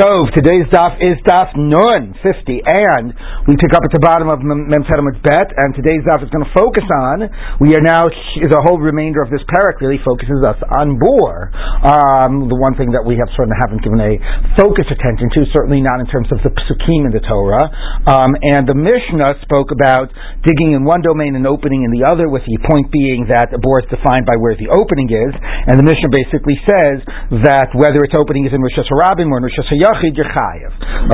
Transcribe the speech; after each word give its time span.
So 0.00 0.24
today's 0.32 0.64
daf 0.72 0.96
is 0.96 1.20
daf 1.28 1.52
nun 1.60 2.16
50, 2.24 2.32
and 2.64 3.12
we 3.44 3.52
pick 3.60 3.68
up 3.76 3.84
at 3.84 3.92
the 3.92 4.00
bottom 4.00 4.32
of 4.32 4.40
Mem 4.40 4.64
Bet, 4.72 5.48
and 5.52 5.76
today's 5.76 6.00
daf 6.08 6.24
is 6.24 6.32
going 6.32 6.40
to 6.40 6.54
focus 6.56 6.88
on, 7.04 7.28
we 7.60 7.76
are 7.76 7.84
now, 7.84 8.08
the 8.08 8.64
whole 8.64 8.80
remainder 8.80 9.20
of 9.20 9.28
this 9.28 9.44
parak 9.52 9.76
really 9.84 10.00
focuses 10.00 10.40
us 10.40 10.56
on 10.80 10.96
Bor. 10.96 11.52
Um, 11.84 12.48
the 12.48 12.56
one 12.56 12.80
thing 12.80 12.96
that 12.96 13.04
we 13.04 13.20
have 13.20 13.28
sort 13.36 13.52
of 13.52 13.60
haven't 13.60 13.84
given 13.84 14.00
a 14.00 14.16
focused 14.56 14.88
attention 14.88 15.28
to, 15.36 15.44
certainly 15.52 15.84
not 15.84 16.00
in 16.00 16.08
terms 16.08 16.32
of 16.32 16.40
the 16.48 16.48
psukim 16.48 17.04
in 17.04 17.12
the 17.12 17.20
Torah. 17.20 17.68
Um, 18.08 18.32
and 18.40 18.64
the 18.64 18.78
Mishnah 18.80 19.36
spoke 19.44 19.68
about 19.68 20.08
digging 20.48 20.80
in 20.80 20.88
one 20.88 21.04
domain 21.04 21.36
and 21.36 21.44
opening 21.44 21.84
in 21.84 21.92
the 21.92 22.08
other, 22.08 22.32
with 22.32 22.48
the 22.48 22.56
point 22.64 22.88
being 22.88 23.28
that 23.28 23.52
Bor 23.60 23.84
is 23.84 23.88
defined 23.92 24.24
by 24.24 24.40
where 24.40 24.56
the 24.56 24.72
opening 24.72 25.12
is, 25.12 25.36
and 25.68 25.76
the 25.76 25.84
Mishnah 25.84 26.08
basically 26.08 26.56
says 26.64 27.04
that 27.44 27.76
whether 27.76 28.00
its 28.00 28.16
opening 28.16 28.48
is 28.48 28.56
in 28.56 28.64
Rosh 28.64 28.80
Hashanah 28.80 29.28
or 29.28 29.36
in 29.36 29.44
Rosh 29.44 29.60
Hashanah 29.60 29.89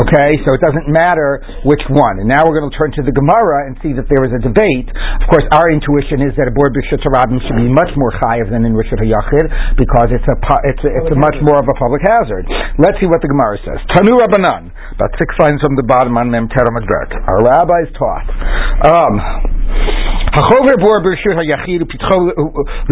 Okay, 0.02 0.30
so 0.44 0.52
it 0.52 0.60
doesn't 0.60 0.90
matter 0.90 1.40
which 1.64 1.82
one. 1.88 2.20
And 2.20 2.28
now 2.28 2.44
we're 2.44 2.58
going 2.58 2.68
to 2.68 2.76
turn 2.76 2.92
to 2.98 3.04
the 3.06 3.14
Gemara 3.14 3.70
and 3.70 3.78
see 3.80 3.96
that 3.96 4.10
there 4.10 4.22
is 4.26 4.32
a 4.34 4.42
debate. 4.42 4.88
Of 4.92 5.26
course, 5.30 5.46
our 5.54 5.72
intuition 5.72 6.26
is 6.26 6.36
that 6.36 6.50
a 6.50 6.54
board 6.54 6.74
b'shut 6.76 7.00
rabim 7.06 7.40
should 7.46 7.56
be 7.56 7.70
much 7.70 7.90
more 7.96 8.12
chayiv 8.20 8.50
than 8.52 8.66
in 8.66 8.76
rishut 8.76 9.00
yachid 9.00 9.46
because 9.78 10.12
it's 10.12 10.26
a 10.26 10.36
it's 10.68 10.82
a, 10.84 10.90
it's 11.00 11.12
a 11.14 11.18
much 11.18 11.38
more 11.42 11.62
of 11.62 11.66
a 11.66 11.76
public 11.78 12.02
hazard. 12.04 12.44
Let's 12.76 12.98
see 13.00 13.08
what 13.08 13.22
the 13.22 13.30
Gemara 13.30 13.56
says. 13.64 13.78
Tanu 13.94 14.18
Rabbanan, 14.18 14.70
about 14.94 15.12
six 15.16 15.32
lines 15.40 15.62
from 15.62 15.76
the 15.78 15.86
bottom 15.86 16.16
on 16.18 16.30
Mem 16.30 16.48
Teramadret. 16.52 17.10
Our 17.14 17.40
rabbis 17.46 17.88
taught. 17.96 18.26
Um, 18.84 19.14
Hachover 20.36 20.76
bor 20.76 21.00
b'rshut 21.00 21.32
hayachid 21.32 21.80
upitcho 21.80 22.28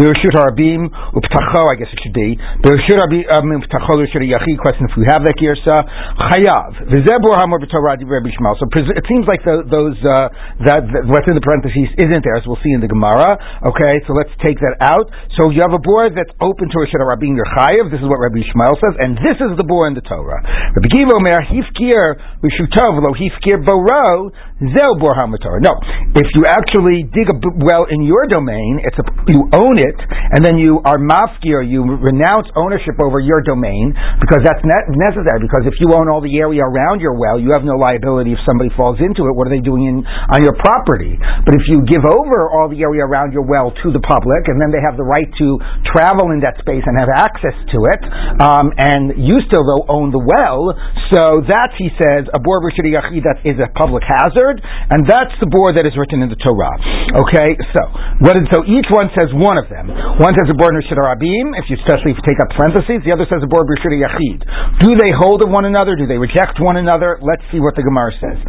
b'rshut 0.01 0.33
harabim 0.33 0.89
uptacho. 1.13 1.61
I 1.69 1.77
guess 1.77 1.93
it 1.93 1.99
should 2.01 2.17
be 2.17 2.33
b'rshut 2.65 2.97
harabim 2.97 3.61
uptacho 3.61 4.01
b'rshut 4.01 4.17
hayachid. 4.17 4.57
Question: 4.57 4.89
If 4.89 4.97
we 4.97 5.05
have 5.05 5.21
that 5.21 5.37
girsa, 5.37 5.85
chayav 6.25 6.89
v'zebor 6.89 7.37
hamor 7.37 7.61
b'torah 7.61 8.01
Rabbi 8.01 8.33
Yishmael. 8.33 8.57
So 8.57 8.65
it 8.65 9.05
seems 9.05 9.29
like 9.29 9.45
the, 9.45 9.61
those 9.69 9.93
uh, 10.01 10.33
that, 10.65 10.89
that 10.89 11.03
what's 11.05 11.29
in 11.29 11.37
the 11.37 11.45
parentheses 11.45 11.93
isn't 12.01 12.21
there, 12.25 12.33
as 12.33 12.49
we'll 12.49 12.57
see 12.65 12.73
in 12.73 12.81
the 12.81 12.89
Gemara. 12.89 13.37
Okay, 13.61 14.01
so 14.09 14.17
let's 14.17 14.33
take 14.41 14.57
that 14.65 14.81
out. 14.81 15.05
So 15.37 15.53
you 15.53 15.61
have 15.61 15.77
a 15.77 15.81
bor 15.85 16.09
that's 16.09 16.33
open 16.41 16.65
to 16.73 16.77
harabim. 16.81 17.37
You're 17.37 17.53
chayav. 17.61 17.93
This 17.93 18.01
is 18.01 18.09
what 18.09 18.25
Rabbi 18.25 18.41
Yishmael 18.41 18.73
says, 18.81 18.97
and 19.05 19.21
this 19.21 19.37
is 19.37 19.53
the 19.53 19.67
bor 19.69 19.85
in 19.85 19.93
the 19.93 20.01
Torah. 20.01 20.41
Rabbi 20.73 20.89
Akiva 20.89 21.13
Omer 21.13 21.45
hifkir 21.45 22.17
rishutov 22.41 23.05
lo 23.05 23.13
hifkir 23.13 23.61
boro 23.61 24.33
zel 24.73 24.97
bor 24.97 25.13
hamator. 25.21 25.61
No, 25.61 25.77
if 26.17 26.25
you 26.33 26.41
actually 26.49 27.05
dig 27.13 27.29
well 27.61 27.85
in 27.89 28.03
your 28.03 28.27
domain, 28.27 28.81
it's 28.83 28.97
a, 28.99 29.05
you 29.27 29.47
own 29.53 29.75
it, 29.79 29.97
and 30.35 30.41
then 30.43 30.57
you 30.57 30.81
are 30.83 30.99
mafkir, 30.99 31.63
you 31.63 31.83
renounce 31.83 32.47
ownership 32.55 32.99
over 33.01 33.19
your 33.19 33.41
domain 33.41 33.93
because 34.21 34.41
that's 34.43 34.61
ne- 34.63 34.87
necessary. 34.97 35.43
Because 35.43 35.67
if 35.67 35.75
you 35.79 35.93
own 35.95 36.07
all 36.07 36.19
the 36.19 36.35
area 36.39 36.63
around 36.63 36.99
your 36.99 37.17
well, 37.17 37.39
you 37.39 37.51
have 37.55 37.63
no 37.63 37.75
liability 37.77 38.33
if 38.33 38.41
somebody 38.45 38.69
falls 38.73 38.97
into 38.99 39.27
it. 39.27 39.33
What 39.33 39.47
are 39.47 39.53
they 39.53 39.63
doing 39.63 39.85
in, 39.85 39.95
on 40.05 40.39
your 40.43 40.55
property? 40.59 41.17
But 41.45 41.55
if 41.55 41.65
you 41.67 41.83
give 41.85 42.03
over 42.03 42.49
all 42.49 42.67
the 42.67 42.81
area 42.81 43.05
around 43.05 43.33
your 43.33 43.45
well 43.45 43.71
to 43.71 43.87
the 43.91 44.01
public, 44.01 44.47
and 44.49 44.59
then 44.59 44.71
they 44.71 44.81
have 44.81 44.97
the 44.97 45.05
right 45.05 45.27
to 45.27 45.47
travel 45.91 46.31
in 46.31 46.41
that 46.41 46.57
space 46.61 46.83
and 46.85 46.95
have 46.97 47.11
access 47.11 47.55
to 47.75 47.77
it, 47.91 48.01
um, 48.41 48.73
and 48.77 49.17
you 49.19 49.41
still 49.47 49.63
though 49.65 49.85
own 49.89 50.09
the 50.11 50.21
well, 50.21 50.73
so 51.13 51.45
that 51.47 51.73
he 51.77 51.89
says 52.01 52.27
a 52.33 52.39
bor 52.39 52.61
that 52.65 53.37
is 53.45 53.57
a 53.61 53.69
public 53.77 54.03
hazard, 54.03 54.61
and 54.89 55.05
that's 55.05 55.33
the 55.39 55.49
bor 55.49 55.73
that 55.73 55.85
is 55.85 55.93
written 55.97 56.21
in 56.21 56.29
the 56.29 56.39
Torah. 56.39 56.73
Okay, 57.15 57.55
so 57.71 57.81
what 58.19 58.35
is, 58.35 58.43
so 58.51 58.67
each 58.67 58.87
one 58.91 59.07
says 59.15 59.31
one 59.31 59.55
of 59.55 59.71
them. 59.71 59.87
One 60.19 60.35
says 60.35 60.51
a 60.51 60.57
board 60.59 60.75
Rishid 60.75 60.99
Rabim, 60.99 61.55
if 61.55 61.71
you 61.71 61.79
especially 61.79 62.11
if 62.11 62.19
you 62.19 62.25
take 62.27 62.39
up 62.43 62.51
parentheses. 62.59 63.07
The 63.07 63.15
other 63.15 63.23
says 63.31 63.39
a 63.39 63.47
board 63.47 63.71
Rishid 63.71 63.95
Yachid. 63.95 64.43
Do 64.83 64.91
they 64.99 65.15
hold 65.15 65.39
of 65.39 65.47
one 65.47 65.63
another? 65.63 65.95
Do 65.95 66.07
they 66.07 66.19
reject 66.19 66.59
one 66.59 66.75
another? 66.75 67.15
Let's 67.23 67.43
see 67.55 67.63
what 67.63 67.79
the 67.79 67.87
Gemara 67.87 68.11
says. 68.19 68.39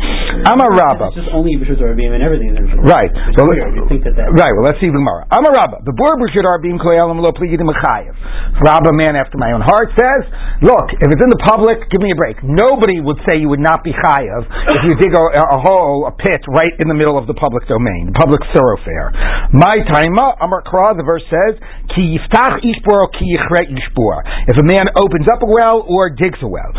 Amar 0.51 0.75
Rabba. 0.75 1.15
It's 1.15 1.23
just 1.23 1.31
only 1.31 1.55
Rishid 1.55 1.79
Rabim 1.79 2.11
and 2.11 2.23
everything 2.27 2.51
is 2.55 2.59
Rishid 2.59 2.83
Right. 2.83 3.11
Well, 3.39 3.55
you 3.55 3.87
think 3.87 4.03
that 4.03 4.19
that 4.19 4.35
right. 4.35 4.51
Well, 4.59 4.67
let's 4.67 4.83
see 4.83 4.91
the 4.91 4.99
Gemara. 4.99 5.31
Amar 5.31 5.53
Rabba. 5.55 5.87
The 5.87 5.95
board 5.95 6.19
Rishid 6.19 6.43
Rabim 6.43 6.83
koyalim 6.83 7.23
lo 7.23 7.31
pligidim 7.31 7.71
Rabba, 7.71 8.91
man 8.97 9.15
after 9.21 9.37
my 9.37 9.53
own 9.53 9.61
heart, 9.61 9.93
says, 9.95 10.23
look, 10.65 10.89
if 10.97 11.09
it's 11.13 11.21
in 11.21 11.29
the 11.29 11.43
public, 11.45 11.77
give 11.93 12.01
me 12.01 12.11
a 12.11 12.19
break. 12.19 12.41
Nobody 12.41 13.05
would 13.05 13.21
say 13.29 13.37
you 13.37 13.53
would 13.53 13.61
not 13.61 13.85
be 13.85 13.93
chayav 13.93 14.49
if 14.73 14.81
you 14.89 14.93
dig 14.97 15.13
a, 15.13 15.25
a 15.53 15.59
hole, 15.61 16.09
a 16.09 16.13
pit, 16.17 16.41
right 16.49 16.73
in 16.81 16.89
the 16.89 16.97
middle 16.97 17.21
of 17.21 17.29
the 17.29 17.37
public 17.37 17.69
domain, 17.69 18.13
the 18.13 18.17
public 18.17 18.41
thoroughfare. 18.57 19.13
My 19.53 19.85
taima, 19.85 20.41
Amar 20.41 20.65
Kra, 20.65 20.97
the 20.97 21.05
verse 21.05 21.23
says, 21.29 21.61
Ki 21.93 22.17
yiftach 22.17 22.65
ishbor 22.65 23.13
ki 23.13 23.37
yichre 23.37 23.69
ishbor. 23.69 24.25
If 24.49 24.57
a 24.57 24.65
man 24.65 24.89
opens 24.97 25.29
up 25.29 25.45
a 25.45 25.49
well 25.49 25.85
or 25.85 26.09
digs 26.09 26.41
a 26.41 26.49
well. 26.49 26.73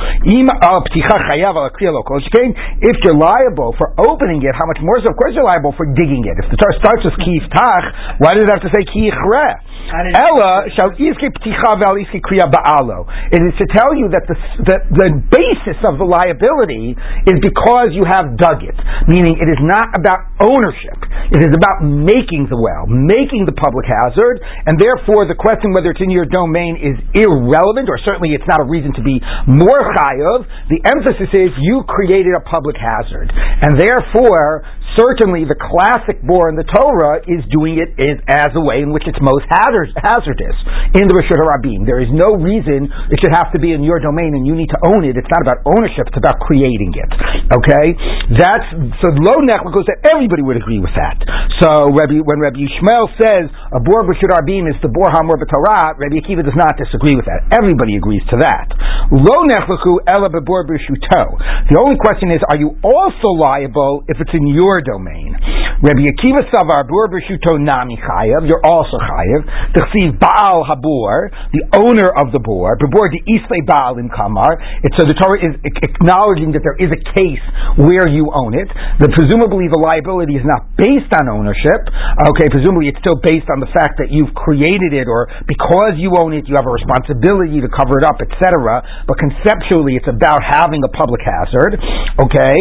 If 2.81 2.95
you're 3.05 3.17
liable 3.17 3.75
for 3.77 3.93
opening 4.01 4.41
it, 4.41 4.53
how 4.57 4.65
much 4.65 4.81
more 4.81 4.97
so? 5.05 5.13
Of 5.13 5.17
course 5.17 5.37
you're 5.37 5.45
liable 5.45 5.73
for 5.77 5.85
digging 5.93 6.25
it. 6.25 6.35
If 6.43 6.49
the 6.49 6.57
Torah 6.57 6.77
starts 6.81 7.05
with 7.05 7.13
ki 7.21 7.39
yiftach, 7.39 8.17
why 8.19 8.33
does 8.33 8.43
it 8.43 8.51
have 8.51 8.65
to 8.65 8.71
say 8.73 8.83
ki 8.89 9.13
yichre? 9.13 9.61
Ella 9.87 10.67
shall 10.75 10.91
iske 10.97 11.31
pticha 11.39 11.71
val 11.79 11.95
iske 12.01 12.19
kriya 12.19 12.47
ba'alo. 12.51 13.07
It 13.31 13.39
is 13.39 13.55
to 13.61 13.65
tell 13.71 13.95
you 13.95 14.11
that 14.11 14.27
the, 14.27 14.35
the, 14.67 14.77
the 14.91 15.09
basis 15.31 15.79
of 15.87 15.95
the 15.95 16.07
liability 16.07 16.97
is 17.27 17.37
because 17.39 17.95
you 17.95 18.03
have 18.03 18.35
dug 18.35 18.63
it. 18.67 18.75
Meaning 19.07 19.39
it 19.39 19.47
is 19.47 19.61
not 19.63 19.95
about 19.95 20.27
ownership. 20.43 20.99
It 21.31 21.43
is 21.43 21.53
about 21.55 21.83
making 21.87 22.51
the 22.51 22.59
well, 22.59 22.87
making 22.87 23.47
the 23.47 23.55
public 23.55 23.87
hazard, 23.87 24.43
and 24.67 24.75
therefore 24.79 25.27
the 25.27 25.35
question 25.35 25.71
whether 25.71 25.91
it's 25.91 26.03
in 26.03 26.11
your 26.11 26.27
domain 26.27 26.79
is 26.79 26.95
irrelevant, 27.15 27.87
or 27.87 27.99
certainly 28.03 28.35
it's 28.35 28.47
not 28.47 28.59
a 28.59 28.67
reason 28.67 28.91
to 28.95 29.03
be 29.03 29.19
more 29.47 29.81
chayav. 29.95 30.47
The 30.71 30.83
emphasis 30.83 31.31
is 31.31 31.51
you 31.63 31.83
created 31.87 32.35
a 32.35 32.43
public 32.43 32.75
hazard. 32.75 33.31
And 33.31 33.79
therefore, 33.79 34.65
certainly 34.97 35.45
the 35.45 35.59
classic 35.59 36.23
bor 36.25 36.49
in 36.49 36.57
the 36.57 36.65
Torah 36.65 37.21
is 37.27 37.45
doing 37.53 37.77
it 37.77 37.93
as 38.27 38.51
a 38.55 38.63
way 38.63 38.81
in 38.81 38.89
which 38.89 39.05
it's 39.05 39.19
most 39.21 39.45
hazardous 39.45 39.76
in 39.85 41.05
the 41.05 41.15
Rishut 41.15 41.37
Rabim. 41.37 41.85
There 41.85 42.01
is 42.01 42.09
no 42.09 42.35
reason 42.37 42.89
it 43.13 43.17
should 43.21 43.33
have 43.33 43.53
to 43.53 43.59
be 43.61 43.73
in 43.73 43.85
your 43.85 44.01
domain 44.01 44.33
and 44.33 44.45
you 44.45 44.57
need 44.57 44.73
to 44.73 44.79
own 44.89 45.05
it. 45.05 45.15
It's 45.15 45.29
not 45.29 45.45
about 45.45 45.61
ownership, 45.65 46.09
it's 46.09 46.17
about 46.17 46.41
creating 46.41 46.97
it. 46.97 47.11
Okay? 47.53 47.87
That's, 48.33 48.67
so 48.99 49.13
low 49.21 49.39
nechla 49.45 49.69
goes 49.71 49.87
that 49.87 50.01
everybody 50.09 50.41
would 50.41 50.57
agree 50.57 50.81
with 50.81 50.93
that. 50.97 51.21
So 51.61 51.93
Rabbi, 51.93 52.25
when 52.25 52.41
Rabbi 52.41 52.57
Yishmael 52.57 53.07
says 53.21 53.47
a 53.71 53.79
bor 53.79 54.03
Rishut 54.03 54.33
Rabim 54.33 54.65
is 54.67 54.77
the 54.81 54.89
bor 54.89 55.09
hamor 55.13 55.37
b'Torah, 55.37 55.95
Rabbi 55.95 56.19
Akiva 56.19 56.41
does 56.41 56.57
not 56.57 56.75
disagree 56.75 57.13
with 57.13 57.29
that. 57.29 57.47
Everybody 57.53 57.95
agrees 57.95 58.25
to 58.33 58.37
that. 58.41 58.73
Low 59.13 59.45
nechlaku 59.45 60.01
ela 60.09 60.33
b'bor 60.33 60.65
b'shuto. 60.65 61.23
The 61.69 61.77
only 61.77 61.97
question 62.01 62.33
is, 62.33 62.41
are 62.49 62.57
you 62.57 62.75
also 62.83 63.37
liable 63.37 64.03
if 64.07 64.17
it's 64.19 64.33
in 64.33 64.47
your 64.47 64.81
domain. 64.81 65.36
Rabbi 65.77 66.09
Akiva 66.09 66.41
Savar 66.49 66.89
Bur 66.89 67.05
B'Shuto 67.13 67.61
Nami 67.61 68.01
Chayav. 68.01 68.49
You're 68.49 68.65
also 68.65 68.97
Chayav. 68.97 69.45
T'chsiv 69.77 70.17
Baal 70.17 70.65
Habur, 70.65 71.29
the 71.53 71.61
owner 71.77 72.09
of 72.17 72.33
the 72.33 72.41
bor. 72.41 72.77
B'Bor 72.81 73.13
the 73.13 73.21
Isle 73.21 73.61
Baal 73.65 74.01
in 74.01 74.09
Kamar. 74.09 74.57
So 74.97 75.05
the 75.05 75.13
Torah 75.13 75.37
is 75.37 75.53
acknowledging 75.61 76.57
that 76.57 76.65
there 76.65 76.77
is 76.81 76.89
a 76.89 77.01
case 77.13 77.45
where 77.77 78.09
you 78.09 78.33
own 78.33 78.57
it. 78.57 78.65
That 79.01 79.13
presumably 79.13 79.69
the 79.69 79.77
liability 79.77 80.33
is 80.33 80.45
not 80.45 80.65
based 80.81 81.13
on 81.13 81.29
ownership. 81.29 81.85
Okay, 82.33 82.49
presumably 82.49 82.89
it's 82.89 82.97
still 83.05 83.21
based 83.21 83.45
on 83.53 83.61
the 83.61 83.69
fact 83.69 84.01
that 84.01 84.09
you've 84.09 84.33
created 84.33 84.97
it, 84.97 85.05
or 85.05 85.29
because 85.45 86.01
you 86.01 86.17
own 86.17 86.33
it, 86.33 86.49
you 86.49 86.57
have 86.57 86.65
a 86.65 86.73
responsibility 86.73 87.61
to 87.61 87.69
cover 87.69 88.01
it 88.01 88.05
up, 88.07 88.17
etc. 88.17 88.81
But 89.05 89.21
conceptually, 89.21 89.93
it's 89.93 90.09
about 90.09 90.41
having 90.41 90.81
a 90.81 90.89
public 90.89 91.21
hazard. 91.21 91.77
Okay. 92.17 92.57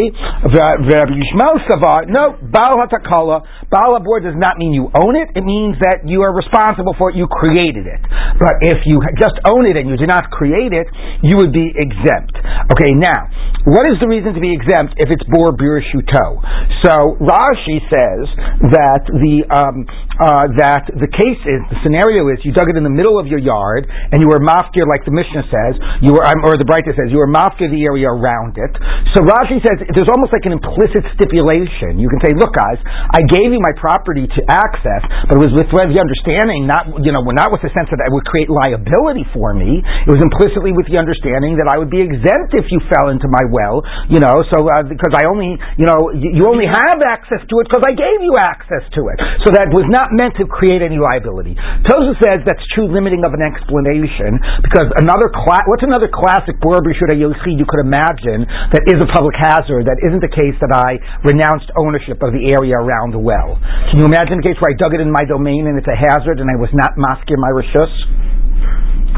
No, 2.12 2.37
Baal 2.44 2.77
Hatakala, 3.06 3.47
Baal 3.71 3.99
Abor 3.99 4.22
does 4.22 4.34
not 4.37 4.59
mean 4.59 4.75
you 4.75 4.91
own 4.94 5.15
it. 5.17 5.31
It 5.34 5.44
means 5.47 5.78
that 5.81 6.03
you 6.05 6.22
are 6.22 6.34
responsible 6.34 6.94
for 6.99 7.11
it. 7.11 7.17
You 7.17 7.27
created 7.31 7.87
it. 7.87 8.03
But 8.39 8.59
if 8.62 8.83
you 8.87 8.99
just 9.19 9.39
own 9.47 9.67
it 9.67 9.78
and 9.78 9.89
you 9.89 9.97
did 9.97 10.11
not 10.11 10.31
create 10.31 10.75
it, 10.75 10.87
you 11.22 11.39
would 11.39 11.53
be 11.53 11.72
exempt. 11.75 12.34
Okay, 12.75 12.93
now, 12.99 13.31
what 13.66 13.87
is 13.91 13.98
the 13.98 14.07
reason 14.07 14.34
to 14.34 14.42
be 14.42 14.54
exempt 14.54 14.95
if 14.98 15.10
it's 15.10 15.22
Bor 15.31 15.54
Birishuto? 15.54 16.39
So 16.86 17.19
Rashi 17.22 17.83
says 17.91 18.27
that 18.75 19.03
the 19.10 19.42
um, 19.51 19.86
uh, 20.22 20.47
that 20.59 20.86
the 20.95 21.10
case 21.10 21.42
is 21.42 21.60
the 21.71 21.78
scenario 21.83 22.31
is 22.31 22.39
you 22.47 22.54
dug 22.54 22.71
it 22.71 22.78
in 22.78 22.86
the 22.86 22.92
middle 22.92 23.19
of 23.19 23.27
your 23.27 23.42
yard 23.42 23.84
and 23.86 24.22
you 24.22 24.28
were 24.31 24.39
mafkir 24.39 24.86
like 24.86 25.04
the 25.04 25.13
Mishnah 25.13 25.45
says 25.51 25.75
you 26.01 26.15
were 26.15 26.25
um, 26.25 26.47
or 26.47 26.54
the 26.57 26.65
Breita 26.65 26.95
says 26.95 27.10
you 27.10 27.19
were 27.19 27.28
mafkir 27.28 27.69
the 27.69 27.83
area 27.83 28.07
around 28.07 28.54
it. 28.54 28.72
So 29.15 29.27
Rashi 29.27 29.59
says 29.66 29.83
there's 29.95 30.10
almost 30.15 30.31
like 30.31 30.47
an 30.47 30.54
implicit 30.54 31.03
stipulation. 31.19 31.98
You 31.98 32.07
can 32.07 32.22
say, 32.22 32.33
look, 32.39 32.54
guys, 32.54 32.78
I 33.13 33.22
gave 33.27 33.53
you 33.53 33.60
my 33.60 33.75
property 33.77 34.27
to 34.27 34.41
access, 34.48 35.03
but 35.28 35.39
it 35.39 35.43
was 35.43 35.53
with 35.54 35.69
the 35.71 36.01
understanding, 36.01 36.66
not 36.66 36.89
you 37.03 37.13
know, 37.13 37.22
not 37.34 37.51
with 37.53 37.63
the 37.63 37.72
sense 37.72 37.89
that 37.93 38.01
it 38.01 38.13
would 38.13 38.27
create 38.27 38.48
liability 38.48 39.27
for 39.34 39.53
me. 39.53 39.83
It 39.83 40.10
was 40.10 40.22
implicitly 40.22 40.72
with 40.72 40.89
the 40.89 40.98
understanding 40.98 41.59
that 41.60 41.69
I 41.69 41.78
would 41.78 41.91
be 41.93 42.01
exempt 42.03 42.57
if 42.57 42.69
you 42.72 42.81
fell 42.89 43.13
into 43.13 43.28
my 43.28 43.45
well, 43.51 43.83
you 44.09 44.19
know, 44.22 44.43
so 44.48 44.65
uh, 44.66 44.87
because 44.87 45.13
I 45.15 45.28
only, 45.28 45.59
you 45.77 45.87
know, 45.87 46.10
you, 46.15 46.47
only 46.47 46.71
have 46.71 47.03
access 47.03 47.43
to 47.43 47.54
it 47.60 47.66
because 47.66 47.83
I 47.83 47.93
gave 47.93 48.22
you 48.22 48.39
access 48.39 48.87
to 48.95 49.10
it. 49.10 49.19
So 49.43 49.51
that 49.54 49.69
was 49.75 49.87
not 49.91 50.15
meant 50.15 50.39
to 50.39 50.47
create 50.47 50.81
any 50.81 50.97
liability. 50.97 51.59
Tosa 51.84 52.15
says 52.22 52.47
that's 52.47 52.63
true 52.72 52.87
limiting 52.87 53.27
of 53.27 53.34
an 53.34 53.43
explanation 53.43 54.39
because 54.63 54.89
another 55.03 55.27
cla- 55.28 55.66
what's 55.66 55.83
another 55.83 56.09
classic 56.09 56.59
Bor 56.63 56.78
you 56.87 57.66
could 57.66 57.83
imagine 57.83 58.47
that 58.71 58.84
is 58.87 58.98
a 59.03 59.09
public 59.10 59.34
hazard 59.37 59.89
that 59.89 59.98
isn't 60.07 60.22
the 60.22 60.31
case 60.31 60.54
that 60.63 60.71
I 60.71 61.01
renounced 61.27 61.72
ownership 61.75 62.22
of 62.22 62.31
the 62.31 62.53
area 62.54 62.78
around 62.86 63.10
the 63.10 63.18
well. 63.18 63.59
Can 63.91 63.98
you 63.98 64.06
imagine 64.06 64.38
the 64.38 64.47
case 64.47 64.54
where 64.62 64.71
I 64.71 64.78
dug 64.78 64.94
it 64.94 65.03
in 65.03 65.10
my 65.10 65.27
domain 65.27 65.66
and 65.66 65.74
it's 65.74 65.91
a 65.91 65.98
hazard 65.98 66.38
and 66.38 66.47
I 66.47 66.54
was 66.54 66.71
not 66.71 66.94
masking 66.94 67.42
my 67.42 67.50
rishus? 67.50 67.91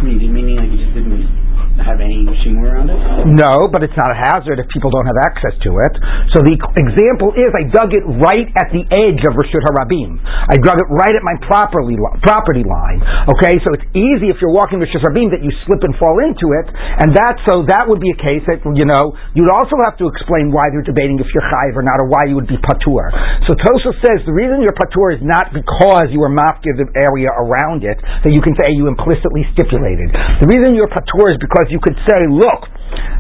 Meaning 0.01 0.57
like 0.57 0.73
you 0.73 0.81
just 0.81 0.97
didn't 0.97 1.48
have 1.83 2.03
any 2.03 2.27
shimur 2.43 2.75
around 2.75 2.91
it? 2.91 2.99
No, 3.29 3.69
but 3.71 3.83
it's 3.87 3.97
not 3.97 4.11
a 4.11 4.19
hazard 4.31 4.59
if 4.59 4.67
people 4.75 4.91
don't 4.91 5.07
have 5.07 5.19
access 5.29 5.55
to 5.67 5.71
it. 5.83 5.93
So 6.35 6.43
the 6.43 6.57
example 6.57 7.35
is 7.37 7.49
I 7.55 7.65
dug 7.71 7.95
it 7.95 8.05
right 8.21 8.49
at 8.59 8.69
the 8.75 8.83
edge 8.89 9.23
of 9.27 9.39
Rashut 9.39 9.63
Harabim. 9.69 10.19
I 10.25 10.57
dug 10.59 10.79
it 10.81 10.89
right 10.91 11.15
at 11.15 11.23
my 11.23 11.37
property 11.47 11.97
property 12.25 12.67
line. 12.67 13.01
Okay, 13.31 13.61
so 13.63 13.75
it's 13.77 13.87
easy 13.95 14.33
if 14.33 14.43
you're 14.43 14.55
walking 14.55 14.83
Rashut 14.83 15.05
Harabim 15.05 15.31
that 15.31 15.45
you 15.45 15.55
slip 15.65 15.85
and 15.87 15.95
fall 15.97 16.19
into 16.19 16.57
it, 16.59 16.67
and 16.73 17.15
that 17.15 17.39
so 17.47 17.63
that 17.71 17.87
would 17.87 18.03
be 18.03 18.11
a 18.11 18.19
case 18.19 18.43
that 18.51 18.65
you 18.65 18.87
know 18.89 19.15
you'd 19.33 19.53
also 19.53 19.79
have 19.87 19.95
to 20.03 20.11
explain 20.11 20.51
why 20.51 20.69
they're 20.75 20.87
debating 20.87 21.21
if 21.23 21.31
you're 21.31 21.47
chayiv 21.47 21.79
or 21.79 21.85
not, 21.87 22.03
or 22.03 22.11
why 22.11 22.27
you 22.27 22.35
would 22.35 22.51
be 22.51 22.59
patur. 22.59 23.13
So 23.47 23.55
Tosa 23.55 23.93
says 24.03 24.25
the 24.27 24.35
reason 24.35 24.61
you're 24.61 24.77
patur 24.77 25.15
is 25.15 25.23
not 25.23 25.55
because 25.55 26.11
you 26.11 26.21
were 26.21 26.33
mafkir 26.33 26.75
the 26.75 26.89
area 26.99 27.31
around 27.31 27.87
it 27.87 27.97
that 28.03 28.33
you 28.35 28.43
can 28.43 28.57
say 28.59 28.73
you 28.75 28.91
implicitly 28.91 29.47
stipulated. 29.55 30.11
The 30.43 30.49
reason 30.49 30.75
you're 30.75 30.91
patur 30.91 31.31
is 31.31 31.39
because 31.39 31.68
you 31.71 31.81
could 31.83 31.97
say, 32.09 32.21
look, 32.31 32.61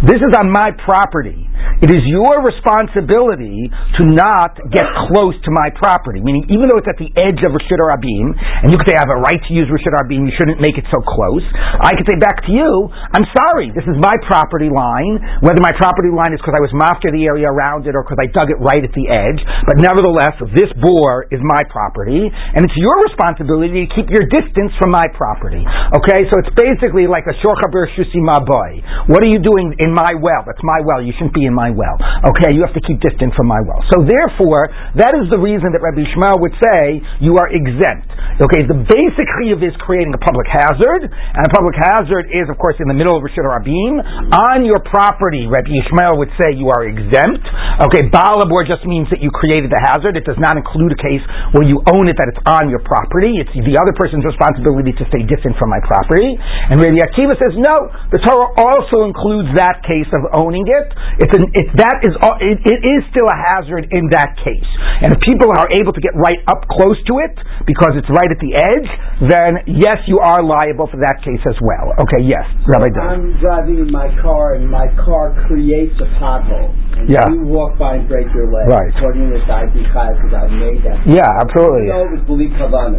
this 0.04 0.20
is 0.20 0.32
on 0.38 0.50
my 0.50 0.74
property. 0.84 1.48
It 1.78 1.94
is 1.94 2.02
your 2.10 2.42
responsibility 2.42 3.70
to 3.70 4.02
not 4.02 4.58
get 4.74 4.82
close 5.10 5.38
to 5.46 5.50
my 5.54 5.70
property. 5.78 6.18
Meaning, 6.18 6.50
even 6.50 6.66
though 6.66 6.78
it's 6.82 6.90
at 6.90 6.98
the 6.98 7.10
edge 7.14 7.38
of 7.46 7.54
Rashid 7.54 7.78
Abim, 7.78 8.34
and 8.34 8.74
you 8.74 8.76
could 8.82 8.90
say 8.90 8.98
I 8.98 9.06
have 9.06 9.14
a 9.14 9.22
right 9.22 9.38
to 9.38 9.52
use 9.54 9.70
Rashid 9.70 9.94
Abim, 9.94 10.26
you 10.26 10.34
shouldn't 10.34 10.58
make 10.58 10.74
it 10.74 10.86
so 10.90 10.98
close. 11.06 11.44
I 11.78 11.94
could 11.94 12.06
say 12.10 12.18
back 12.18 12.42
to 12.46 12.50
you, 12.50 12.90
I'm 13.14 13.26
sorry, 13.30 13.70
this 13.70 13.86
is 13.86 13.94
my 13.98 14.14
property 14.26 14.70
line. 14.70 15.22
Whether 15.46 15.62
my 15.62 15.70
property 15.78 16.10
line 16.10 16.34
is 16.34 16.42
because 16.42 16.58
I 16.58 16.62
was 16.62 16.74
after 16.98 17.14
the 17.14 17.22
area 17.28 17.46
around 17.46 17.86
it 17.86 17.94
or 17.94 18.02
because 18.02 18.18
I 18.18 18.26
dug 18.32 18.50
it 18.50 18.58
right 18.58 18.82
at 18.82 18.90
the 18.96 19.06
edge, 19.06 19.38
but 19.68 19.78
nevertheless, 19.78 20.34
this 20.56 20.70
bore 20.82 21.30
is 21.30 21.38
my 21.46 21.62
property, 21.70 22.26
and 22.26 22.66
it's 22.66 22.74
your 22.74 22.96
responsibility 23.06 23.86
to 23.86 23.90
keep 23.94 24.10
your 24.10 24.26
distance 24.26 24.74
from 24.82 24.90
my 24.90 25.04
property. 25.14 25.62
Okay, 25.94 26.26
so 26.26 26.42
it's 26.42 26.50
basically 26.58 27.06
like 27.06 27.28
a 27.30 27.34
shusi 27.38 28.18
boy. 28.42 28.82
What 29.06 29.22
are 29.22 29.30
you 29.30 29.38
doing 29.58 29.74
in 29.82 29.90
my 29.90 30.14
well? 30.22 30.46
That's 30.46 30.62
my 30.62 30.78
well. 30.86 31.02
You 31.02 31.10
shouldn't 31.18 31.34
be 31.34 31.44
in 31.50 31.54
my 31.54 31.74
well. 31.74 31.98
Okay, 32.30 32.54
you 32.54 32.62
have 32.62 32.74
to 32.78 32.84
keep 32.86 33.02
distant 33.02 33.34
from 33.34 33.50
my 33.50 33.58
well. 33.66 33.82
So 33.90 34.06
therefore, 34.06 34.70
that 34.94 35.18
is 35.18 35.26
the 35.34 35.42
reason 35.42 35.74
that 35.74 35.82
Rabbi 35.82 36.06
Yishmael 36.06 36.38
would 36.38 36.54
say 36.62 37.02
you 37.18 37.34
are 37.42 37.50
exempt. 37.50 38.06
Okay, 38.38 38.62
the 38.70 38.78
basic 38.86 39.26
chiyuv 39.42 39.58
is 39.66 39.74
creating 39.82 40.14
a 40.14 40.22
public 40.22 40.46
hazard, 40.46 41.10
and 41.10 41.42
a 41.42 41.50
public 41.50 41.74
hazard 41.74 42.30
is, 42.30 42.46
of 42.46 42.54
course, 42.62 42.78
in 42.78 42.86
the 42.86 42.94
middle 42.94 43.18
of 43.18 43.26
Rishon 43.26 43.42
Rabim. 43.42 43.98
On 44.30 44.62
your 44.62 44.78
property, 44.86 45.50
Rabbi 45.50 45.74
Ishmael 45.86 46.14
would 46.22 46.30
say 46.38 46.54
you 46.54 46.70
are 46.70 46.86
exempt. 46.86 47.42
Okay, 47.90 48.06
Balabor 48.06 48.62
just 48.62 48.86
means 48.86 49.10
that 49.10 49.18
you 49.18 49.34
created 49.34 49.74
the 49.74 49.82
hazard. 49.82 50.14
It 50.14 50.22
does 50.22 50.38
not 50.38 50.54
include 50.54 50.94
a 50.94 51.00
case 51.00 51.24
where 51.50 51.66
you 51.66 51.82
own 51.90 52.06
it, 52.06 52.14
that 52.14 52.30
it's 52.30 52.42
on 52.46 52.70
your 52.70 52.82
property. 52.86 53.42
It's 53.42 53.50
the 53.50 53.74
other 53.74 53.94
person's 53.98 54.22
responsibility 54.22 54.94
to 54.94 55.04
stay 55.10 55.26
distant 55.26 55.58
from 55.58 55.72
my 55.72 55.82
property. 55.82 56.38
And 56.70 56.78
Rabbi 56.78 57.00
Akiva 57.02 57.34
says, 57.40 57.54
no, 57.58 57.90
the 58.14 58.20
Torah 58.22 58.54
also 58.60 59.08
includes 59.08 59.47
that 59.56 59.84
case 59.84 60.08
of 60.12 60.26
owning 60.36 60.66
it. 60.68 60.88
It's 61.20 61.32
an, 61.32 61.44
it, 61.54 61.68
that 61.78 62.04
is, 62.04 62.12
it, 62.42 62.58
it 62.64 62.80
is 62.84 63.00
still 63.12 63.28
a 63.28 63.38
hazard 63.38 63.88
in 63.90 64.10
that 64.12 64.36
case. 64.40 64.70
And 65.04 65.14
if 65.14 65.20
people 65.24 65.50
are 65.52 65.68
able 65.70 65.92
to 65.92 66.02
get 66.02 66.12
right 66.16 66.42
up 66.50 66.66
close 66.68 66.98
to 67.08 67.14
it 67.24 67.34
because 67.64 67.96
it's 67.96 68.08
right 68.10 68.28
at 68.28 68.40
the 68.40 68.52
edge, 68.56 68.88
then 69.28 69.64
yes, 69.70 70.02
you 70.06 70.18
are 70.18 70.42
liable 70.42 70.90
for 70.90 70.98
that 70.98 71.22
case 71.22 71.42
as 71.46 71.58
well. 71.62 71.94
Okay, 72.06 72.24
yes, 72.24 72.44
Rabbi 72.66 72.90
Dunn. 72.92 73.06
I'm 73.06 73.26
driving 73.38 73.78
in 73.84 73.90
my 73.90 74.10
car 74.20 74.58
and 74.58 74.66
my 74.66 74.90
car 74.98 75.32
creates 75.46 75.94
a 76.02 76.08
pothole. 76.18 76.74
And 76.98 77.06
yeah. 77.06 77.22
you 77.30 77.46
walk 77.46 77.78
by 77.78 78.02
and 78.02 78.10
break 78.10 78.26
your 78.34 78.50
leg. 78.50 78.66
Right. 78.66 78.90
According 78.90 79.30
to 79.30 79.38
this, 79.38 79.46
I'd 79.46 79.70
be 79.70 79.86
because 79.86 80.34
I 80.34 80.50
made 80.50 80.82
that. 80.82 80.98
Yeah, 81.06 81.42
absolutely. 81.46 81.86
You 81.86 81.94
know 81.94 82.10
it 82.10 82.26
was. 82.26 82.98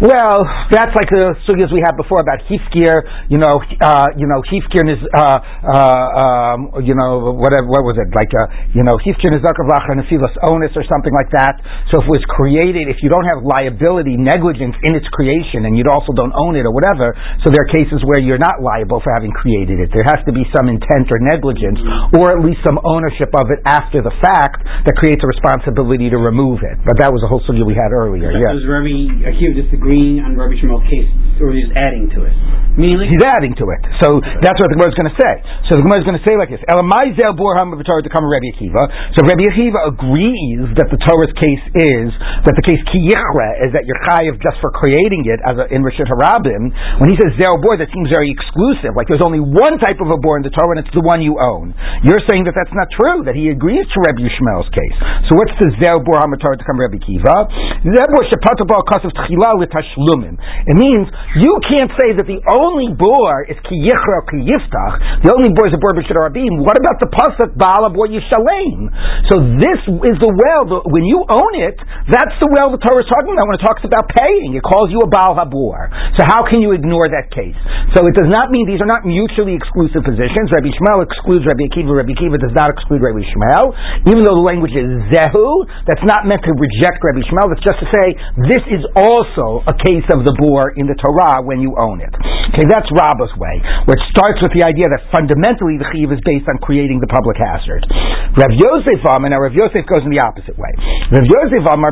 Well, 0.00 0.40
that's 0.72 0.92
like 0.96 1.12
the 1.12 1.36
sugyas 1.44 1.68
we 1.72 1.84
had 1.84 1.96
before 1.96 2.20
about 2.24 2.40
hifkir, 2.48 3.28
you 3.28 3.36
know, 3.36 3.60
uh, 3.84 4.08
you 4.16 4.24
know, 4.24 4.40
hifkir 4.48 4.84
is, 4.88 5.00
uh, 5.12 5.38
uh, 5.60 6.20
um, 6.20 6.58
you 6.84 6.96
know, 6.96 7.36
whatever, 7.36 7.68
what 7.68 7.84
was 7.84 7.96
it, 8.00 8.08
like, 8.16 8.32
uh, 8.32 8.48
you 8.72 8.84
know, 8.84 8.96
hifkir 9.00 9.32
is 9.32 9.40
and 9.40 9.98
nefilas 10.00 10.34
onus 10.48 10.72
or 10.76 10.84
something 10.88 11.12
like 11.12 11.30
that. 11.32 11.60
So 11.92 12.00
if 12.00 12.06
it 12.08 12.12
was 12.12 12.24
created, 12.28 12.88
if 12.88 13.00
you 13.04 13.10
don't 13.12 13.26
have 13.28 13.44
liability, 13.44 14.16
negligence 14.16 14.76
in 14.88 14.96
its 14.96 15.06
creation, 15.12 15.64
and 15.68 15.76
you 15.76 15.84
also 15.88 16.12
don't 16.12 16.32
own 16.34 16.56
it 16.56 16.64
or 16.64 16.72
whatever, 16.72 17.12
so 17.44 17.52
there 17.52 17.64
are 17.64 17.70
cases 17.72 18.02
where 18.04 18.20
you're 18.20 18.40
not 18.40 18.62
liable 18.62 19.00
for 19.04 19.12
having 19.12 19.32
created 19.32 19.80
it. 19.80 19.92
There 19.92 20.06
has 20.06 20.24
to 20.26 20.32
be 20.32 20.44
some 20.54 20.68
intent 20.68 21.10
or 21.10 21.18
negligence, 21.20 21.80
or 22.16 22.32
at 22.32 22.40
least 22.44 22.64
some 22.64 22.78
ownership 22.84 23.32
of 23.36 23.50
it 23.50 23.60
after 23.66 24.00
the 24.00 24.14
fact 24.22 24.64
that 24.86 24.94
creates 24.96 25.20
a 25.24 25.28
responsibility 25.28 26.10
to 26.10 26.18
remove 26.18 26.64
it. 26.64 26.80
But 26.84 26.98
that 27.00 27.10
was 27.12 27.20
a 27.24 27.28
whole 27.28 27.42
sugya 27.46 27.66
we 27.66 27.76
had 27.76 27.92
earlier. 27.92 28.32
Yeah. 28.32 28.54
Was 28.54 28.66
Rabbi 28.66 29.28
Akiva 29.28 29.69
disagreeing 29.70 30.18
on 30.26 30.34
Rabbi 30.34 30.58
Yishmael's 30.58 30.82
case, 30.90 31.06
or 31.38 31.54
he's 31.54 31.70
adding 31.78 32.10
to 32.18 32.26
it? 32.26 32.34
Meaning 32.74 33.06
he's 33.06 33.22
adding 33.22 33.54
to 33.54 33.66
it. 33.70 33.82
So 34.02 34.18
that's 34.42 34.58
what 34.58 34.70
the 34.70 34.76
Gemara 34.78 34.90
is 34.90 34.98
going 34.98 35.10
to 35.10 35.18
say. 35.18 35.34
So 35.70 35.78
the 35.78 35.84
Gemara 35.86 36.02
is 36.02 36.06
going 36.06 36.18
to 36.18 36.26
say 36.26 36.34
like 36.34 36.50
this: 36.50 36.62
Elamaizel 36.66 37.38
borham 37.38 37.70
of 37.70 37.78
Torah 37.86 38.02
to 38.02 38.10
come 38.10 38.26
Rabbi 38.26 38.50
Akiva. 38.50 39.14
So 39.14 39.22
Rabbi 39.22 39.46
Akiva 39.46 39.94
agrees 39.94 40.74
that 40.74 40.90
the 40.90 40.98
Torah's 40.98 41.30
case 41.38 41.62
is 41.78 42.10
that 42.46 42.54
the 42.58 42.64
case 42.66 42.82
kiyichre 42.90 43.48
is 43.62 43.70
that 43.78 43.86
you're 43.86 43.98
chayiv 44.10 44.42
just 44.42 44.58
for 44.58 44.74
creating 44.74 45.26
it 45.30 45.38
as 45.46 45.58
a, 45.58 45.70
in 45.70 45.86
Rishit 45.86 46.10
Harabim. 46.10 46.70
When 46.98 47.08
he 47.10 47.16
says 47.18 47.38
zel 47.38 47.58
bor, 47.62 47.78
that 47.78 47.90
seems 47.94 48.10
very 48.10 48.30
exclusive. 48.30 48.98
Like 48.98 49.06
there's 49.06 49.24
only 49.24 49.42
one 49.42 49.78
type 49.78 50.02
of 50.02 50.10
a 50.10 50.18
bor 50.18 50.38
in 50.38 50.44
the 50.46 50.54
Torah, 50.54 50.78
and 50.78 50.82
it's 50.82 50.94
the 50.94 51.04
one 51.04 51.22
you 51.22 51.38
own. 51.38 51.74
You're 52.02 52.22
saying 52.26 52.46
that 52.50 52.58
that's 52.58 52.74
not 52.74 52.90
true. 52.90 53.22
That 53.26 53.38
he 53.38 53.50
agrees 53.54 53.86
to 53.86 53.98
Rabbi 54.02 54.24
Yishmael's 54.24 54.70
case. 54.74 54.96
So 55.30 55.38
what's 55.38 55.54
the 55.62 55.74
zel 55.78 56.02
bor 56.02 56.18
to 56.18 56.64
come 56.66 56.78
Rabbi 56.80 56.98
Akiva? 57.02 57.36
Zel 57.84 58.08
bor 58.08 58.24
shepatabal 58.30 58.82
kasav 58.88 59.12
tchila 59.14 59.59
l'tashlumim. 59.60 60.40
It 60.66 60.76
means 60.76 61.06
you 61.36 61.52
can't 61.68 61.92
say 62.00 62.16
that 62.16 62.24
the 62.24 62.40
only 62.48 62.90
bor 62.96 63.44
is 63.46 63.60
ki 63.68 63.76
yichra 63.76 64.18
ki 64.32 64.48
yiftach. 64.48 65.28
The 65.28 65.30
only 65.36 65.52
bor 65.52 65.68
is 65.68 65.76
a 65.76 65.80
bor 65.80 65.92
b'shir 65.92 66.16
rabim. 66.16 66.64
What 66.64 66.80
about 66.80 66.98
the 66.98 67.12
pasuk 67.12 67.54
bala 67.60 67.92
bor 67.92 68.08
yishalem? 68.08 68.88
So 69.28 69.44
this 69.60 69.80
is 70.08 70.16
the 70.18 70.32
well. 70.32 70.82
When 70.88 71.04
you 71.04 71.22
own 71.28 71.52
it, 71.60 71.76
that's 72.08 72.34
the 72.40 72.48
well 72.48 72.72
the 72.72 72.80
Torah 72.80 73.04
is 73.04 73.10
talking 73.12 73.36
about 73.36 73.46
when 73.52 73.56
it 73.60 73.64
talks 73.64 73.84
about 73.84 74.08
paying. 74.08 74.56
It 74.56 74.64
calls 74.64 74.88
you 74.88 75.04
a 75.04 75.10
bal 75.10 75.36
habor. 75.36 75.92
So 76.16 76.24
how 76.24 76.46
can 76.46 76.62
you 76.62 76.72
ignore 76.72 77.10
that 77.10 77.28
case? 77.34 77.58
So 77.92 78.06
it 78.06 78.14
does 78.14 78.30
not 78.30 78.54
mean 78.54 78.70
these 78.70 78.80
are 78.80 78.88
not 78.88 79.02
mutually 79.02 79.58
exclusive 79.58 80.06
positions. 80.06 80.54
Rabbi 80.54 80.70
Yishmael 80.70 81.02
excludes 81.02 81.42
Rabbi 81.42 81.66
Akiva. 81.66 81.90
Rabbi 81.90 82.14
Akiva 82.14 82.38
does 82.38 82.54
not 82.54 82.70
exclude 82.70 83.02
Rabbi 83.02 83.26
Yishmael. 83.26 83.74
Even 84.06 84.22
though 84.22 84.38
the 84.38 84.46
language 84.46 84.74
is 84.78 84.86
zehu, 85.10 85.66
that's 85.90 86.06
not 86.06 86.22
meant 86.30 86.46
to 86.46 86.54
reject 86.54 87.02
Rabbi 87.02 87.26
Yishmael. 87.26 87.50
That's 87.50 87.66
just 87.66 87.82
to 87.82 87.88
say 87.90 88.06
this 88.46 88.62
is 88.70 88.82
also 88.94 89.49
a 89.66 89.74
case 89.74 90.06
of 90.14 90.22
the 90.22 90.34
bor 90.38 90.70
in 90.78 90.86
the 90.86 90.94
Torah 90.94 91.42
when 91.42 91.58
you 91.58 91.74
own 91.82 91.98
it. 91.98 92.14
Okay, 92.54 92.66
that's 92.66 92.86
Rabba's 92.94 93.34
way, 93.38 93.62
which 93.86 94.02
starts 94.10 94.42
with 94.42 94.50
the 94.54 94.66
idea 94.66 94.86
that 94.90 95.06
fundamentally 95.14 95.78
the 95.78 95.86
chiv 95.94 96.10
is 96.10 96.18
based 96.26 96.46
on 96.50 96.58
creating 96.62 96.98
the 96.98 97.10
public 97.10 97.38
hazard. 97.38 97.86
Rav 98.34 98.52
Yosef 98.54 99.02
Amar, 99.06 99.30
now 99.30 99.38
Rav 99.42 99.54
Yosef 99.54 99.86
goes 99.86 100.02
in 100.06 100.10
the 100.10 100.22
opposite 100.22 100.58
way. 100.58 100.70
Rav 101.10 101.26
Yosef 101.26 101.62
Amar, 101.66 101.90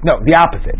no, 0.00 0.14
the 0.22 0.34
opposite. 0.34 0.78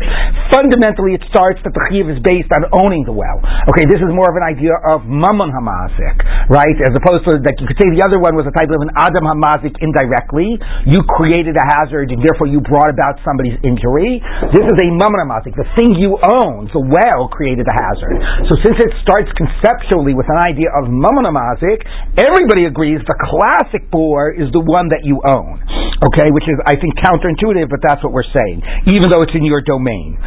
Fundamentally, 0.51 1.15
it 1.15 1.23
starts 1.31 1.59
that 1.63 1.71
the 1.75 1.83
chiv 1.91 2.07
is 2.11 2.19
based 2.23 2.51
on 2.55 2.67
owning 2.71 3.03
the 3.07 3.15
well. 3.15 3.39
Okay, 3.71 3.85
this 3.87 3.99
is 3.99 4.11
more 4.11 4.27
of 4.31 4.35
an 4.39 4.47
idea 4.47 4.75
of 4.87 5.03
mammon 5.07 5.51
hamazik, 5.51 6.17
right? 6.51 6.77
As 6.87 6.95
opposed 6.95 7.27
to 7.27 7.39
that, 7.39 7.55
you 7.59 7.67
could 7.67 7.79
say 7.79 7.87
the 7.91 8.03
other 8.03 8.19
one 8.19 8.35
was 8.35 8.47
a 8.47 8.53
type 8.55 8.71
of 8.71 8.79
an 8.79 8.91
adam 8.95 9.27
hamazik 9.27 9.75
indirectly. 9.83 10.55
You 10.87 11.03
created 11.07 11.55
a 11.59 11.65
hazard, 11.77 12.11
and 12.11 12.19
therefore 12.23 12.47
you 12.47 12.59
brought 12.63 12.89
about 12.91 13.19
somebody's 13.27 13.59
injury. 13.63 14.23
This 14.49 14.65
is 14.65 14.77
a 14.81 14.87
mammon 14.97 15.21
hamazik. 15.21 15.53
The 15.53 15.69
thing 15.77 15.93
you 16.01 16.17
own 16.17 16.65
the 16.73 16.81
well 16.81 17.29
created 17.29 17.69
the 17.69 17.75
hazard. 17.77 18.17
So 18.49 18.57
since 18.65 18.81
it 18.81 18.89
starts 19.05 19.29
conceptually 19.37 20.17
with 20.17 20.25
an 20.25 20.41
idea 20.41 20.73
of 20.81 20.89
mamonamazik, 20.89 21.85
everybody 22.17 22.65
agrees 22.65 23.05
the 23.05 23.13
classic 23.29 23.85
bore 23.93 24.33
is 24.33 24.49
the 24.49 24.65
one 24.65 24.89
that 24.89 25.05
you 25.05 25.21
own. 25.21 25.61
Okay, 26.01 26.33
which 26.33 26.49
is 26.49 26.57
I 26.65 26.73
think 26.73 26.97
counterintuitive, 26.97 27.69
but 27.69 27.85
that's 27.85 28.01
what 28.01 28.09
we're 28.09 28.25
saying, 28.25 28.65
even 28.89 29.13
though 29.13 29.21
it's 29.21 29.37
in 29.37 29.45
your 29.45 29.61
domain. 29.61 30.17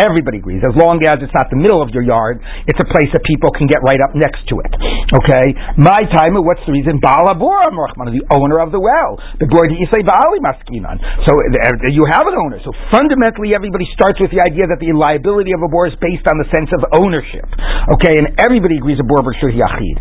Everybody 0.00 0.40
agrees, 0.40 0.64
as 0.64 0.72
long 0.72 0.96
as 1.04 1.20
it's 1.20 1.36
not 1.36 1.52
the 1.52 1.60
middle 1.60 1.84
of 1.84 1.92
your 1.92 2.00
yard, 2.00 2.40
it's 2.64 2.80
a 2.80 2.88
place 2.88 3.12
that 3.12 3.20
people 3.28 3.52
can 3.52 3.68
get 3.68 3.84
right 3.84 4.00
up 4.00 4.16
next 4.16 4.48
to 4.48 4.56
it. 4.64 4.72
Okay, 5.20 5.52
my 5.76 6.08
time. 6.08 6.32
What's 6.40 6.64
the 6.64 6.72
reason? 6.72 6.96
Balabor 7.04 7.68
the 7.68 8.24
owner 8.32 8.60
of 8.64 8.72
the 8.72 8.80
well. 8.80 9.20
The 9.36 9.46
you 9.48 9.86
say 9.92 10.00
Baali 10.00 10.40
Maskinan. 10.78 10.98
So 11.26 11.34
uh, 11.34 11.90
you 11.90 12.06
have 12.08 12.26
an 12.26 12.36
owner. 12.38 12.58
So 12.64 12.72
fundamentally, 12.90 13.54
everybody 13.54 13.86
starts 13.94 14.20
with 14.20 14.30
the 14.30 14.40
idea 14.40 14.66
that 14.70 14.78
the 14.78 14.92
liability 14.94 15.52
of 15.52 15.62
a 15.62 15.68
bor 15.68 15.86
is 15.86 15.94
based 15.98 16.26
on 16.30 16.38
the 16.38 16.46
sense 16.54 16.70
of 16.74 16.84
ownership. 16.98 17.46
Okay, 17.98 18.14
and 18.14 18.38
everybody 18.38 18.78
agrees 18.78 18.98
a 19.00 19.06
bor 19.06 19.22
b'shur 19.22 19.52
yachid. 19.52 19.96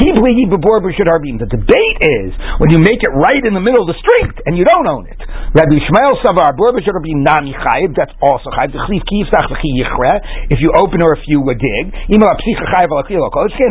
Keep 0.00 0.16
b'bor 0.18 0.80
b'shur 0.80 1.06
harbim. 1.08 1.38
The 1.38 1.50
debate 1.52 1.98
is 2.00 2.32
when 2.58 2.70
you 2.70 2.78
make 2.80 3.02
it 3.02 3.12
right 3.12 3.44
in 3.44 3.54
the 3.54 3.62
middle 3.62 3.82
of 3.84 3.88
the 3.88 3.98
street 4.00 4.34
and 4.46 4.56
you 4.56 4.64
don't 4.64 4.86
own 4.86 5.06
it. 5.06 5.20
Rabbi 5.52 5.74
Yishmael 5.76 6.16
Savar 6.24 6.56
bor 6.56 6.72
b'shur 6.72 6.96
harbim 6.96 7.22
nami 7.22 7.52
chayiv. 7.52 7.94
That's 7.94 8.14
also 8.22 8.50
chayiv. 8.56 8.72
If 10.50 10.58
you 10.60 10.72
open 10.74 11.02
or 11.04 11.12
if 11.16 11.22
you 11.28 11.42
dig, 11.42 11.84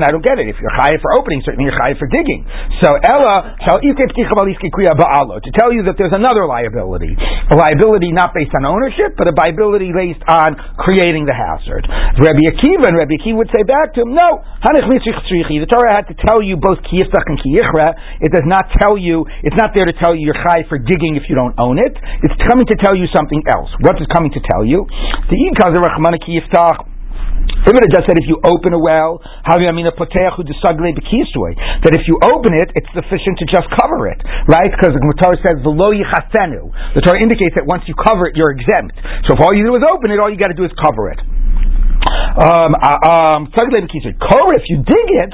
I 0.01 0.09
don't 0.11 0.25
get 0.25 0.37
it. 0.39 0.47
If 0.47 0.57
you're 0.61 0.75
chayiv 0.77 1.01
for 1.01 1.11
opening, 1.19 1.41
certainly 1.45 1.65
you're 1.65 1.79
chayiv 1.79 1.97
for 1.97 2.07
digging. 2.07 2.45
So 2.83 2.93
Ella 3.01 3.55
to 5.41 5.51
tell 5.57 5.73
you 5.73 5.83
that 5.87 5.95
there's 5.97 6.13
another 6.13 6.45
liability, 6.51 7.15
a 7.15 7.55
liability 7.55 8.11
not 8.11 8.35
based 8.35 8.51
on 8.51 8.67
ownership, 8.67 9.15
but 9.15 9.31
a 9.31 9.33
liability 9.33 9.95
based 9.95 10.19
on 10.27 10.59
creating 10.75 11.23
the 11.23 11.31
hazard. 11.31 11.87
Rabbi 11.87 12.43
Akiva 12.51 12.91
and 12.91 12.99
Rabbi 12.99 13.15
Akiva 13.15 13.39
would 13.39 13.51
say 13.55 13.63
back 13.63 13.95
to 13.95 14.03
him, 14.03 14.11
no, 14.11 14.43
the 14.59 15.69
Torah 15.71 15.93
had 15.95 16.11
to 16.11 16.15
tell 16.27 16.43
you 16.43 16.59
both 16.59 16.83
kiyisach 16.83 17.25
and 17.31 17.39
kiyichra. 17.39 17.95
It 18.19 18.31
does 18.35 18.43
not 18.45 18.67
tell 18.83 18.97
you, 18.97 19.23
it's 19.47 19.55
not 19.55 19.71
there 19.71 19.87
to 19.87 19.95
tell 20.03 20.11
you 20.11 20.27
you're 20.27 20.35
chai 20.35 20.67
for 20.67 20.77
digging 20.77 21.15
if 21.15 21.29
you 21.29 21.35
don't 21.35 21.55
own 21.57 21.79
it. 21.79 21.95
It's 22.23 22.35
coming 22.49 22.65
to 22.67 22.75
tell 22.83 22.95
you 22.97 23.07
something 23.15 23.41
else. 23.47 23.69
What 23.81 23.95
is 24.01 24.07
coming 24.11 24.31
to 24.35 24.41
tell 24.51 24.65
you? 24.65 24.85
The 25.31 25.37
it 27.85 27.91
just 27.93 28.05
said 28.09 28.17
if 28.17 28.27
you 28.27 28.37
open 28.43 28.73
a 28.73 28.81
well, 28.81 29.21
that 31.85 31.93
if 31.93 32.03
you 32.09 32.15
open 32.21 32.51
it, 32.57 32.69
it's 32.75 32.91
sufficient 32.93 33.37
to 33.39 33.45
just 33.47 33.67
cover 33.77 34.09
it, 34.09 34.19
right? 34.49 34.69
Because 34.69 34.91
the 34.93 35.01
Torah 35.21 35.37
says 35.45 35.61
the 35.63 35.71
lo 35.71 35.93
The 35.93 37.01
Torah 37.01 37.21
indicates 37.21 37.55
that 37.55 37.65
once 37.65 37.83
you 37.87 37.95
cover 37.95 38.27
it, 38.27 38.35
you're 38.35 38.51
exempt. 38.51 38.97
So 39.29 39.37
if 39.37 39.39
all 39.39 39.53
you 39.55 39.65
do 39.65 39.75
is 39.77 39.83
open 39.85 40.11
it, 40.11 40.19
all 40.19 40.29
you 40.29 40.37
got 40.37 40.49
to 40.49 40.57
do 40.57 40.65
is 40.65 40.73
cover 40.81 41.09
it. 41.13 41.19
Um, 42.31 42.71
uh, 42.79 43.11
um, 43.11 43.51
if 43.51 44.65
you 44.69 44.77
dig 44.83 45.07
it, 45.19 45.31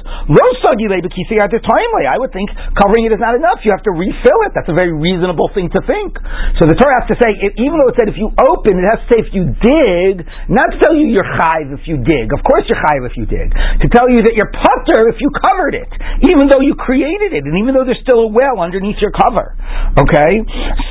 at 1.37 1.53
the 1.53 1.61
timely. 1.61 2.03
I 2.09 2.17
would 2.17 2.33
think 2.33 2.49
covering 2.73 3.05
it 3.05 3.13
is 3.13 3.21
not 3.21 3.37
enough. 3.37 3.61
You 3.63 3.71
have 3.71 3.85
to 3.85 3.93
refill 3.93 4.39
it. 4.49 4.51
That's 4.57 4.69
a 4.69 4.75
very 4.77 4.91
reasonable 4.91 5.49
thing 5.53 5.69
to 5.71 5.81
think. 5.85 6.17
So 6.57 6.65
the 6.65 6.75
Torah 6.75 6.97
has 6.99 7.07
to 7.13 7.17
say, 7.21 7.37
even 7.37 7.77
though 7.77 7.89
it 7.93 7.97
said 8.01 8.09
if 8.09 8.17
you 8.17 8.33
open, 8.33 8.81
it 8.81 8.87
has 8.89 8.99
to 9.05 9.07
say 9.13 9.17
if 9.21 9.29
you 9.31 9.53
dig, 9.61 10.25
not 10.49 10.73
to 10.73 10.77
tell 10.81 10.97
you 10.97 11.07
you're 11.07 11.27
chayiv 11.27 11.77
if 11.77 11.85
you 11.85 12.01
dig. 12.01 12.33
Of 12.33 12.41
course 12.41 12.65
you're 12.65 12.81
chayiv 12.81 13.05
if 13.05 13.15
you 13.15 13.29
dig. 13.29 13.53
To 13.53 13.87
tell 13.93 14.09
you 14.09 14.25
that 14.25 14.33
you're 14.33 14.49
putter 14.49 15.07
if 15.13 15.21
you 15.21 15.29
covered 15.37 15.77
it, 15.77 15.89
even 16.33 16.49
though 16.49 16.65
you 16.65 16.73
created 16.75 17.31
it, 17.33 17.45
and 17.45 17.61
even 17.61 17.77
though 17.77 17.85
there's 17.85 18.01
still 18.01 18.25
a 18.25 18.31
well 18.33 18.59
underneath 18.59 18.97
your 18.99 19.13
cover. 19.13 19.53
Okay? 20.01 20.41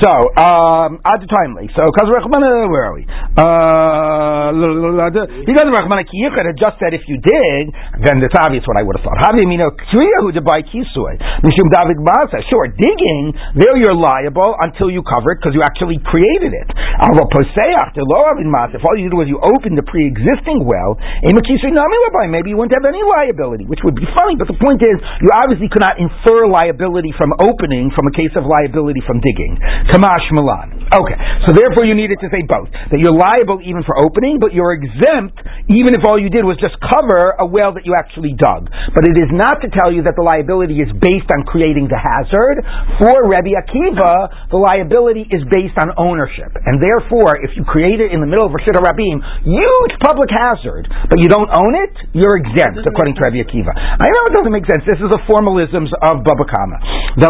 So, 0.03 0.11
um, 0.39 1.03
at 1.03 1.19
the 1.19 1.29
timely. 1.29 1.69
So, 1.75 1.83
where 1.91 2.85
are 2.87 2.95
we? 2.95 3.07
Uh, 3.37 4.53
Kiyuchad 6.05 6.45
had 6.51 6.59
just 6.59 6.77
said 6.83 6.93
if 6.93 7.07
you 7.09 7.17
dig, 7.17 7.73
then 8.05 8.21
it's 8.21 8.37
obvious 8.37 8.67
what 8.69 8.77
I 8.77 8.85
would 8.85 9.01
have 9.01 9.07
thought. 9.07 9.17
Oh, 9.17 9.33
Kisui. 10.67 11.15
Mishum 11.47 11.71
David 11.71 12.03
Masa. 12.03 12.43
Sure, 12.51 12.67
digging, 12.69 13.33
there 13.57 13.79
you're 13.79 13.97
liable 13.97 14.57
until 14.65 14.91
you 14.91 15.03
cover 15.07 15.31
it 15.33 15.39
because 15.41 15.55
you 15.55 15.63
actually 15.63 15.99
created 16.03 16.53
it. 16.53 16.69
If 16.73 18.83
all 18.83 18.97
you 18.97 19.09
did 19.09 19.17
was 19.17 19.29
you 19.29 19.39
opened 19.41 19.79
the 19.79 19.87
pre 19.87 20.07
existing 20.09 20.65
well, 20.65 20.99
maybe 21.23 22.51
you 22.51 22.57
wouldn't 22.57 22.75
have 22.75 22.89
any 22.89 23.03
liability, 23.05 23.67
which 23.69 23.85
would 23.85 23.95
be 23.95 24.09
funny, 24.17 24.35
but 24.41 24.49
the 24.49 24.57
point 24.59 24.83
is, 24.83 24.97
you 25.21 25.29
obviously 25.37 25.69
could 25.69 25.85
not 25.85 26.01
infer 26.01 26.49
liability 26.49 27.13
from 27.21 27.35
opening 27.39 27.93
from 27.93 28.09
a 28.09 28.13
case 28.17 28.33
of 28.35 28.49
liability 28.49 29.03
from 29.07 29.21
digging. 29.21 29.61
Kamash 29.93 30.33
Milan. 30.33 30.89
Okay, 30.89 31.19
so 31.45 31.53
therefore 31.53 31.85
you 31.85 31.95
needed 31.95 32.19
to 32.23 32.31
say 32.33 32.41
both. 32.47 32.71
That 32.91 32.99
you're 33.03 33.15
liable 33.15 33.61
even 33.61 33.83
for 33.85 33.95
opening, 34.01 34.39
but 34.41 34.55
you're 34.55 34.73
exempt 34.73 35.37
even 35.69 35.86
if 35.95 36.03
all 36.09 36.19
you 36.19 36.33
did 36.33 36.43
was 36.43 36.57
just 36.57 36.75
cover 36.81 37.37
a 37.39 37.47
well 37.47 37.77
that 37.77 37.85
you 37.85 37.95
actually 37.95 38.35
dug. 38.35 38.67
But 38.97 39.05
it 39.05 39.15
is 39.21 39.31
not 39.31 39.61
to 39.63 39.69
tell 39.71 39.93
you 39.93 40.03
that 40.09 40.17
the 40.17 40.25
liability 40.25 40.81
is 40.81 40.91
based 40.97 41.29
on 41.31 41.45
creating 41.45 41.87
the 41.93 42.01
hazard. 42.01 42.65
For 42.99 43.29
Rebbe 43.29 43.55
Akiva, 43.55 44.51
the 44.51 44.59
liability 44.59 45.29
is 45.29 45.45
based 45.53 45.77
on 45.77 45.93
ownership. 46.01 46.51
And 46.65 46.81
therefore, 46.81 47.39
if 47.45 47.53
you 47.55 47.63
create 47.69 48.01
it 48.01 48.11
in 48.11 48.25
the 48.25 48.29
middle 48.29 48.49
of 48.49 48.57
Rashid 48.57 48.75
Rabim, 48.81 49.21
huge 49.45 49.95
public 50.01 50.33
hazard, 50.33 50.89
but 51.13 51.21
you 51.21 51.29
don't 51.29 51.53
own 51.53 51.77
it, 51.77 51.95
you're 52.17 52.41
exempt, 52.41 52.83
according 52.83 53.15
to 53.19 53.23
Rebbe 53.29 53.45
Akiva. 53.45 53.77
I 53.77 54.09
know 54.09 54.23
it 54.33 54.35
doesn't 54.35 54.55
make 54.55 54.65
sense. 54.65 54.83
This 54.89 54.99
is 54.99 55.11
the 55.13 55.21
formalisms 55.29 55.93
of 56.01 56.25
Bava 56.25 56.47
Kamma. 56.49 56.79
So 57.17 57.25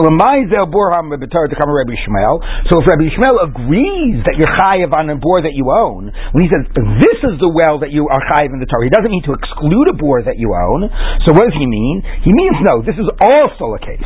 if 2.79 2.87
Rebbe 2.87 3.05
Yishmael 3.07 3.37
agrees 3.43 4.19
that 4.27 4.35
you're 4.39 4.55
chayiv 4.59 4.93
on 4.93 5.11
a 5.11 5.17
bor 5.17 5.43
that 5.43 5.55
you 5.55 5.71
own, 5.71 6.13
when 6.33 6.43
he 6.45 6.51
says 6.51 6.67
this 6.75 7.19
is 7.23 7.39
the 7.39 7.51
well 7.51 7.79
that 7.81 7.91
you 7.91 8.09
are 8.09 8.23
chayiv 8.35 8.46
in 8.53 8.61
the 8.61 8.67
Torah, 8.69 8.85
he 8.87 8.93
doesn't 8.93 9.11
mean 9.11 9.25
to 9.27 9.35
exclude 9.35 9.89
a 9.91 9.97
bor 9.97 10.23
that 10.23 10.37
you 10.39 10.53
own. 10.55 10.87
So 11.25 11.33
what 11.33 11.49
does 11.49 11.57
he 11.59 11.67
mean? 11.67 12.03
He 12.23 12.31
means 12.31 12.57
no. 12.63 12.83
This 12.83 12.99
is 12.99 13.09
also 13.23 13.75
a 13.75 13.81
case. 13.81 14.05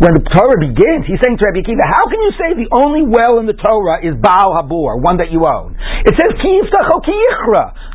When 0.00 0.12
the 0.14 0.24
Torah 0.32 0.58
begins, 0.58 1.06
he's 1.06 1.20
saying 1.22 1.36
to 1.38 1.44
Rabbi 1.44 1.60
Akiva, 1.62 1.84
"How 1.84 2.04
can 2.08 2.20
you 2.22 2.32
say 2.38 2.54
the 2.54 2.68
only 2.72 3.02
well 3.06 3.38
in 3.38 3.46
the 3.46 3.54
Torah 3.54 4.00
is 4.02 4.14
Baal 4.16 4.56
Habor, 4.56 5.02
one 5.02 5.18
that 5.18 5.30
you 5.30 5.46
own? 5.46 5.76
It 6.04 6.12
says 6.20 6.36
Ki 6.36 6.60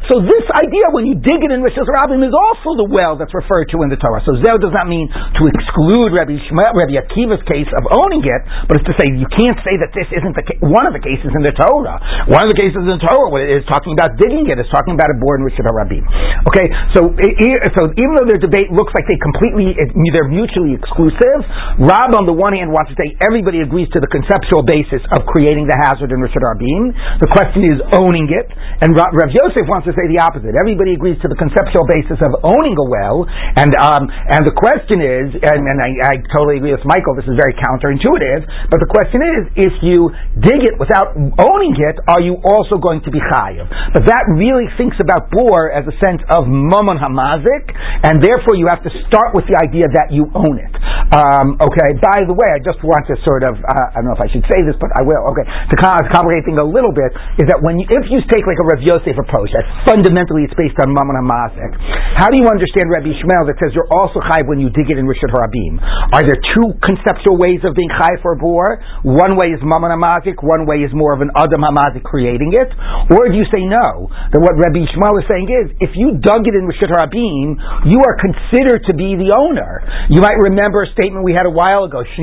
So 0.09 0.17
this 0.25 0.45
idea, 0.57 0.85
when 0.89 1.05
you 1.05 1.13
dig 1.21 1.45
it 1.45 1.53
in 1.53 1.61
Rishon 1.61 1.85
Rabbim, 1.85 2.25
is 2.25 2.33
also 2.33 2.73
the 2.73 2.89
well 2.89 3.13
that's 3.21 3.29
referred 3.37 3.69
to 3.69 3.85
in 3.85 3.93
the 3.93 4.01
Torah. 4.01 4.25
So 4.25 4.33
Zeh 4.41 4.57
does 4.57 4.73
not 4.73 4.89
mean 4.89 5.05
to 5.13 5.43
exclude 5.45 6.09
Rabbi, 6.09 6.41
Shmuel, 6.49 6.73
Rabbi 6.73 6.97
Akiva's 6.97 7.45
case 7.45 7.69
of 7.77 7.85
owning 8.01 8.25
it, 8.25 8.41
but 8.65 8.81
it's 8.81 8.89
to 8.89 8.97
say 8.97 9.13
you 9.13 9.29
can't 9.29 9.61
say 9.61 9.77
that 9.77 9.93
this 9.93 10.09
isn't 10.09 10.33
the 10.33 10.41
one 10.65 10.89
of 10.89 10.97
the 10.97 11.03
cases 11.05 11.29
in 11.29 11.45
the 11.45 11.53
Torah. 11.53 12.01
One 12.33 12.41
of 12.41 12.49
the 12.49 12.57
cases 12.57 12.81
in 12.81 12.89
the 12.89 12.97
Torah 12.97 13.29
is 13.45 13.61
talking 13.69 13.93
about 13.93 14.17
digging 14.17 14.49
it. 14.49 14.57
It's 14.57 14.73
talking 14.73 14.97
about 14.97 15.13
a 15.13 15.17
board 15.21 15.45
in 15.45 15.45
Rishon 15.45 15.69
Rabim. 15.69 16.01
Okay, 16.49 16.65
so 16.97 17.13
so 17.13 17.93
even 17.93 18.11
though 18.17 18.25
their 18.25 18.41
debate 18.41 18.73
looks 18.73 18.89
like 18.97 19.05
they 19.05 19.21
completely 19.21 19.77
they're 19.77 20.33
mutually 20.33 20.73
exclusive, 20.73 21.45
Rab 21.85 22.17
on 22.17 22.25
the 22.25 22.33
one 22.33 22.57
hand 22.57 22.73
wants 22.73 22.89
to 22.89 22.97
say 22.97 23.13
everybody 23.21 23.61
agrees 23.61 23.85
to 23.93 24.01
the 24.01 24.09
conceptual 24.09 24.65
basis 24.65 25.05
of 25.13 25.29
creating 25.29 25.69
the 25.69 25.77
hazard 25.77 26.09
in 26.09 26.17
Rishon 26.25 26.41
Rabim. 26.41 26.89
The 27.21 27.29
question 27.29 27.69
is 27.69 27.77
owning 27.99 28.31
it, 28.31 28.47
and 28.79 28.95
Rav 28.95 29.31
Yosef 29.35 29.67
wants 29.67 29.83
to 29.91 29.93
say 29.93 30.07
the 30.07 30.23
opposite. 30.23 30.55
Everybody 30.55 30.95
agrees 30.95 31.19
to 31.19 31.27
the 31.27 31.35
conceptual 31.35 31.83
basis 31.91 32.15
of 32.23 32.31
owning 32.47 32.79
a 32.79 32.87
well, 32.87 33.27
and 33.27 33.75
um, 33.75 34.07
and 34.07 34.47
the 34.47 34.55
question 34.55 35.03
is, 35.03 35.35
and, 35.35 35.59
and 35.67 35.77
I, 35.83 35.89
I 36.07 36.13
totally 36.31 36.63
agree 36.63 36.71
with 36.71 36.87
Michael. 36.87 37.19
This 37.19 37.27
is 37.27 37.35
very 37.35 37.51
counterintuitive, 37.59 38.71
but 38.71 38.79
the 38.79 38.87
question 38.87 39.19
is, 39.19 39.41
if 39.67 39.75
you 39.83 40.07
dig 40.39 40.63
it 40.63 40.79
without 40.79 41.11
owning 41.19 41.75
it, 41.75 41.99
are 42.07 42.23
you 42.23 42.39
also 42.47 42.79
going 42.79 43.03
to 43.03 43.11
be 43.11 43.19
chayiv? 43.19 43.67
But 43.91 44.07
that 44.07 44.23
really 44.31 44.71
thinks 44.79 44.95
about 45.03 45.27
bor 45.27 45.75
as 45.75 45.83
a 45.83 45.95
sense 45.99 46.23
of 46.31 46.47
mammon 46.47 46.95
hamazik, 46.95 47.67
and 48.07 48.23
therefore 48.23 48.55
you 48.55 48.71
have 48.71 48.79
to 48.87 48.91
start 49.11 49.35
with 49.35 49.43
the 49.51 49.59
idea 49.59 49.91
that 49.91 50.15
you 50.15 50.29
own 50.31 50.55
it. 50.55 50.73
Um, 51.09 51.57
okay. 51.57 51.97
By 51.97 52.21
the 52.29 52.37
way, 52.37 52.53
I 52.53 52.61
just 52.61 52.77
want 52.85 53.09
to 53.09 53.17
sort 53.25 53.41
of, 53.41 53.57
uh, 53.57 53.97
I 53.97 53.97
don't 53.97 54.13
know 54.13 54.17
if 54.17 54.21
I 54.21 54.29
should 54.29 54.45
say 54.45 54.61
this, 54.61 54.77
but 54.77 54.93
I 54.93 55.01
will. 55.01 55.25
Okay. 55.33 55.41
To 55.41 55.75
complicate 56.13 56.45
things 56.45 56.61
a 56.61 56.69
little 56.69 56.93
bit 56.93 57.09
is 57.41 57.49
that 57.49 57.57
when 57.65 57.81
you, 57.81 57.88
if 57.89 58.05
you 58.13 58.21
take 58.29 58.45
like 58.45 58.61
a 58.61 58.65
Rav 58.69 58.81
Yosef 58.85 59.17
approach, 59.17 59.49
that 59.57 59.65
fundamentally 59.89 60.45
it's 60.45 60.53
based 60.53 60.77
on 60.77 60.93
mammon 60.93 61.17
hamazik. 61.17 61.73
How 62.21 62.29
do 62.29 62.37
you 62.37 62.45
understand 62.45 62.85
Rabbi 62.93 63.09
Yishmael 63.09 63.49
that 63.49 63.57
says 63.57 63.73
you're 63.73 63.89
also 63.89 64.21
chayiv 64.21 64.45
when 64.45 64.61
you 64.61 64.69
dig 64.69 64.93
it 64.93 65.01
in 65.01 65.09
Rishon 65.09 65.33
Harabim? 65.33 65.81
Are 66.13 66.21
there 66.21 66.37
two 66.53 66.77
conceptual 66.85 67.41
ways 67.41 67.65
of 67.65 67.73
being 67.73 67.89
chayiv 67.89 68.21
for 68.21 68.37
a 68.37 68.39
bor? 68.39 68.77
One 69.01 69.33
way 69.41 69.57
is 69.57 69.61
mammon 69.65 69.89
hamazik, 69.89 70.37
one 70.45 70.69
way 70.69 70.85
is 70.85 70.93
more 70.93 71.17
of 71.17 71.25
an 71.25 71.33
adam 71.33 71.65
hamazik 71.65 72.05
creating 72.05 72.53
it, 72.53 72.69
or 73.09 73.25
do 73.25 73.33
you 73.33 73.49
say 73.49 73.65
no? 73.65 74.05
That 74.29 74.41
what 74.41 74.53
Rabbi 74.53 74.85
Yishmael 74.85 75.17
is 75.17 75.25
saying 75.25 75.49
is, 75.49 75.73
if 75.81 75.97
you 75.97 76.21
dug 76.21 76.45
it 76.45 76.53
in 76.53 76.69
Rishon 76.69 76.93
Harabim, 76.93 77.57
you 77.89 77.97
are 78.05 78.15
considered 78.21 78.85
to 78.85 78.93
be 78.93 79.17
the 79.17 79.33
owner. 79.33 79.81
You 80.13 80.21
might 80.21 80.37
remember 80.37 80.85
a 80.85 80.89
statement 80.93 81.25
we 81.25 81.33
had 81.33 81.49
a 81.49 81.53
while 81.53 81.89
ago. 81.89 82.05
Two 82.05 82.15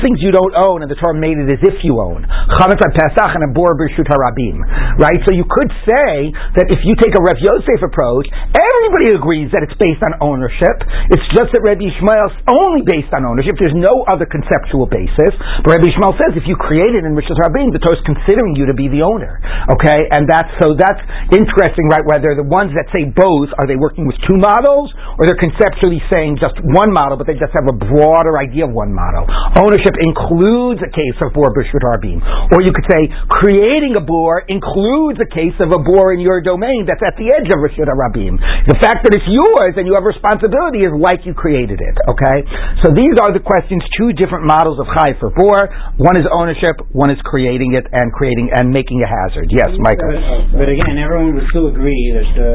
things 0.00 0.16
you 0.22 0.32
don't 0.32 0.54
own, 0.56 0.82
and 0.82 0.90
the 0.90 0.96
Torah 0.96 1.18
made 1.18 1.36
it 1.36 1.57
as 1.58 1.60
if 1.66 1.82
you 1.82 1.98
own. 1.98 2.22
Chametz 2.62 2.80
Pesach 2.94 3.30
and 3.34 3.42
a 3.42 3.50
bor 3.50 3.74
b'rshut 3.74 4.06
harabim. 4.06 4.62
Right? 5.02 5.18
So 5.26 5.34
you 5.34 5.44
could 5.44 5.70
say 5.82 6.30
that 6.30 6.70
if 6.70 6.80
you 6.86 6.94
take 7.02 7.18
a 7.18 7.22
Rav 7.22 7.38
Yosef 7.42 7.82
approach, 7.82 8.30
every 8.54 8.78
everybody 8.88 9.20
agrees 9.20 9.52
that 9.52 9.60
it's 9.60 9.76
based 9.76 10.00
on 10.00 10.16
ownership. 10.24 10.76
It's 11.12 11.26
just 11.36 11.52
that 11.52 11.60
Rabbi 11.60 11.84
Yishmael 11.84 12.32
is 12.32 12.36
only 12.48 12.80
based 12.88 13.12
on 13.12 13.28
ownership. 13.28 13.60
There's 13.60 13.76
no 13.76 14.08
other 14.08 14.24
conceptual 14.24 14.88
basis. 14.88 15.36
But 15.60 15.76
Rabbi 15.76 15.92
Yishmael 15.92 16.16
says 16.16 16.32
if 16.40 16.48
you 16.48 16.56
create 16.56 16.96
it 16.96 17.04
in 17.04 17.12
Rabin, 17.12 17.68
the 17.76 17.82
Torah 17.84 18.00
is 18.00 18.04
considering 18.08 18.56
you 18.56 18.64
to 18.64 18.72
be 18.72 18.88
the 18.88 19.04
owner. 19.04 19.36
Okay, 19.76 20.08
and 20.08 20.24
that's 20.24 20.48
so 20.56 20.72
that's 20.72 21.04
interesting, 21.36 21.92
right? 21.92 22.00
Whether 22.08 22.32
the 22.32 22.48
ones 22.48 22.72
that 22.72 22.88
say 22.88 23.04
both 23.12 23.52
are 23.60 23.68
they 23.68 23.76
working 23.76 24.08
with 24.08 24.16
two 24.24 24.40
models, 24.40 24.88
or 25.20 25.28
they're 25.28 25.40
conceptually 25.40 26.00
saying 26.08 26.40
just 26.40 26.56
one 26.64 26.88
model, 26.88 27.20
but 27.20 27.28
they 27.28 27.36
just 27.36 27.52
have 27.52 27.68
a 27.68 27.76
broader 27.76 28.40
idea 28.40 28.64
of 28.64 28.72
one 28.72 28.96
model. 28.96 29.28
Ownership 29.60 30.00
includes 30.00 30.80
a 30.80 30.90
case 30.90 31.18
of 31.20 31.36
bor 31.36 31.47
b'shut 31.52 31.84
harbin, 31.84 32.20
or 32.52 32.62
you 32.62 32.72
could 32.72 32.86
say 32.88 33.08
creating 33.28 33.96
a 33.96 34.02
bor 34.04 34.44
includes 34.48 35.18
a 35.20 35.28
case 35.28 35.56
of 35.60 35.72
a 35.72 35.80
bor 35.80 36.12
in 36.12 36.20
your 36.20 36.40
domain 36.40 36.86
that's 36.88 37.02
at 37.04 37.16
the 37.16 37.32
edge 37.32 37.48
of 37.50 37.58
rishut 37.60 37.88
harabim. 37.88 38.38
The 38.68 38.78
fact 38.80 39.04
that 39.06 39.12
it's 39.16 39.28
yours 39.28 39.74
and 39.76 39.88
you 39.88 39.94
have 39.96 40.04
responsibility 40.04 40.84
is 40.84 40.92
like 40.94 41.24
you 41.24 41.32
created 41.32 41.80
it. 41.80 41.96
Okay, 42.10 42.38
so 42.84 42.92
these 42.92 43.16
are 43.20 43.32
the 43.32 43.42
questions. 43.42 43.80
Two 43.96 44.12
different 44.14 44.44
models 44.46 44.78
of 44.78 44.86
chai 44.92 45.16
for 45.18 45.30
bor. 45.34 45.58
One 45.98 46.16
is 46.16 46.26
ownership. 46.30 46.78
One 46.92 47.10
is 47.10 47.20
creating 47.24 47.74
it 47.74 47.86
and 47.90 48.12
creating 48.12 48.50
and 48.54 48.70
making 48.70 49.02
a 49.02 49.08
hazard. 49.08 49.50
Yes, 49.50 49.70
Michael. 49.78 50.08
But, 50.08 50.22
uh, 50.22 50.60
but 50.64 50.68
again, 50.68 50.96
everyone 51.00 51.34
would 51.34 51.48
still 51.50 51.68
agree 51.68 52.14
that 52.14 52.28
the, 52.38 52.52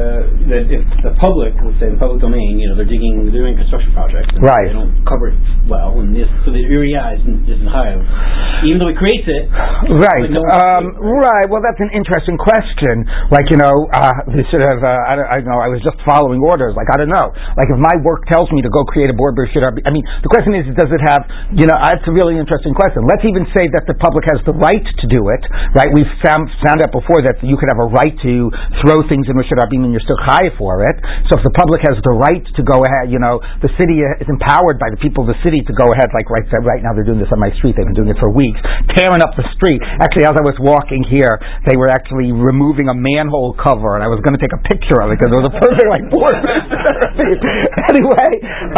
that 0.50 0.64
if 0.70 0.84
the 1.04 1.12
public, 1.20 1.52
let's 1.60 1.78
say 1.78 1.90
the 1.90 2.00
public 2.00 2.20
domain, 2.20 2.58
you 2.58 2.70
know, 2.70 2.76
they're 2.76 2.88
digging, 2.88 3.26
they're 3.26 3.34
doing 3.34 3.56
construction 3.58 3.92
project, 3.92 4.32
right? 4.40 4.70
They 4.70 4.76
don't 4.76 5.04
cover 5.04 5.30
it 5.32 5.38
well, 5.68 6.00
and 6.00 6.14
this 6.14 6.28
so 6.44 6.52
the 6.52 6.64
area 6.64 7.00
isn't, 7.20 7.48
isn't 7.48 7.70
high. 7.70 7.96
Even 8.64 8.73
though 8.80 8.90
it 8.90 8.98
creates 8.98 9.26
it, 9.26 9.44
right? 10.06 10.26
No 10.30 10.42
um, 10.46 10.96
right. 10.98 11.46
Well, 11.50 11.62
that's 11.62 11.80
an 11.80 11.90
interesting 11.94 12.38
question. 12.38 13.06
Like 13.30 13.50
you 13.50 13.58
know, 13.58 13.74
uh, 13.92 14.14
sort 14.50 14.64
of 14.64 14.82
uh, 14.82 15.10
I, 15.10 15.12
don't, 15.16 15.28
I 15.28 15.38
know 15.42 15.58
I 15.58 15.68
was 15.70 15.82
just 15.82 15.98
following 16.06 16.40
orders. 16.40 16.74
Like 16.78 16.88
I 16.92 16.96
don't 17.00 17.12
know. 17.12 17.32
Like 17.58 17.68
if 17.70 17.78
my 17.78 17.96
work 18.02 18.26
tells 18.30 18.50
me 18.54 18.62
to 18.62 18.70
go 18.70 18.84
create 18.86 19.10
a 19.10 19.16
board, 19.16 19.36
should 19.50 19.64
I? 19.64 19.70
Be, 19.74 19.82
I 19.84 19.90
mean, 19.90 20.04
the 20.22 20.30
question 20.30 20.54
is, 20.54 20.64
does 20.74 20.90
it 20.90 21.02
have? 21.04 21.26
You 21.54 21.66
know, 21.66 21.76
that's 21.76 22.04
a 22.06 22.14
really 22.14 22.38
interesting 22.38 22.72
question. 22.72 23.04
Let's 23.06 23.24
even 23.26 23.46
say 23.52 23.66
that 23.74 23.84
the 23.90 23.96
public 23.98 24.24
has 24.30 24.40
the 24.46 24.54
right 24.54 24.84
to 24.84 25.06
do 25.10 25.30
it. 25.30 25.42
Right? 25.74 25.90
We've 25.92 26.10
found 26.22 26.48
found 26.64 26.80
out 26.82 26.94
before 26.94 27.20
that 27.26 27.42
you 27.42 27.58
could 27.58 27.68
have 27.68 27.80
a 27.80 27.90
right 27.90 28.14
to 28.14 28.34
throw 28.82 29.02
things 29.06 29.26
in 29.28 29.34
Rishad 29.36 29.58
Rabim 29.60 29.84
and 29.84 29.92
you're 29.92 30.04
still 30.04 30.20
high 30.20 30.50
for 30.56 30.86
it. 30.86 30.96
So 31.30 31.38
if 31.38 31.42
the 31.44 31.54
public 31.54 31.82
has 31.86 31.98
the 32.02 32.14
right 32.14 32.42
to 32.42 32.62
go 32.62 32.82
ahead, 32.84 33.12
you 33.12 33.20
know, 33.20 33.38
the 33.60 33.70
city 33.76 34.00
is 34.00 34.28
empowered 34.28 34.80
by 34.80 34.88
the 34.90 35.00
people 35.00 35.26
of 35.26 35.32
the 35.32 35.38
city 35.44 35.60
to 35.64 35.72
go 35.74 35.92
ahead. 35.92 36.10
Like 36.14 36.28
right 36.30 36.46
right 36.64 36.82
now, 36.82 36.96
they're 36.96 37.06
doing 37.06 37.20
this 37.20 37.30
on 37.32 37.40
my 37.40 37.52
street. 37.60 37.76
They've 37.76 37.86
been 37.86 37.96
doing 37.96 38.12
it 38.12 38.20
for 38.20 38.30
weeks, 38.30 38.60
tearing 38.96 39.22
up 39.22 39.34
the 39.36 39.46
street. 39.56 39.80
Actually, 40.00 40.26
as 40.28 40.36
I 40.36 40.44
was 40.44 40.56
walking 40.60 41.04
here, 41.06 41.40
they 41.66 41.76
were 41.76 41.90
actually 41.90 42.32
removing 42.32 42.88
a 42.88 42.96
manhole 42.96 43.54
cover, 43.56 43.96
and 43.98 44.02
I 44.02 44.10
was 44.10 44.20
going 44.22 44.34
to 44.36 44.42
take 44.42 44.54
a 44.54 44.62
picture 44.66 44.98
of 45.02 45.12
it 45.12 45.20
because 45.20 45.30
it 45.32 45.38
was 45.38 45.48
a 45.50 45.56
perfect 45.56 45.88
like 45.90 46.04
board. 46.08 46.34
anyway, 47.92 48.30